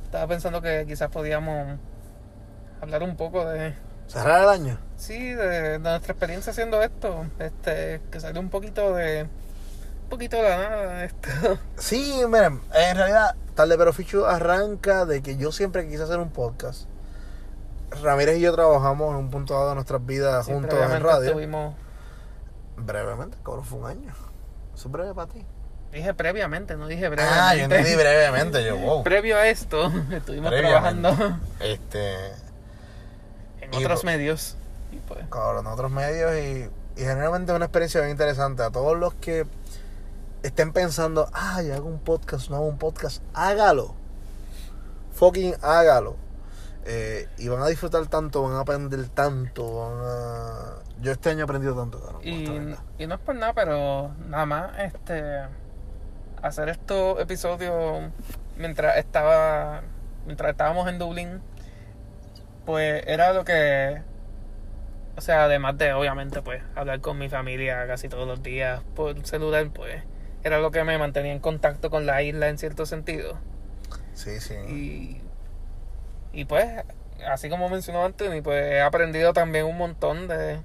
estaba 0.07 0.27
pensando 0.27 0.61
que 0.61 0.85
quizás 0.87 1.09
podíamos 1.09 1.77
hablar 2.81 3.03
un 3.03 3.15
poco 3.15 3.45
de, 3.45 3.75
¿Cerrar 4.07 4.41
el 4.43 4.49
año? 4.49 4.79
sí, 4.95 5.33
de, 5.33 5.47
de 5.77 5.79
nuestra 5.79 6.13
experiencia 6.13 6.51
haciendo 6.51 6.81
esto. 6.81 7.25
Este, 7.39 8.01
que 8.11 8.19
salió 8.19 8.39
un 8.41 8.49
poquito 8.49 8.93
de, 8.95 9.23
un 10.03 10.09
poquito 10.09 10.37
de 10.37 10.43
la 10.43 10.57
nada 10.57 11.03
esto. 11.03 11.29
Sí, 11.77 12.21
miren, 12.27 12.61
en 12.73 12.95
realidad, 12.97 13.35
Tarde 13.53 13.77
Pero 13.77 13.91
Fichu 13.93 14.25
arranca 14.25 15.05
de 15.05 15.21
que 15.21 15.35
yo 15.37 15.51
siempre 15.51 15.87
quise 15.89 16.03
hacer 16.03 16.19
un 16.19 16.29
podcast. 16.29 16.87
Ramírez 18.01 18.37
y 18.37 18.41
yo 18.41 18.53
trabajamos 18.53 19.11
en 19.11 19.15
un 19.17 19.29
punto 19.29 19.53
dado 19.53 19.69
de 19.69 19.75
nuestras 19.75 20.05
vidas 20.05 20.45
Sí, 20.45 20.51
juntos 20.53 20.77
en 20.79 21.01
radio. 21.03 21.27
estuvimos- 21.29 21.75
Brevemente, 22.77 23.37
cabrón, 23.43 23.63
fue 23.65 23.79
un 23.79 23.85
año. 23.87 24.13
Eso 24.75 24.87
es 24.87 24.91
breve 24.91 25.13
para 25.13 25.31
ti. 25.31 25.43
Dije 25.91 26.13
previamente, 26.13 26.75
no 26.77 26.87
dije 26.87 27.09
brevemente. 27.09 27.39
Ah, 27.41 27.55
yo 27.55 27.63
entendí 27.63 27.95
brevemente, 27.95 28.63
yo, 28.65 28.77
wow. 28.77 29.03
Previo 29.03 29.37
a 29.37 29.47
esto, 29.47 29.91
estuvimos 30.11 30.51
trabajando 30.51 31.15
Este, 31.59 32.13
en 33.61 33.73
Y 33.73 33.77
otros 33.83 34.01
po- 34.01 34.05
medios. 34.07 34.55
Y 34.91 34.97
pues, 34.97 35.25
cabrón, 35.29 35.65
en 35.65 35.71
otros 35.73 35.91
medios 35.91 36.33
y, 36.35 36.69
y 37.01 37.03
generalmente 37.05 37.51
es 37.51 37.55
una 37.55 37.65
experiencia 37.65 38.01
bien 38.01 38.11
interesante. 38.11 38.63
A 38.63 38.69
todos 38.71 38.97
los 38.97 39.13
que 39.15 39.45
estén 40.43 40.71
pensando, 40.71 41.29
ah, 41.33 41.61
yo 41.61 41.73
hago 41.75 41.87
un 41.87 41.99
podcast, 41.99 42.49
no 42.49 42.57
hago 42.57 42.65
un 42.67 42.77
podcast, 42.77 43.21
hágalo. 43.33 43.95
Fucking 45.13 45.55
hágalo. 45.61 46.15
Eh, 46.85 47.27
y 47.37 47.49
van 47.49 47.61
a 47.61 47.67
disfrutar 47.67 48.05
tanto, 48.07 48.43
van 48.43 48.53
a 48.53 48.59
aprender 48.61 49.09
tanto, 49.09 49.79
van 49.79 49.97
a... 50.05 50.75
Yo 51.01 51.11
este 51.11 51.29
año 51.31 51.41
he 51.41 51.43
aprendido 51.43 51.75
tanto, 51.75 51.99
cabrón. 51.99 52.21
y, 52.23 53.03
y 53.03 53.07
no 53.07 53.15
es 53.15 53.19
por 53.21 53.35
nada, 53.35 53.53
pero 53.53 54.11
nada 54.29 54.45
más 54.45 54.71
este 54.79 55.43
hacer 56.41 56.69
estos 56.69 57.19
episodios 57.19 58.11
mientras 58.57 58.97
estaba 58.97 59.81
mientras 60.25 60.51
estábamos 60.51 60.87
en 60.89 60.99
Dublín, 60.99 61.41
pues 62.65 63.03
era 63.07 63.33
lo 63.33 63.43
que 63.45 64.01
o 65.15 65.21
sea, 65.21 65.45
además 65.45 65.77
de 65.77 65.93
obviamente 65.93 66.41
pues 66.41 66.61
hablar 66.75 67.01
con 67.01 67.17
mi 67.17 67.27
familia 67.29 67.87
casi 67.87 68.07
todos 68.09 68.27
los 68.27 68.43
días 68.43 68.81
por 68.95 69.25
celular, 69.25 69.67
pues 69.73 70.03
era 70.43 70.59
lo 70.59 70.69
que 70.71 70.83
me 70.83 70.97
mantenía 70.97 71.31
en 71.33 71.39
contacto 71.39 71.89
con 71.89 72.05
la 72.05 72.21
isla 72.21 72.49
en 72.49 72.57
cierto 72.57 72.85
sentido. 72.85 73.37
Sí, 74.13 74.39
sí. 74.39 74.53
Y, 74.69 75.21
y 76.33 76.45
pues, 76.45 76.67
así 77.27 77.49
como 77.49 77.67
mencionó 77.69 78.05
Anthony, 78.05 78.41
pues 78.43 78.63
he 78.63 78.81
aprendido 78.81 79.33
también 79.33 79.65
un 79.65 79.77
montón 79.77 80.27
de... 80.27 80.59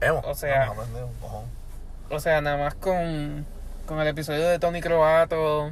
Hemos. 0.00 0.24
o 0.24 0.34
sea- 0.34 0.64
hemos 0.64 0.78
aprendido 0.78 1.06
un 1.06 1.14
cojón. 1.14 1.44
O 2.10 2.18
sea, 2.20 2.40
nada 2.40 2.56
más 2.56 2.74
con, 2.74 3.46
con 3.86 4.00
el 4.00 4.08
episodio 4.08 4.46
de 4.48 4.58
Tony 4.58 4.80
Croato, 4.80 5.70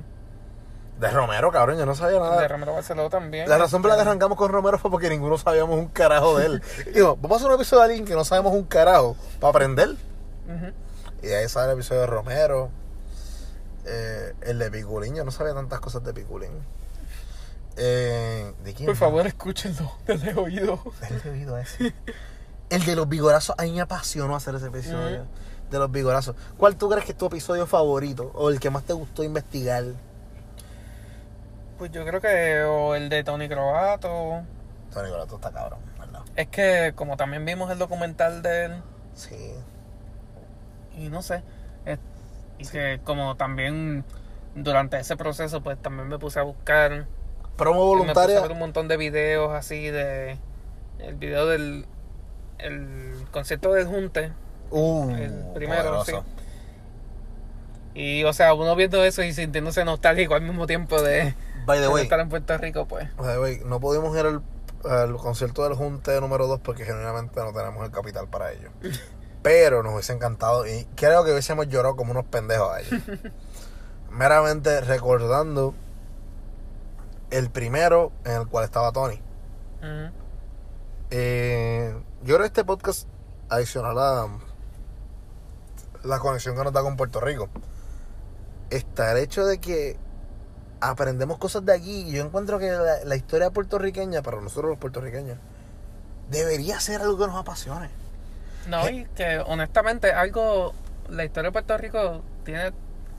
De 1.01 1.11
Romero, 1.11 1.51
cabrón, 1.51 1.77
yo 1.79 1.87
no 1.87 1.95
sabía 1.95 2.19
nada. 2.21 2.41
de 2.41 2.49
Ramiro 2.49 2.73
Barceló 2.73 3.11
también. 3.11 3.49
La 3.49 3.59
razón 3.59 3.83
por 3.83 3.91
la 3.91 3.97
que 3.97 4.03
arrancamos 4.03 4.39
con 4.39 4.51
Romero 4.53 4.79
fue 4.79 4.91
porque 4.91 5.09
ninguno 5.11 5.37
sabíamos 5.37 5.77
un 5.79 5.89
carajo 5.89 6.39
de 6.39 6.47
él. 6.47 6.63
Digo, 6.95 7.17
vamos 7.17 7.33
a 7.33 7.37
hacer 7.37 7.49
un 7.49 7.55
episodio 7.57 7.81
de 7.83 7.89
alguien 7.89 8.05
que 8.07 8.15
no 8.15 8.25
sabemos 8.25 8.53
un 8.53 8.65
carajo 8.65 9.17
para 9.41 9.51
aprender. 9.51 9.97
Y 11.23 11.27
de 11.27 11.37
ahí 11.37 11.49
sale 11.49 11.73
el 11.73 11.79
episodio 11.79 12.03
de 12.03 12.07
Romero. 12.07 12.71
Eh, 13.87 14.33
el 14.43 14.59
de 14.59 14.71
Piculín, 14.71 15.15
yo 15.15 15.25
no 15.25 15.31
sabía 15.31 15.53
tantas 15.55 15.81
cosas 15.81 16.05
de 16.05 16.15
Piculín. 16.15 16.53
Eh, 17.77 18.55
¿De 18.63 18.73
quién? 18.75 18.87
Por 18.87 18.97
favor, 18.97 19.27
escúchenlo, 19.27 19.93
desde 20.07 20.35
oído. 20.35 20.81
El 21.11 21.21
de 21.23 21.31
oído 21.31 21.59
ese. 21.59 21.95
El 22.71 22.85
de 22.85 22.97
los 22.97 23.09
vigorazos, 23.09 23.57
a 23.59 23.63
mí 23.65 23.73
me 23.73 23.81
apasionó 23.81 24.37
hacer 24.37 24.55
ese 24.55 24.69
episodio. 24.69 25.27
De 25.75 25.81
los 25.81 25.91
vigorazos. 25.91 26.37
¿Cuál 26.57 26.77
tú 26.77 26.89
crees 26.89 27.05
que 27.05 27.11
es 27.11 27.19
tu 27.19 27.27
episodio 27.27 27.67
favorito? 27.67 28.31
O 28.35 28.49
el 28.49 28.61
que 28.61 28.71
más 28.71 28.85
te 28.85 28.93
gustó 28.93 29.25
investigar? 29.25 29.83
Pues 31.79 31.91
yo 31.91 32.05
creo 32.07 32.21
que 32.21 32.63
o 32.63 32.95
el 32.95 33.09
de 33.09 33.25
Tony 33.25 33.49
Croato. 33.49 34.43
Tony 34.93 35.07
Vigorazo 35.07 35.35
está 35.35 35.51
cabrón, 35.51 35.81
¿verdad? 35.99 36.21
Es 36.37 36.47
que 36.47 36.93
como 36.95 37.17
también 37.17 37.45
vimos 37.45 37.73
el 37.73 37.79
documental 37.81 38.41
de 38.43 38.67
él, 38.67 38.83
Sí. 39.15 39.35
y 40.97 41.09
no 41.09 41.23
sé, 41.23 41.43
es- 41.87 41.99
y 42.59 42.69
que 42.69 43.01
como 43.03 43.35
también 43.37 44.05
durante 44.55 44.97
ese 45.01 45.17
proceso 45.17 45.61
pues 45.61 45.77
también 45.83 46.07
me 46.07 46.21
puse 46.21 46.39
a 46.39 46.45
buscar, 46.45 47.09
Promo 47.57 47.81
me 47.81 47.81
puse 47.81 47.97
a 47.97 47.99
voluntaria. 47.99 48.41
ver 48.43 48.53
un 48.53 48.61
montón 48.61 48.87
de 48.87 48.97
videos 48.97 49.53
así 49.53 49.91
de, 49.91 50.39
el 51.01 51.17
video 51.17 51.47
del 51.47 51.87
el 52.59 53.27
concierto 53.33 53.73
del 53.73 53.89
Junte, 53.89 54.33
Uh, 54.71 55.11
el 55.11 55.33
primero, 55.55 56.01
poderoso. 56.01 56.25
y 57.95 58.25
o 58.25 58.33
sea, 58.33 58.55
uno 58.55 58.75
viendo 58.75 59.05
eso 59.05 59.23
y 59.23 59.33
sintiéndose 59.33 59.85
nostálgico 59.85 60.35
al 60.35 60.43
mismo 60.43 60.67
tiempo 60.67 61.01
de, 61.01 61.35
By 61.67 61.79
the 61.79 61.83
de 61.83 61.89
way, 61.89 62.03
estar 62.05 62.21
en 62.21 62.29
Puerto 62.29 62.57
Rico 62.59 62.87
pues. 62.87 63.15
by 63.17 63.35
the 63.35 63.39
way, 63.39 63.61
no 63.65 63.79
pudimos 63.81 64.17
ir 64.19 64.27
al, 64.27 64.43
al 64.91 65.17
concierto 65.17 65.65
del 65.65 65.75
Junte 65.75 66.21
número 66.21 66.47
2 66.47 66.61
porque 66.61 66.85
generalmente 66.85 67.41
no 67.41 67.53
tenemos 67.53 67.85
el 67.85 67.91
capital 67.91 68.29
para 68.29 68.53
ello. 68.53 68.71
Pero 69.43 69.83
nos 69.83 69.93
hubiese 69.93 70.15
encantado 70.15 70.67
y 70.67 70.87
creo 70.97 71.23
que 71.25 71.31
hubiésemos 71.33 71.69
llorado 71.69 71.97
como 71.97 72.13
unos 72.13 72.25
pendejos 72.25 72.73
ahí. 72.73 72.87
Meramente 74.11 74.81
recordando 74.81 75.75
el 77.31 77.51
primero 77.51 78.11
en 78.25 78.33
el 78.41 78.49
cual 78.49 78.65
estaba 78.65 78.91
Tony. 78.93 79.21
Eh, 81.11 81.95
yo 82.23 82.27
creo 82.35 82.39
que 82.39 82.47
este 82.47 82.65
podcast 82.65 83.07
adicional 83.51 83.99
a 83.99 84.29
la 86.05 86.19
conexión 86.19 86.57
que 86.57 86.65
nos 86.65 86.73
da 86.73 86.83
con 86.83 86.97
Puerto 86.97 87.21
Rico. 87.21 87.49
Está 88.71 89.13
el 89.13 89.19
hecho 89.19 89.45
de 89.45 89.59
que 89.59 89.97
aprendemos 90.81 91.39
cosas 91.39 91.65
de 91.65 91.75
aquí 91.75 92.09
y 92.09 92.13
yo 92.13 92.25
encuentro 92.25 92.59
que 92.59 92.71
la, 92.71 93.05
la 93.05 93.17
historia 93.17 93.51
puertorriqueña 93.51 94.23
para 94.23 94.41
nosotros 94.41 94.71
los 94.71 94.79
puertorriqueños 94.79 95.39
debería 96.31 96.81
ser 96.81 97.01
algo 97.01 97.19
que 97.19 97.27
nos 97.27 97.37
apasione. 97.37 97.89
No, 98.69 98.89
y 98.89 99.05
que 99.15 99.39
honestamente 99.47 100.13
algo, 100.13 100.75
la 101.09 101.25
historia 101.25 101.49
de 101.49 101.53
Puerto 101.53 101.77
Rico 101.77 102.23
tiene, 102.45 102.73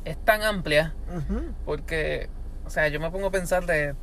es 0.04 0.18
tan 0.26 0.42
amplia 0.42 0.94
porque, 1.66 2.30
o 2.66 2.70
sea, 2.70 2.88
yo 2.88 3.00
me 3.00 3.12
pongo 3.12 3.28
a 3.28 3.32
pensar 3.32 3.66
de 3.66 3.96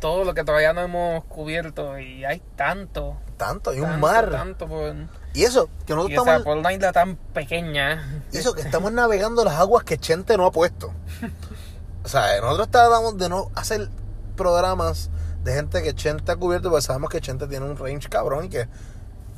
todo 0.00 0.24
lo 0.24 0.34
que 0.34 0.44
todavía 0.44 0.72
no 0.72 0.80
hemos 0.82 1.24
cubierto 1.24 1.98
y 1.98 2.24
hay 2.24 2.40
tanto. 2.56 3.16
tanto 3.36 3.74
y 3.74 3.80
un 3.80 3.86
tanto, 3.86 3.98
mar 4.06 4.30
Tanto 4.30 4.68
por, 4.68 4.94
y 5.34 5.44
eso 5.44 5.68
que 5.86 5.94
nosotros 5.94 6.10
y, 6.10 6.14
estamos 6.14 6.42
por 6.42 6.56
una 6.56 6.72
isla 6.72 6.92
tan 6.92 7.16
pequeña. 7.16 8.22
y 8.32 8.38
eso 8.38 8.54
que 8.54 8.60
estamos 8.62 8.92
navegando 8.92 9.44
las 9.44 9.54
aguas 9.54 9.84
que 9.84 9.98
Chente 9.98 10.36
no 10.36 10.46
ha 10.46 10.52
puesto 10.52 10.92
o 12.04 12.08
sea 12.08 12.40
nosotros 12.40 12.70
tratamos 12.70 13.16
de 13.18 13.28
no 13.28 13.50
hacer 13.54 13.88
programas 14.36 15.10
de 15.44 15.54
gente 15.54 15.82
que 15.82 15.94
Chente 15.94 16.32
ha 16.32 16.36
cubierto 16.36 16.70
porque 16.70 16.82
sabemos 16.82 17.10
que 17.10 17.20
Chente 17.20 17.46
tiene 17.46 17.66
un 17.66 17.76
range 17.76 18.08
cabrón 18.08 18.44
y 18.46 18.48
que 18.48 18.68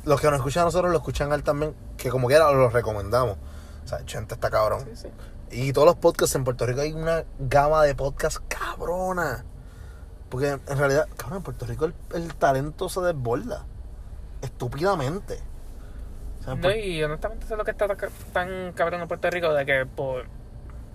los 0.05 0.19
que 0.19 0.27
nos 0.27 0.37
escuchan 0.37 0.63
a 0.63 0.65
nosotros 0.65 0.91
lo 0.91 0.97
escuchan 0.97 1.31
a 1.31 1.35
él 1.35 1.43
también 1.43 1.75
que 1.97 2.09
como 2.09 2.27
quiera 2.27 2.51
los 2.51 2.73
recomendamos 2.73 3.37
o 3.83 3.87
sea 3.87 4.03
Chente 4.05 4.33
está 4.35 4.49
cabrón 4.49 4.85
Sí, 4.95 5.03
sí. 5.03 5.07
y 5.51 5.73
todos 5.73 5.85
los 5.85 5.95
podcasts 5.95 6.35
en 6.35 6.43
Puerto 6.43 6.65
Rico 6.65 6.81
hay 6.81 6.93
una 6.93 7.23
gama 7.39 7.83
de 7.83 7.93
podcasts 7.95 8.41
cabrona 8.47 9.45
porque 10.31 10.47
en 10.49 10.77
realidad 10.77 11.07
cabrón 11.17 11.37
en 11.37 11.43
Puerto 11.43 11.65
Rico 11.67 11.85
el, 11.85 11.93
el 12.15 12.33
talento 12.35 12.89
se 12.89 13.01
desborda 13.01 13.65
estúpidamente 14.41 15.39
o 16.39 16.43
sea, 16.43 16.55
No, 16.55 16.71
y 16.71 17.03
honestamente 17.03 17.45
eso 17.45 17.53
es 17.53 17.57
lo 17.59 17.65
que 17.65 17.71
está 17.71 17.87
tan- 18.33 18.71
cabrón 18.73 19.01
en 19.01 19.07
Puerto 19.07 19.29
Rico, 19.29 19.53
de 19.53 19.63
que 19.65 19.85
por 19.85 20.25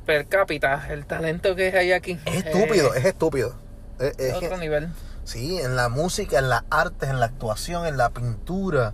per 0.04 0.26
cápita 0.26 0.88
el 0.92 1.06
talento 1.06 1.54
que 1.54 1.68
hay 1.76 1.92
aquí 1.92 2.18
Es 2.24 2.44
estúpido, 2.46 2.94
eh, 2.94 2.98
es 2.98 3.04
estúpido. 3.04 3.54
Es, 3.98 4.34
otro 4.34 4.50
que- 4.50 4.56
nivel. 4.58 4.88
sí, 5.24 5.58
en 5.60 5.74
la 5.76 5.88
música, 5.88 6.38
en 6.38 6.48
las 6.48 6.62
artes, 6.70 7.08
en 7.10 7.18
la 7.20 7.26
actuación, 7.26 7.86
en 7.86 7.96
la 7.96 8.10
pintura, 8.10 8.92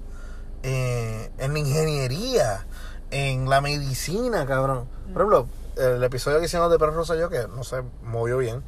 eh, 0.62 1.30
en 1.38 1.52
la 1.54 1.58
ingeniería, 1.58 2.66
en 3.10 3.48
la 3.50 3.60
medicina, 3.60 4.46
cabrón. 4.46 4.86
Por 5.12 5.22
ejemplo, 5.22 5.48
el 5.76 6.02
episodio 6.04 6.38
que 6.38 6.46
hicimos 6.46 6.70
de 6.70 6.78
Pedro 6.78 6.92
Rosselló, 6.92 7.28
que 7.30 7.46
no 7.48 7.64
se 7.64 7.82
movió 8.02 8.38
bien, 8.38 8.62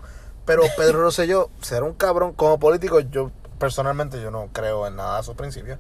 pero 0.45 0.63
Pedro 0.77 1.03
Rosselló, 1.03 1.51
ser 1.61 1.83
un 1.83 1.95
cabrón 1.95 2.33
como 2.33 2.59
político, 2.59 3.01
yo 3.01 3.31
personalmente 3.59 4.21
yo 4.21 4.31
no 4.31 4.49
creo 4.53 4.87
en 4.87 4.97
nada 4.97 5.19
de 5.19 5.23
sus 5.23 5.35
principios, 5.35 5.79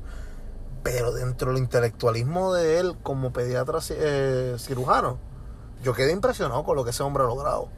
pero 0.82 1.12
dentro 1.12 1.50
del 1.52 1.58
intelectualismo 1.62 2.52
de 2.54 2.78
él 2.78 2.96
como 3.02 3.32
pediatra 3.32 3.78
eh, 3.90 4.56
cirujano, 4.58 5.18
yo 5.82 5.92
quedé 5.94 6.12
impresionado 6.12 6.64
con 6.64 6.76
lo 6.76 6.84
que 6.84 6.90
ese 6.90 7.02
hombre 7.02 7.22
ha 7.24 7.26
logrado. 7.26 7.68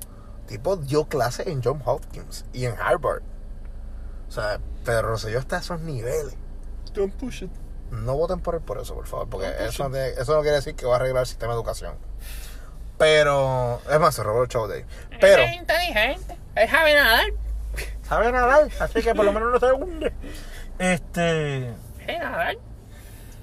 Tipo 0.46 0.76
dio 0.76 1.06
clases 1.08 1.48
en 1.48 1.60
John 1.62 1.82
Hopkins 1.84 2.44
y 2.52 2.66
en 2.66 2.76
Harvard. 2.80 3.22
O 4.28 4.30
sea, 4.32 4.60
Pedro 4.84 5.08
Rosselló 5.10 5.38
está 5.38 5.56
a 5.56 5.60
esos 5.60 5.80
niveles. 5.80 6.36
Don't 6.94 7.14
push 7.14 7.44
it. 7.44 7.50
No 7.90 8.16
voten 8.16 8.40
por 8.40 8.54
él 8.56 8.60
por 8.60 8.78
eso, 8.78 8.94
por 8.94 9.06
favor, 9.06 9.28
porque 9.28 9.46
eso, 9.60 9.84
no 9.84 9.90
tiene- 9.90 10.08
eso 10.10 10.34
no 10.34 10.40
quiere 10.42 10.56
decir 10.56 10.74
que 10.74 10.86
va 10.86 10.94
a 10.94 10.96
arreglar 10.96 11.22
el 11.22 11.26
sistema 11.26 11.52
de 11.52 11.58
educación. 11.58 11.94
Pero, 12.98 13.80
es 13.90 14.00
más, 14.00 14.14
se 14.14 14.22
robó 14.22 14.42
el 14.42 14.48
show 14.48 14.66
de 14.66 14.76
ahí. 14.76 14.84
Pero, 15.20 15.42
Es 15.42 15.56
inteligente, 15.56 16.38
es 16.54 16.70
sabe 16.70 16.94
nadar, 16.94 17.26
sabe 18.02 18.32
nadar, 18.32 18.68
así 18.80 19.02
que 19.02 19.14
por 19.14 19.24
lo 19.24 19.32
menos 19.32 19.52
no 19.52 19.60
se 19.60 19.72
hunde. 19.72 20.12
Este. 20.78 21.68
es 21.68 22.18
nadar. 22.18 22.56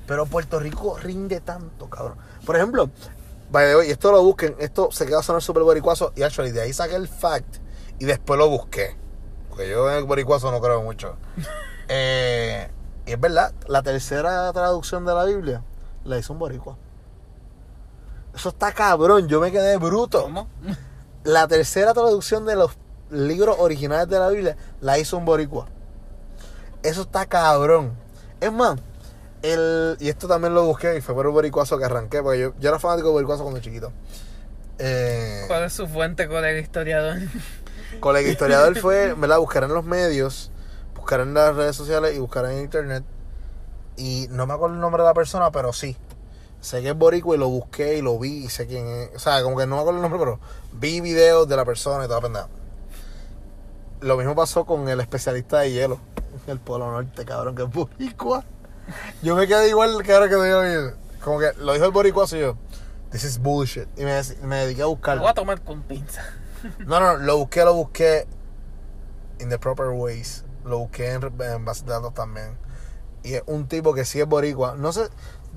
Pero 0.07 0.25
Puerto 0.25 0.59
Rico 0.59 0.97
rinde 0.97 1.39
tanto, 1.39 1.89
cabrón. 1.89 2.17
Por 2.45 2.55
ejemplo, 2.55 2.89
way, 3.51 3.89
esto 3.89 4.11
lo 4.11 4.21
busquen, 4.23 4.55
esto 4.59 4.91
se 4.91 5.05
queda 5.05 5.19
a 5.19 5.23
sonar 5.23 5.41
súper 5.41 5.63
boricuazo. 5.63 6.11
Y 6.15 6.23
actually, 6.23 6.51
de 6.51 6.61
ahí 6.61 6.73
saqué 6.73 6.95
el 6.95 7.07
fact 7.07 7.57
y 7.99 8.05
después 8.05 8.37
lo 8.37 8.49
busqué. 8.49 8.95
Porque 9.49 9.69
yo 9.69 9.89
en 9.91 9.97
el 9.97 10.03
boricuazo 10.03 10.51
no 10.51 10.61
creo 10.61 10.81
mucho. 10.81 11.17
Eh, 11.89 12.69
y 13.05 13.11
es 13.11 13.19
verdad, 13.19 13.53
la 13.67 13.83
tercera 13.83 14.51
traducción 14.53 15.03
de 15.05 15.13
la 15.13 15.25
Biblia 15.25 15.63
la 16.05 16.17
hizo 16.17 16.31
un 16.31 16.39
boricua. 16.39 16.77
Eso 18.35 18.49
está 18.49 18.71
cabrón, 18.71 19.27
yo 19.27 19.39
me 19.39 19.51
quedé 19.51 19.77
bruto. 19.77 20.23
¿Cómo? 20.23 20.47
La 21.23 21.47
tercera 21.47 21.93
traducción 21.93 22.45
de 22.45 22.55
los 22.55 22.71
libros 23.09 23.57
originales 23.59 24.09
de 24.09 24.19
la 24.19 24.29
Biblia 24.29 24.57
la 24.81 24.97
hizo 24.97 25.17
un 25.17 25.25
boricua. 25.25 25.67
Eso 26.81 27.03
está 27.03 27.25
cabrón. 27.27 27.93
Es 28.41 28.51
más, 28.51 28.79
el, 29.43 29.97
y 29.99 30.09
esto 30.09 30.27
también 30.27 30.53
lo 30.53 30.65
busqué 30.65 30.97
y 30.97 31.01
fue 31.01 31.13
por 31.13 31.25
el 31.25 31.31
boricuazo 31.31 31.77
que 31.77 31.85
arranqué, 31.85 32.21
porque 32.21 32.39
yo, 32.39 32.53
yo 32.59 32.69
era 32.69 32.79
fanático 32.79 33.09
de 33.09 33.13
boricuazo 33.13 33.43
cuando 33.43 33.61
chiquito. 33.61 33.91
Eh, 34.79 35.43
¿Cuál 35.47 35.63
es 35.65 35.73
su 35.73 35.87
fuente, 35.87 36.27
colega 36.27 36.59
historiador? 36.59 37.19
colega 37.99 38.29
historiador 38.29 38.77
fue, 38.79 39.13
¿verdad? 39.17 39.37
Buscar 39.37 39.63
en 39.63 39.73
los 39.73 39.85
medios, 39.85 40.51
buscar 40.95 41.19
en 41.19 41.33
las 41.33 41.55
redes 41.55 41.75
sociales 41.75 42.15
y 42.15 42.19
buscar 42.19 42.45
en 42.45 42.59
internet. 42.59 43.03
Y 43.95 44.27
no 44.31 44.47
me 44.47 44.53
acuerdo 44.53 44.75
el 44.75 44.81
nombre 44.81 45.03
de 45.03 45.09
la 45.09 45.13
persona, 45.13 45.51
pero 45.51 45.71
sí. 45.71 45.95
Sé 46.63 46.81
que 46.81 46.89
es 46.91 46.97
boricua 46.97 47.35
y 47.35 47.39
lo 47.39 47.49
busqué 47.49 47.97
y 47.97 48.01
lo 48.01 48.17
vi 48.17 48.45
y 48.45 48.49
sé 48.49 48.65
quién 48.67 48.87
es. 48.87 49.09
O 49.17 49.19
sea, 49.19 49.43
como 49.43 49.57
que 49.57 49.67
no 49.67 49.75
me 49.75 49.81
acuerdo 49.81 49.97
el 49.99 50.01
nombre, 50.01 50.17
pero 50.19 50.39
vi 50.71 51.01
videos 51.01 51.45
de 51.47 51.57
la 51.57 51.65
persona 51.65 52.05
y 52.05 52.07
toda 52.07 52.21
pendeja. 52.21 52.47
Lo 53.99 54.15
mismo 54.15 54.33
pasó 54.33 54.65
con 54.65 54.87
el 54.87 54.99
especialista 55.01 55.59
de 55.59 55.71
hielo, 55.73 55.99
el 56.47 56.59
Polo 56.61 56.89
Norte, 56.89 57.25
cabrón, 57.25 57.53
que 57.55 57.63
es 57.63 57.69
boricua. 57.69 58.45
Yo 59.21 59.35
me 59.35 59.45
quedé 59.45 59.67
igual, 59.67 60.01
cabrón, 60.05 60.29
que 60.29 60.35
digo, 60.35 60.93
como 61.21 61.39
que 61.39 61.51
lo 61.57 61.73
dijo 61.73 61.85
el 61.85 61.91
boricuazo 61.91 62.37
y 62.37 62.41
yo, 62.41 62.57
this 63.11 63.25
is 63.25 63.39
bullshit. 63.39 63.87
Y 63.97 64.03
me, 64.05 64.21
me 64.43 64.55
dediqué 64.59 64.81
a 64.83 64.85
Lo 64.85 64.91
buscarlo. 64.91 65.21
voy 65.23 65.31
a 65.31 65.33
tomar 65.33 65.61
con 65.63 65.81
pinza. 65.83 66.21
No, 66.85 66.97
no, 67.01 67.17
lo 67.17 67.37
busqué, 67.39 67.65
lo 67.65 67.73
busqué 67.73 68.25
in 69.39 69.49
the 69.49 69.59
proper 69.59 69.87
ways. 69.89 70.45
Lo 70.63 70.77
busqué 70.79 71.11
en, 71.11 71.21
en 71.41 71.65
bases 71.65 71.85
de 71.85 71.91
datos 71.91 72.13
también. 72.13 72.57
Y 73.21 73.33
es 73.33 73.43
un 73.47 73.67
tipo 73.67 73.93
que 73.93 74.05
sí 74.05 74.21
es 74.21 74.27
boricua. 74.27 74.75
No 74.77 74.93
sé, 74.93 75.09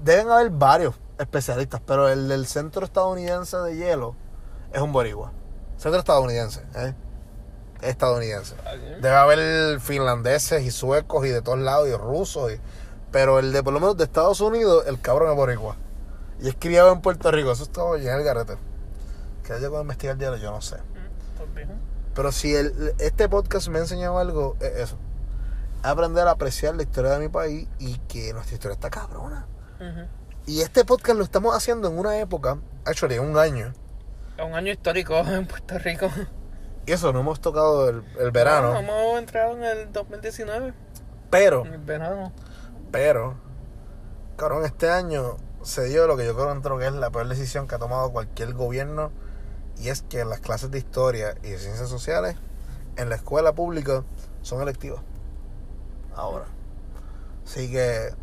deben 0.02 0.30
haber 0.30 0.50
varios 0.50 0.94
especialistas, 1.18 1.80
pero 1.86 2.08
el 2.08 2.28
del 2.28 2.46
centro 2.46 2.84
estadounidense 2.84 3.56
de 3.58 3.76
hielo 3.76 4.14
es 4.72 4.80
un 4.80 4.92
boricua. 4.92 5.32
Centro 5.76 5.98
estadounidense, 5.98 6.62
¿eh? 6.76 6.94
estadounidense. 7.82 8.54
Debe 9.00 9.14
haber 9.16 9.80
finlandeses 9.80 10.62
y 10.62 10.70
suecos 10.70 11.26
y 11.26 11.28
de 11.28 11.42
todos 11.42 11.58
lados 11.58 11.88
y 11.88 11.94
rusos. 11.96 12.52
y- 12.52 12.60
pero 13.12 13.38
el 13.38 13.52
de 13.52 13.62
por 13.62 13.72
lo 13.72 13.80
menos 13.80 13.96
de 13.96 14.04
Estados 14.04 14.40
Unidos, 14.40 14.84
el 14.86 15.00
cabrón 15.00 15.30
es 15.30 15.36
boricua. 15.36 15.76
Y 16.40 16.48
es 16.48 16.56
criado 16.58 16.92
en 16.92 17.00
Puerto 17.00 17.30
Rico. 17.30 17.52
Eso 17.52 17.62
es 17.62 17.70
todo 17.70 17.96
lleno 17.96 18.16
el 18.18 18.24
garete. 18.24 18.56
Que 19.42 19.54
haya 19.54 19.70
que 19.70 19.76
investigar 19.80 20.18
ya, 20.18 20.36
yo 20.36 20.50
no 20.50 20.60
sé. 20.60 20.76
Pero 22.14 22.32
si 22.32 22.54
el, 22.54 22.94
este 22.98 23.28
podcast 23.28 23.68
me 23.68 23.78
ha 23.78 23.82
enseñado 23.82 24.18
algo, 24.18 24.56
es 24.60 24.72
eso. 24.76 24.98
Aprender 25.82 26.26
a 26.28 26.32
apreciar 26.32 26.74
la 26.74 26.82
historia 26.82 27.12
de 27.12 27.20
mi 27.20 27.28
país 27.28 27.68
y 27.78 27.96
que 28.08 28.32
nuestra 28.34 28.54
historia 28.54 28.74
está 28.74 28.90
cabrona. 28.90 29.46
Y 30.46 30.60
este 30.60 30.84
podcast 30.84 31.18
lo 31.18 31.24
estamos 31.24 31.54
haciendo 31.54 31.88
en 31.88 31.98
una 31.98 32.18
época, 32.18 32.58
actually, 32.84 33.18
un 33.18 33.36
año. 33.36 33.72
Un 34.42 34.54
año 34.54 34.72
histórico 34.72 35.16
en 35.26 35.46
Puerto 35.46 35.78
Rico. 35.78 36.08
Y 36.86 36.92
eso, 36.92 37.12
no 37.12 37.20
hemos 37.20 37.40
tocado 37.40 37.88
el, 37.88 38.04
el 38.20 38.30
verano. 38.30 38.72
No, 38.74 38.78
hemos 38.78 39.18
entrado 39.18 39.56
en 39.56 39.64
el 39.64 39.92
2019. 39.92 40.72
Pero, 41.30 41.66
En 41.66 41.74
el 41.74 41.80
verano. 41.80 42.32
pero, 42.92 43.34
cabrón, 44.36 44.64
este 44.64 44.88
año 44.88 45.36
se 45.62 45.84
dio 45.86 46.06
lo 46.06 46.16
que 46.16 46.24
yo 46.24 46.36
creo 46.36 46.78
que 46.78 46.86
es 46.86 46.92
la 46.92 47.10
peor 47.10 47.26
decisión 47.26 47.66
que 47.66 47.74
ha 47.74 47.78
tomado 47.78 48.12
cualquier 48.12 48.54
gobierno. 48.54 49.10
Y 49.78 49.88
es 49.88 50.02
que 50.02 50.24
las 50.24 50.40
clases 50.40 50.70
de 50.70 50.78
historia 50.78 51.34
y 51.42 51.50
de 51.50 51.58
ciencias 51.58 51.88
sociales 51.88 52.36
en 52.96 53.08
la 53.08 53.16
escuela 53.16 53.52
pública 53.52 54.04
son 54.42 54.62
electivas. 54.62 55.00
Ahora. 56.14 56.46
Así 57.44 57.70
que 57.70 58.14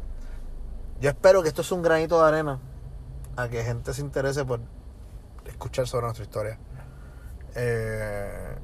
yo 1.04 1.10
espero 1.10 1.43
que 1.43 1.49
esto 1.49 1.64
es 1.64 1.72
un 1.74 1.82
granito 1.82 2.18
de 2.22 2.30
arena 2.30 2.60
a 3.36 3.49
que 3.49 3.62
gente 3.62 3.93
se 3.93 3.99
interese 3.99 4.45
por 4.45 4.62
escuchar 5.45 5.86
sobre 5.86 6.06
nuestra 6.06 6.24
historia. 6.24 6.58
Eh, 7.56 8.56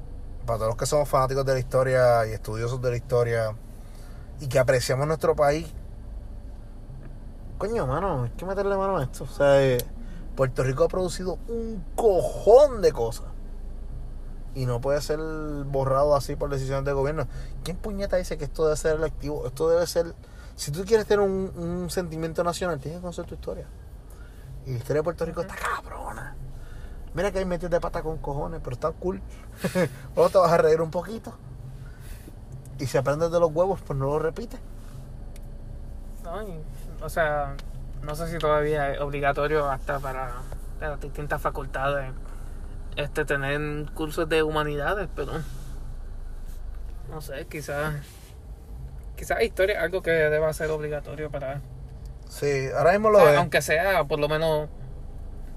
para 0.46 0.56
todos 0.56 0.70
los 0.70 0.76
que 0.78 0.86
somos 0.86 1.06
fanáticos 1.06 1.44
de 1.44 1.52
la 1.52 1.58
historia 1.58 2.26
y 2.26 2.30
estudiosos 2.30 2.80
de 2.80 2.90
la 2.92 2.96
historia 2.96 3.54
y 4.40 4.46
que 4.46 4.58
apreciamos 4.58 5.06
nuestro 5.06 5.36
país, 5.36 5.70
coño, 7.58 7.86
mano, 7.86 8.22
hay 8.22 8.30
que 8.30 8.46
meterle 8.46 8.74
mano 8.74 8.96
a 8.96 9.02
esto. 9.02 9.24
O 9.24 9.26
sea, 9.26 9.62
eh, 9.62 9.76
Puerto 10.34 10.62
Rico 10.62 10.84
ha 10.84 10.88
producido 10.88 11.36
un 11.46 11.84
cojón 11.94 12.80
de 12.80 12.90
cosas. 12.92 13.26
Y 14.54 14.64
no 14.64 14.80
puede 14.80 15.02
ser 15.02 15.18
borrado 15.66 16.16
así 16.16 16.36
por 16.36 16.48
decisiones 16.48 16.86
del 16.86 16.94
gobierno. 16.94 17.28
¿Quién 17.64 17.76
puñeta 17.76 18.16
dice 18.16 18.38
que 18.38 18.44
esto 18.44 18.64
debe 18.64 18.78
ser 18.78 18.96
electivo? 18.96 19.46
Esto 19.46 19.68
debe 19.68 19.86
ser... 19.86 20.14
Si 20.60 20.70
tú 20.70 20.84
quieres 20.84 21.06
tener 21.06 21.20
un, 21.20 21.50
un 21.56 21.88
sentimiento 21.88 22.44
nacional, 22.44 22.78
tienes 22.78 22.98
que 22.98 23.00
conocer 23.00 23.24
tu 23.24 23.34
historia. 23.34 23.64
Y 24.66 24.72
la 24.72 24.76
historia 24.76 25.00
de 25.00 25.04
Puerto 25.04 25.24
Rico 25.24 25.40
está 25.40 25.54
cabrona. 25.54 26.36
Mira 27.14 27.32
que 27.32 27.38
hay 27.38 27.46
metidos 27.46 27.70
de 27.70 27.80
pata 27.80 28.02
con 28.02 28.18
cojones, 28.18 28.60
pero 28.62 28.74
está 28.74 28.92
cool. 28.92 29.22
Luego 30.14 30.28
te 30.28 30.36
vas 30.36 30.52
a 30.52 30.58
reír 30.58 30.82
un 30.82 30.90
poquito. 30.90 31.32
Y 32.78 32.84
si 32.84 32.98
aprendes 32.98 33.30
de 33.30 33.40
los 33.40 33.50
huevos, 33.50 33.80
pues 33.80 33.98
no 33.98 34.04
lo 34.04 34.18
repites. 34.18 34.60
No, 36.24 36.42
y, 36.42 36.60
o 37.00 37.08
sea, 37.08 37.56
no 38.02 38.14
sé 38.14 38.30
si 38.30 38.36
todavía 38.36 38.92
es 38.92 39.00
obligatorio 39.00 39.66
hasta 39.66 39.98
para 39.98 40.30
las 40.78 41.00
distintas 41.00 41.40
facultades 41.40 42.12
este 42.96 43.24
tener 43.24 43.90
cursos 43.92 44.28
de 44.28 44.42
humanidades, 44.42 45.08
pero 45.16 45.32
no 47.08 47.22
sé, 47.22 47.46
quizás 47.46 47.94
quizás 49.20 49.42
historia 49.42 49.76
es 49.76 49.82
algo 49.82 50.00
que 50.00 50.10
deba 50.10 50.50
ser 50.54 50.70
obligatorio 50.70 51.30
para 51.30 51.60
Sí, 52.30 52.68
ahora 52.74 52.92
mismo 52.92 53.08
o 53.08 53.10
lo 53.10 53.18
sea, 53.18 53.32
es. 53.32 53.38
aunque 53.38 53.60
sea 53.60 54.04
por 54.04 54.18
lo 54.18 54.30
menos 54.30 54.70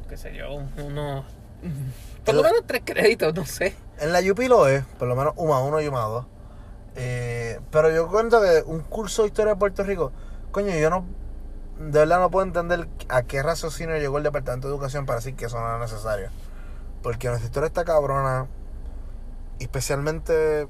qué 0.09 0.17
sé 0.17 0.35
yo, 0.35 0.55
unos 0.83 1.23
por 2.25 2.35
lo 2.35 2.43
menos 2.43 2.63
tres 2.67 2.81
créditos, 2.83 3.33
no 3.33 3.45
sé. 3.45 3.73
En 3.99 4.11
la 4.11 4.19
UP 4.19 4.37
lo 4.49 4.67
es, 4.67 4.83
por 4.99 5.07
lo 5.07 5.15
menos 5.15 5.33
UMA 5.37 5.61
1 5.63 5.79
y 5.81 5.87
UMA 5.87 6.01
2. 6.01 6.25
Eh, 6.97 7.59
pero 7.71 7.89
yo 7.89 8.09
cuento 8.09 8.41
que 8.41 8.63
un 8.65 8.81
curso 8.81 9.21
de 9.21 9.29
historia 9.29 9.53
de 9.53 9.59
Puerto 9.59 9.81
Rico, 9.83 10.11
coño, 10.51 10.75
yo 10.75 10.89
no, 10.89 11.05
de 11.79 11.99
verdad 11.99 12.19
no 12.19 12.29
puedo 12.31 12.45
entender 12.45 12.89
a 13.07 13.23
qué 13.23 13.41
raciocinio 13.41 13.97
llegó 13.97 14.17
el 14.17 14.23
Departamento 14.25 14.67
de 14.67 14.73
Educación 14.73 15.05
para 15.05 15.19
decir 15.19 15.35
que 15.35 15.45
eso 15.45 15.57
no 15.57 15.69
era 15.69 15.79
necesario. 15.79 16.27
Porque 17.01 17.29
nuestra 17.29 17.47
historia 17.47 17.67
está 17.67 17.85
cabrona, 17.85 18.47
especialmente 19.59 20.67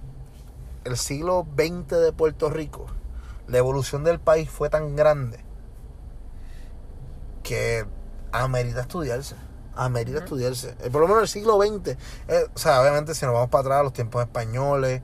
el 0.85 0.97
siglo 0.97 1.45
XX 1.55 1.87
de 1.99 2.13
Puerto 2.13 2.49
Rico. 2.49 2.85
La 3.47 3.57
evolución 3.57 4.03
del 4.03 4.19
país 4.19 4.49
fue 4.49 4.69
tan 4.69 4.95
grande 4.95 5.39
que 7.43 7.85
amerita 8.31 8.81
estudiarse. 8.81 9.35
Amerita 9.75 10.17
Ujú. 10.19 10.25
estudiarse. 10.25 10.75
Eh, 10.81 10.89
por 10.91 11.01
lo 11.01 11.07
menos 11.07 11.23
el 11.23 11.27
siglo 11.27 11.59
XX. 11.61 11.97
eh, 12.27 12.45
o 12.53 12.57
sea, 12.57 12.81
obviamente 12.81 13.15
si 13.15 13.25
nos 13.25 13.33
vamos 13.33 13.49
para 13.49 13.61
atrás, 13.61 13.83
los 13.83 13.93
tiempos 13.93 14.21
españoles, 14.23 15.01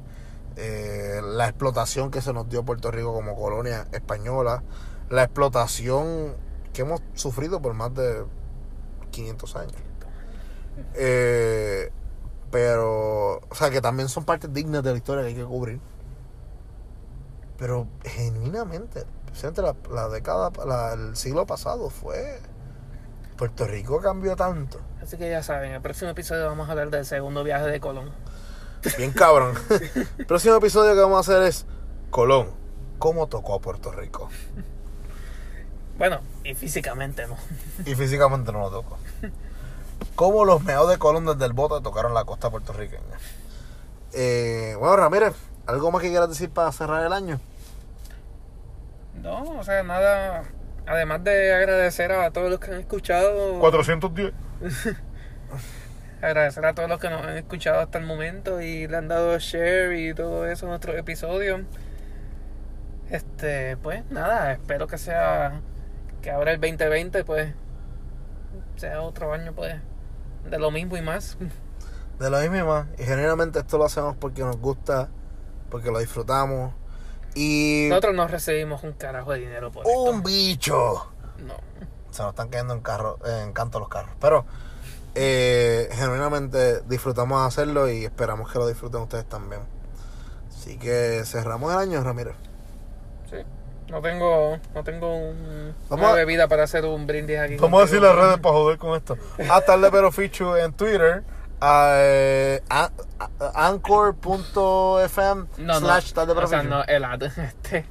eh, 0.56 1.22
la 1.24 1.48
explotación 1.48 2.12
que 2.12 2.22
se 2.22 2.34
nos 2.34 2.50
dio 2.50 2.64
Puerto 2.64 2.92
Rico 2.92 3.14
como 3.14 3.36
colonia 3.36 3.88
española, 3.92 4.64
la 5.10 5.24
explotación 5.24 6.36
que 6.74 6.84
hemos 6.84 7.02
sufrido 7.16 7.62
por 7.62 7.74
más 7.74 7.94
de 7.96 8.26
500 9.12 9.56
años. 9.56 9.74
Eh, 10.94 11.92
pero, 12.52 13.38
o 13.38 13.56
sea, 13.56 13.70
que 13.70 13.82
también 13.82 14.10
son 14.10 14.26
partes 14.26 14.54
dignas 14.54 14.84
de 14.84 14.92
la 14.92 14.98
historia 14.98 15.24
que 15.24 15.30
hay 15.30 15.36
que 15.36 15.44
cubrir. 15.46 15.80
Pero 17.58 17.88
genuinamente, 18.04 19.06
la, 19.58 19.76
la 19.92 20.10
década, 20.10 20.52
la- 20.66 20.94
el 20.94 21.16
siglo 21.16 21.46
pasado 21.46 21.90
fue... 21.90 22.40
Puerto 23.38 23.66
Rico 23.66 24.02
cambió 24.02 24.36
tanto. 24.36 24.82
Así 25.02 25.16
que 25.18 25.30
ya 25.30 25.42
saben, 25.42 25.72
el 25.72 25.82
próximo 25.82 26.12
episodio 26.12 26.46
vamos 26.46 26.68
a 26.68 26.72
hablar 26.72 26.90
del 26.90 27.06
segundo 27.06 27.42
viaje 27.44 27.68
de 27.68 27.80
Colón. 27.80 28.12
Bien 28.98 29.12
cabrón. 29.12 29.56
El 30.18 30.26
próximo 30.26 30.56
episodio 30.56 30.94
que 30.94 31.00
vamos 31.00 31.18
a 31.18 31.20
hacer 31.32 31.48
es 31.48 31.66
Colón. 32.10 32.50
¿Cómo 32.98 33.28
tocó 33.28 33.54
a 33.56 33.60
Puerto 33.62 33.94
Rico? 33.94 34.30
Bueno, 35.98 36.20
y 36.44 36.54
físicamente 36.54 37.28
no. 37.28 37.38
Y 37.86 37.96
físicamente 37.96 38.52
no 38.52 38.60
lo 38.60 38.70
tocó. 38.72 38.98
¿Cómo 40.16 40.46
los 40.46 40.64
meados 40.64 40.90
de 40.90 40.98
Colón 40.98 41.26
desde 41.26 41.46
el 41.46 41.54
bote 41.54 41.82
tocaron 41.84 42.14
la 42.14 42.26
costa 42.26 42.50
puertorriqueña? 42.50 43.18
Eh, 44.14 44.76
bueno, 44.80 44.98
Ramírez, 44.98 45.36
¿algo 45.66 45.92
más 45.92 46.02
que 46.02 46.10
quieras 46.10 46.30
decir 46.30 46.50
para 46.50 46.72
cerrar 46.72 47.06
el 47.06 47.14
año? 47.14 47.40
No, 49.22 49.44
o 49.60 49.64
sea, 49.64 49.84
nada. 49.84 50.44
Además 50.86 51.24
de 51.24 51.54
agradecer 51.54 52.12
a 52.12 52.32
todos 52.32 52.50
los 52.50 52.60
que 52.60 52.72
han 52.72 52.80
escuchado. 52.80 53.60
410. 53.60 54.34
Agradecer 56.22 56.66
a 56.66 56.74
todos 56.74 56.90
los 56.90 57.00
que 57.00 57.10
nos 57.10 57.26
han 57.26 57.38
escuchado 57.38 57.80
hasta 57.80 57.98
el 57.98 58.06
momento 58.06 58.60
y 58.62 58.88
le 58.88 58.98
han 58.98 59.08
dado 59.08 59.38
share 59.38 59.94
y 59.94 60.14
todo 60.14 60.48
eso 60.48 60.66
a 60.66 60.70
nuestros 60.70 60.98
episodios. 60.98 61.62
Este, 63.10 63.78
pues 63.78 64.04
nada, 64.10 64.52
espero 64.52 64.88
que 64.88 64.98
sea. 64.98 65.62
Que 66.22 66.32
ahora 66.32 66.52
el 66.52 66.60
2020, 66.60 67.24
pues. 67.24 67.54
Sea 68.78 69.02
otro 69.02 69.34
año, 69.34 69.54
pues. 69.54 69.76
De 70.50 70.58
lo 70.60 70.72
mismo 70.72 70.98
y 70.98 71.02
más. 71.02 71.38
De 72.20 72.30
lo 72.30 72.40
mismo 72.40 72.56
y 72.58 72.64
más. 72.64 72.88
Y 72.98 73.04
generalmente 73.04 73.60
esto 73.60 73.78
lo 73.78 73.86
hacemos 73.86 74.16
porque 74.18 74.42
nos 74.42 74.58
gusta, 74.58 75.10
porque 75.70 75.92
lo 75.92 76.00
disfrutamos. 76.00 76.74
Y 77.36 77.88
Nosotros 77.90 78.16
no 78.16 78.28
recibimos 78.28 78.84
un 78.84 78.94
carajo 78.94 79.32
de 79.34 79.40
dinero 79.40 79.72
por 79.72 79.86
un 79.86 80.16
esto. 80.18 80.22
bicho. 80.28 81.12
No. 81.46 81.56
Se 82.12 82.24
nos 82.24 82.32
están 82.32 82.50
cayendo 82.50 82.74
en, 82.74 82.82
carro, 82.82 83.20
en 83.26 83.54
canto 83.54 83.80
los 83.80 83.88
carros. 83.88 84.12
Pero 84.20 84.46
eh, 85.16 85.90
genuinamente 85.92 86.82
disfrutamos 86.82 87.46
hacerlo 87.46 87.90
y 87.90 88.04
esperamos 88.06 88.52
que 88.52 88.58
lo 88.60 88.68
disfruten 88.68 89.02
ustedes 89.02 89.26
también. 89.26 89.62
Así 90.50 90.78
que 90.78 91.22
cerramos 91.26 91.72
el 91.72 91.80
año, 91.80 92.04
Ramírez. 92.04 92.36
Sí. 93.30 93.38
No 93.90 94.02
tengo, 94.02 94.60
no 94.76 94.84
tengo 94.84 95.16
un- 95.16 95.74
una 95.90 96.10
a- 96.10 96.14
bebida 96.14 96.48
para 96.48 96.64
hacer 96.64 96.86
un 96.86 97.08
brindis 97.08 97.40
aquí. 97.40 97.56
Vamos 97.58 97.80
a 97.82 97.86
decir 97.86 98.02
las 98.02 98.16
redes 98.16 98.38
para 98.40 98.54
joder 98.56 98.78
con 98.78 98.96
esto. 98.96 99.18
A 99.50 99.62
tarde 99.62 99.90
pero 99.92 100.12
Fichu 100.12 100.56
en 100.56 100.74
Twitter. 100.74 101.24
eh, 101.62 102.62
a- 102.70 102.90
a- 103.20 103.68
Anchor.fm 103.68 105.46
No, 105.58 105.80
slash 105.80 106.14
tarde 106.14 106.34
pero 106.34 106.46
o 106.46 106.50
sea, 106.50 106.64
no, 106.64 106.84
el 106.86 107.04
ad. 107.04 107.22
Este, 107.38 107.86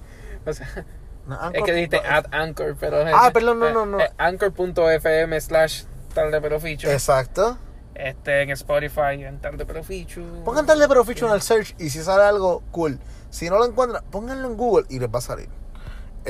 o 0.46 0.52
sea, 0.52 0.84
No, 1.26 1.34
es 1.34 1.40
Anchor 1.42 1.64
que 1.64 1.72
dijiste 1.72 1.98
ad 1.98 2.24
Anchor, 2.32 2.76
pero. 2.80 3.04
Ah, 3.14 3.30
perdón, 3.32 3.58
no, 3.58 3.68
eh, 3.68 3.72
no, 3.72 3.84
no. 3.86 4.00
eh, 4.00 4.10
Anchor.fm 4.16 5.40
slash 5.40 5.82
tarde 6.14 6.40
pero 6.40 6.58
fichu. 6.60 6.88
Exacto. 6.88 7.58
Este, 7.94 8.42
en 8.42 8.50
Spotify, 8.52 9.24
en 9.24 9.40
tarde 9.40 9.66
pero 9.66 9.82
fichu. 9.82 10.22
Pongan 10.44 10.64
tarde 10.64 10.86
pero 10.88 11.04
Fichu 11.04 11.26
en 11.26 11.32
el 11.32 11.42
search 11.42 11.74
y 11.78 11.90
si 11.90 12.00
sale 12.02 12.22
algo, 12.22 12.62
cool. 12.70 12.98
Si 13.28 13.50
no 13.50 13.58
lo 13.58 13.66
encuentran, 13.66 14.04
pónganlo 14.10 14.46
en 14.48 14.56
Google 14.56 14.86
y 14.88 15.00
les 15.00 15.08
va 15.12 15.18
a 15.18 15.22
salir. 15.22 15.48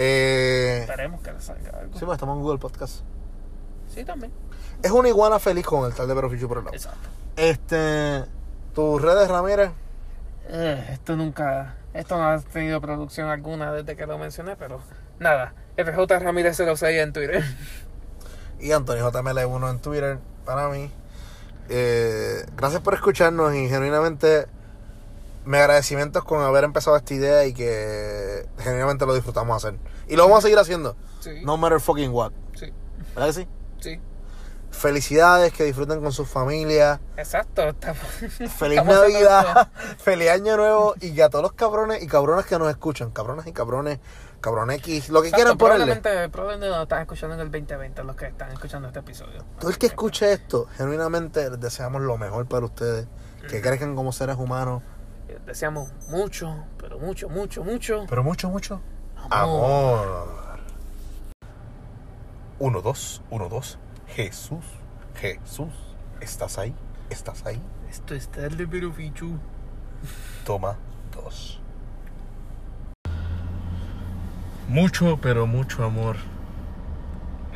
Eh, 0.01 0.79
Esperemos 0.83 1.21
que 1.23 1.33
le 1.33 1.41
salga 1.41 1.71
algo. 1.71 1.99
sí, 1.99 2.05
pues 2.05 2.15
estamos 2.17 2.37
en 2.37 2.43
Google 2.43 2.59
Podcast. 2.59 3.01
Sí, 3.93 4.05
también. 4.05 4.33
Es 4.81 4.93
una 4.93 5.09
iguana 5.09 5.41
feliz 5.41 5.67
con 5.67 5.85
el 5.87 5.93
tarde 5.93 6.15
pero 6.15 6.31
Fichu 6.31 6.47
por 6.47 6.59
el 6.59 6.65
lado. 6.65 6.77
Exacto. 6.77 7.09
Este, 7.35 8.25
tus 8.75 9.03
redes, 9.03 9.29
Ramírez. 9.29 9.71
Eh, 10.49 10.91
esto 10.93 11.17
nunca. 11.17 11.75
Esto 11.95 12.17
no 12.17 12.29
ha 12.29 12.39
tenido 12.39 12.81
producción 12.81 13.29
alguna 13.29 13.73
desde 13.73 13.97
que 13.97 14.07
lo 14.07 14.19
mencioné, 14.19 14.55
pero 14.55 14.81
nada. 15.19 15.53
FJ 15.77 16.21
Ramírez 16.21 16.57
06 16.57 16.83
en 17.01 17.13
Twitter. 17.13 17.43
y 18.61 18.71
Antonio 18.71 19.11
JML1 19.11 19.71
en 19.71 19.79
Twitter 19.81 20.19
para 20.45 20.69
mí. 20.69 20.93
Eh, 21.71 22.47
gracias 22.57 22.81
por 22.83 22.95
escucharnos 22.95 23.53
y 23.55 23.69
genuinamente 23.69 24.47
mi 25.49 25.57
agradecimiento 25.57 26.19
es 26.19 26.25
con 26.27 26.43
haber 26.43 26.65
empezado 26.65 26.95
esta 26.97 27.15
idea 27.15 27.47
y 27.47 27.55
que 27.55 28.47
genuinamente 28.59 29.07
lo 29.07 29.15
disfrutamos 29.15 29.65
hacer. 29.65 29.79
Y 30.07 30.15
lo 30.15 30.25
vamos 30.25 30.41
a 30.41 30.43
seguir 30.43 30.59
haciendo. 30.59 30.95
Sí. 31.21 31.41
No 31.43 31.57
matter 31.57 31.81
fucking 31.81 32.11
what. 32.13 32.33
Sí. 32.55 32.71
¿Verdad 33.15 33.29
que 33.29 33.33
sí? 33.33 33.49
Sí. 33.81 34.01
Felicidades, 34.71 35.55
que 35.55 35.65
disfruten 35.65 36.03
con 36.03 36.13
sus 36.13 36.29
familias. 36.29 37.01
Exacto. 37.17 37.67
Estamos, 37.67 37.99
Feliz 38.59 38.79
estamos 38.79 38.95
Navidad, 38.95 39.69
feliz 39.99 40.29
Año 40.29 40.59
Nuevo 40.59 40.95
y 41.01 41.15
que 41.15 41.23
a 41.23 41.31
todos 41.31 41.43
los 41.43 41.53
cabrones 41.55 42.03
y 42.03 42.07
cabronas 42.07 42.45
que 42.45 42.59
nos 42.59 42.69
escuchan, 42.69 43.11
cabrones 43.11 43.47
y 43.47 43.53
cabrones, 43.53 44.01
cabrón 44.43 44.71
X, 44.71 45.09
lo 45.09 45.23
que 45.23 45.29
Exacto, 45.29 45.37
quieran 45.43 45.59
ponerle. 45.59 45.85
probablemente, 45.97 46.29
probablemente 46.29 46.69
nos 46.69 46.83
están 46.83 47.01
escuchando 47.01 47.35
en 47.37 47.41
el 47.41 47.51
2020 47.51 48.05
los 48.05 48.17
que 48.17 48.27
están 48.27 48.53
escuchando 48.53 48.89
este 48.89 49.01
episodio. 49.01 49.47
Todo 49.59 49.71
el 49.71 49.79
que 49.79 49.87
escuche 49.87 50.31
esto, 50.31 50.69
genuinamente 50.77 51.49
les 51.49 51.59
deseamos 51.59 52.03
lo 52.03 52.19
mejor 52.19 52.47
para 52.47 52.67
ustedes, 52.67 53.07
que 53.49 53.63
crezcan 53.63 53.97
como 53.97 54.13
seres 54.13 54.37
humanos, 54.37 54.83
Deseamos 55.47 55.93
mucho, 56.09 56.65
pero 56.79 56.99
mucho, 56.99 57.29
mucho, 57.29 57.65
mucho. 57.65 58.07
pero 58.09 58.23
mucho, 58.23 58.49
mucho 58.49 58.81
Amor. 59.31 60.07
amor. 60.07 60.61
Uno, 62.59 62.81
dos, 62.81 63.23
uno, 63.31 63.49
dos. 63.49 63.79
Jesús, 64.09 64.65
Jesús, 65.21 65.73
¿estás 66.21 66.59
ahí? 66.59 66.75
¿Estás 67.11 67.47
ahí? 67.47 67.61
Esto 67.89 68.15
es 68.15 68.29
tarde, 68.29 68.67
pero 68.67 68.93
fichu. 68.93 69.39
Toma 70.45 70.77
dos. 71.15 71.61
Mucho, 74.69 75.19
pero 75.21 75.47
mucho 75.47 75.85
amor. 75.85 76.17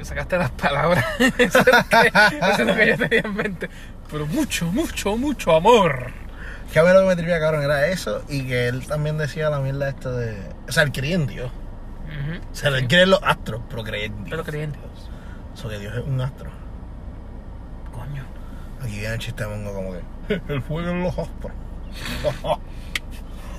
Sacaste 0.02 0.36
las 0.36 0.50
palabras. 0.50 1.04
eso, 1.38 1.58
es 1.60 1.66
lo 1.66 2.00
que, 2.00 2.06
eso 2.08 2.62
es 2.62 2.66
lo 2.66 2.74
que 2.74 2.86
yo 2.88 2.96
tenía 2.98 3.20
en 3.20 3.34
mente. 3.34 3.70
Pero 4.10 4.26
mucho, 4.26 4.66
mucho, 4.66 5.16
mucho 5.16 5.54
amor. 5.54 6.10
Que 6.72 6.78
a 6.78 6.82
ver 6.82 6.94
lo 6.94 7.02
que 7.02 7.08
me 7.08 7.16
tripía, 7.16 7.38
cabrón, 7.38 7.62
era 7.62 7.86
eso 7.88 8.22
y 8.30 8.46
que 8.46 8.66
él 8.66 8.86
también 8.86 9.18
decía 9.18 9.50
la 9.50 9.60
mierda 9.60 9.90
esta 9.90 10.10
de... 10.10 10.34
O 10.66 10.72
sea, 10.72 10.84
él 10.84 10.92
creía 10.92 11.16
en 11.16 11.26
Dios. 11.26 11.50
Ujú. 11.50 12.40
O 12.50 12.54
sea, 12.54 12.70
él 12.70 12.88
cree 12.88 13.02
en 13.02 13.10
los 13.10 13.22
astros, 13.22 13.60
pero 13.68 13.84
cree 13.84 14.06
en 14.06 14.24
Dios. 14.24 14.30
Pero 14.30 14.42
creí 14.42 14.62
en 14.62 14.72
Dios. 14.72 15.10
Eso 15.54 15.68
que 15.68 15.78
Dios 15.78 15.94
es 15.94 16.02
un 16.02 16.18
astro. 16.18 16.50
Coño. 17.92 18.24
Aquí 18.80 18.98
viene 18.98 19.12
el 19.12 19.18
chiste 19.20 19.46
mongo 19.46 19.74
como 19.74 19.92
que... 19.92 20.00
Él 20.48 20.64
juega 20.66 20.92
en 20.92 21.02
los 21.02 21.18
astros. 21.18 21.52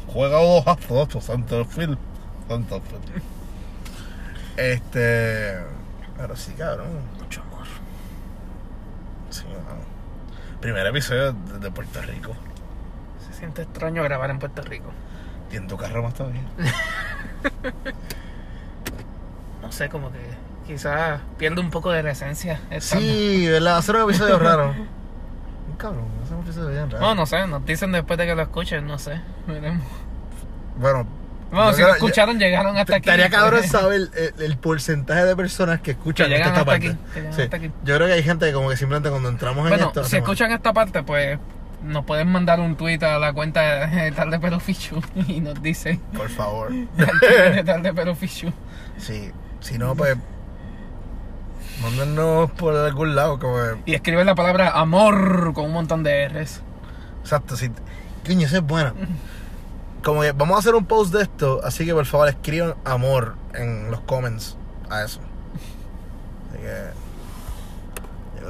juega 0.08 0.42
los 0.42 0.66
astros, 0.66 1.04
esto, 1.04 1.22
Santa 1.22 1.64
Phil. 1.66 1.96
Santa 2.48 2.80
Phil. 2.80 3.22
Este... 4.58 5.60
Pero 6.18 6.36
sí, 6.36 6.52
cabrón. 6.54 6.88
Mucho 7.20 7.42
amor. 7.42 7.68
Sí, 9.30 9.44
vamos. 9.46 9.86
Primer 10.62 10.88
episodio 10.88 11.32
de, 11.34 11.60
de 11.60 11.70
Puerto 11.70 12.02
Rico. 12.02 12.36
Siente 13.44 13.64
extraño 13.64 14.02
grabar 14.04 14.30
en 14.30 14.40
Puerto 14.40 14.62
Rico. 14.62 14.90
Y 15.52 15.58
en 15.58 15.68
tu 15.68 15.76
carro 15.76 16.02
más 16.02 16.14
todavía. 16.14 16.44
No 19.62 19.70
sé, 19.72 19.90
como 19.90 20.12
que 20.12 20.20
quizás 20.68 21.20
pierde 21.38 21.60
un 21.62 21.70
poco 21.70 21.92
de 21.92 22.04
la 22.04 22.12
esencia. 22.12 22.62
estando- 22.70 23.06
Sí, 23.06 23.48
¿verdad? 23.48 23.78
Hacer 23.78 23.96
un 23.98 24.04
episodio 24.10 24.40
raro. 24.40 24.74
Cabrón, 25.78 26.06
hacer 26.24 26.36
un 26.38 26.44
episodio 26.44 26.70
bien 26.70 26.90
raro. 26.92 27.06
No, 27.06 27.16
no 27.16 27.26
sé, 27.26 27.46
nos 27.48 27.66
dicen 27.66 27.92
después 27.92 28.18
de 28.18 28.26
que 28.28 28.36
lo 28.36 28.42
escuchen, 28.44 28.86
no 28.88 28.98
sé. 28.98 29.20
Veremos. 29.48 29.86
Bueno, 30.78 31.06
Bueno, 31.52 31.74
si 31.74 31.82
lo 31.82 31.90
escucharon, 31.90 32.40
llegaron 32.40 32.78
hasta 32.78 32.96
aquí. 32.98 33.10
Estaría 33.10 33.30
cabrón 33.30 33.64
saber 33.68 34.10
el, 34.16 34.34
el 34.42 34.58
porcentaje 34.58 35.26
de 35.26 35.36
personas 35.36 35.82
que 35.82 35.92
escuchan 35.92 36.30
Que 36.30 36.36
esta 36.38 36.48
hasta 36.50 36.66
parte. 36.66 36.88
aquí, 36.90 36.98
que 37.14 37.34
Sí. 37.34 37.72
Yo 37.84 37.96
creo 37.96 38.08
que 38.08 38.14
hay 38.14 38.24
gente 38.24 38.46
que 38.48 38.54
como 38.54 38.70
que 38.70 38.78
simplemente 38.78 39.10
cuando 39.10 39.28
entramos 39.30 39.64
en 39.66 39.70
Bueno, 39.70 39.88
esto... 39.88 40.02
si 40.04 40.08
hacemos- 40.18 40.24
escuchan 40.30 40.52
esta 40.52 40.72
parte, 40.74 41.04
pues 41.04 41.40
nos 41.84 42.06
pueden 42.06 42.30
mandar 42.30 42.60
un 42.60 42.76
tweet 42.76 43.00
a 43.04 43.20
la 43.20 43.34
cuenta 43.34 43.88
de 43.88 44.12
Tarde 44.12 44.40
Pero 44.40 44.60
Fichu 44.60 45.02
y 45.28 45.40
nos 45.42 45.62
dice 45.62 46.00
Por 46.16 46.30
favor. 46.30 46.72
de 46.72 47.64
Tarde 47.64 47.94
Pero 47.94 48.16
Fichu. 48.16 48.52
sí. 48.98 49.32
Si 49.60 49.78
no, 49.78 49.96
pues... 49.96 50.18
Mándennos 51.82 52.52
por 52.52 52.76
algún 52.76 53.16
lado, 53.16 53.40
como. 53.40 53.58
Y 53.86 53.94
escriben 53.94 54.26
la 54.26 54.36
palabra 54.36 54.72
amor 54.72 55.54
con 55.54 55.66
un 55.66 55.72
montón 55.74 56.04
de 56.04 56.28
R's. 56.30 56.62
Exacto, 57.22 57.56
sí. 57.58 57.72
Coño, 58.26 58.46
esa 58.46 58.58
es 58.58 58.64
buena. 58.64 58.94
Como 60.04 60.22
que 60.22 60.32
vamos 60.34 60.56
a 60.58 60.60
hacer 60.60 60.76
un 60.76 60.86
post 60.86 61.14
de 61.14 61.24
esto, 61.24 61.62
así 61.64 61.86
que 61.86 61.94
por 61.94 62.06
favor 62.06 62.28
escriban 62.30 62.76
amor 62.86 63.36
en 63.54 63.90
los 63.90 64.02
comments 64.02 64.56
a 64.90 65.04
eso. 65.04 65.20
Así 66.52 66.60
que. 66.62 67.03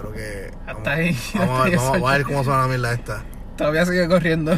Yo 0.03 0.11
creo 0.11 0.13
que. 0.13 0.51
Hasta 0.67 0.73
vamos, 0.73 0.87
ahí, 0.87 1.73
hasta 1.73 1.91
vamos 1.91 2.09
a 2.09 2.17
ver 2.17 2.23
cómo 2.23 2.43
suena 2.43 2.61
la 2.61 2.67
mierda 2.67 2.93
esta. 2.93 3.23
Todavía 3.57 3.85
sigue 3.85 4.07
corriendo. 4.07 4.57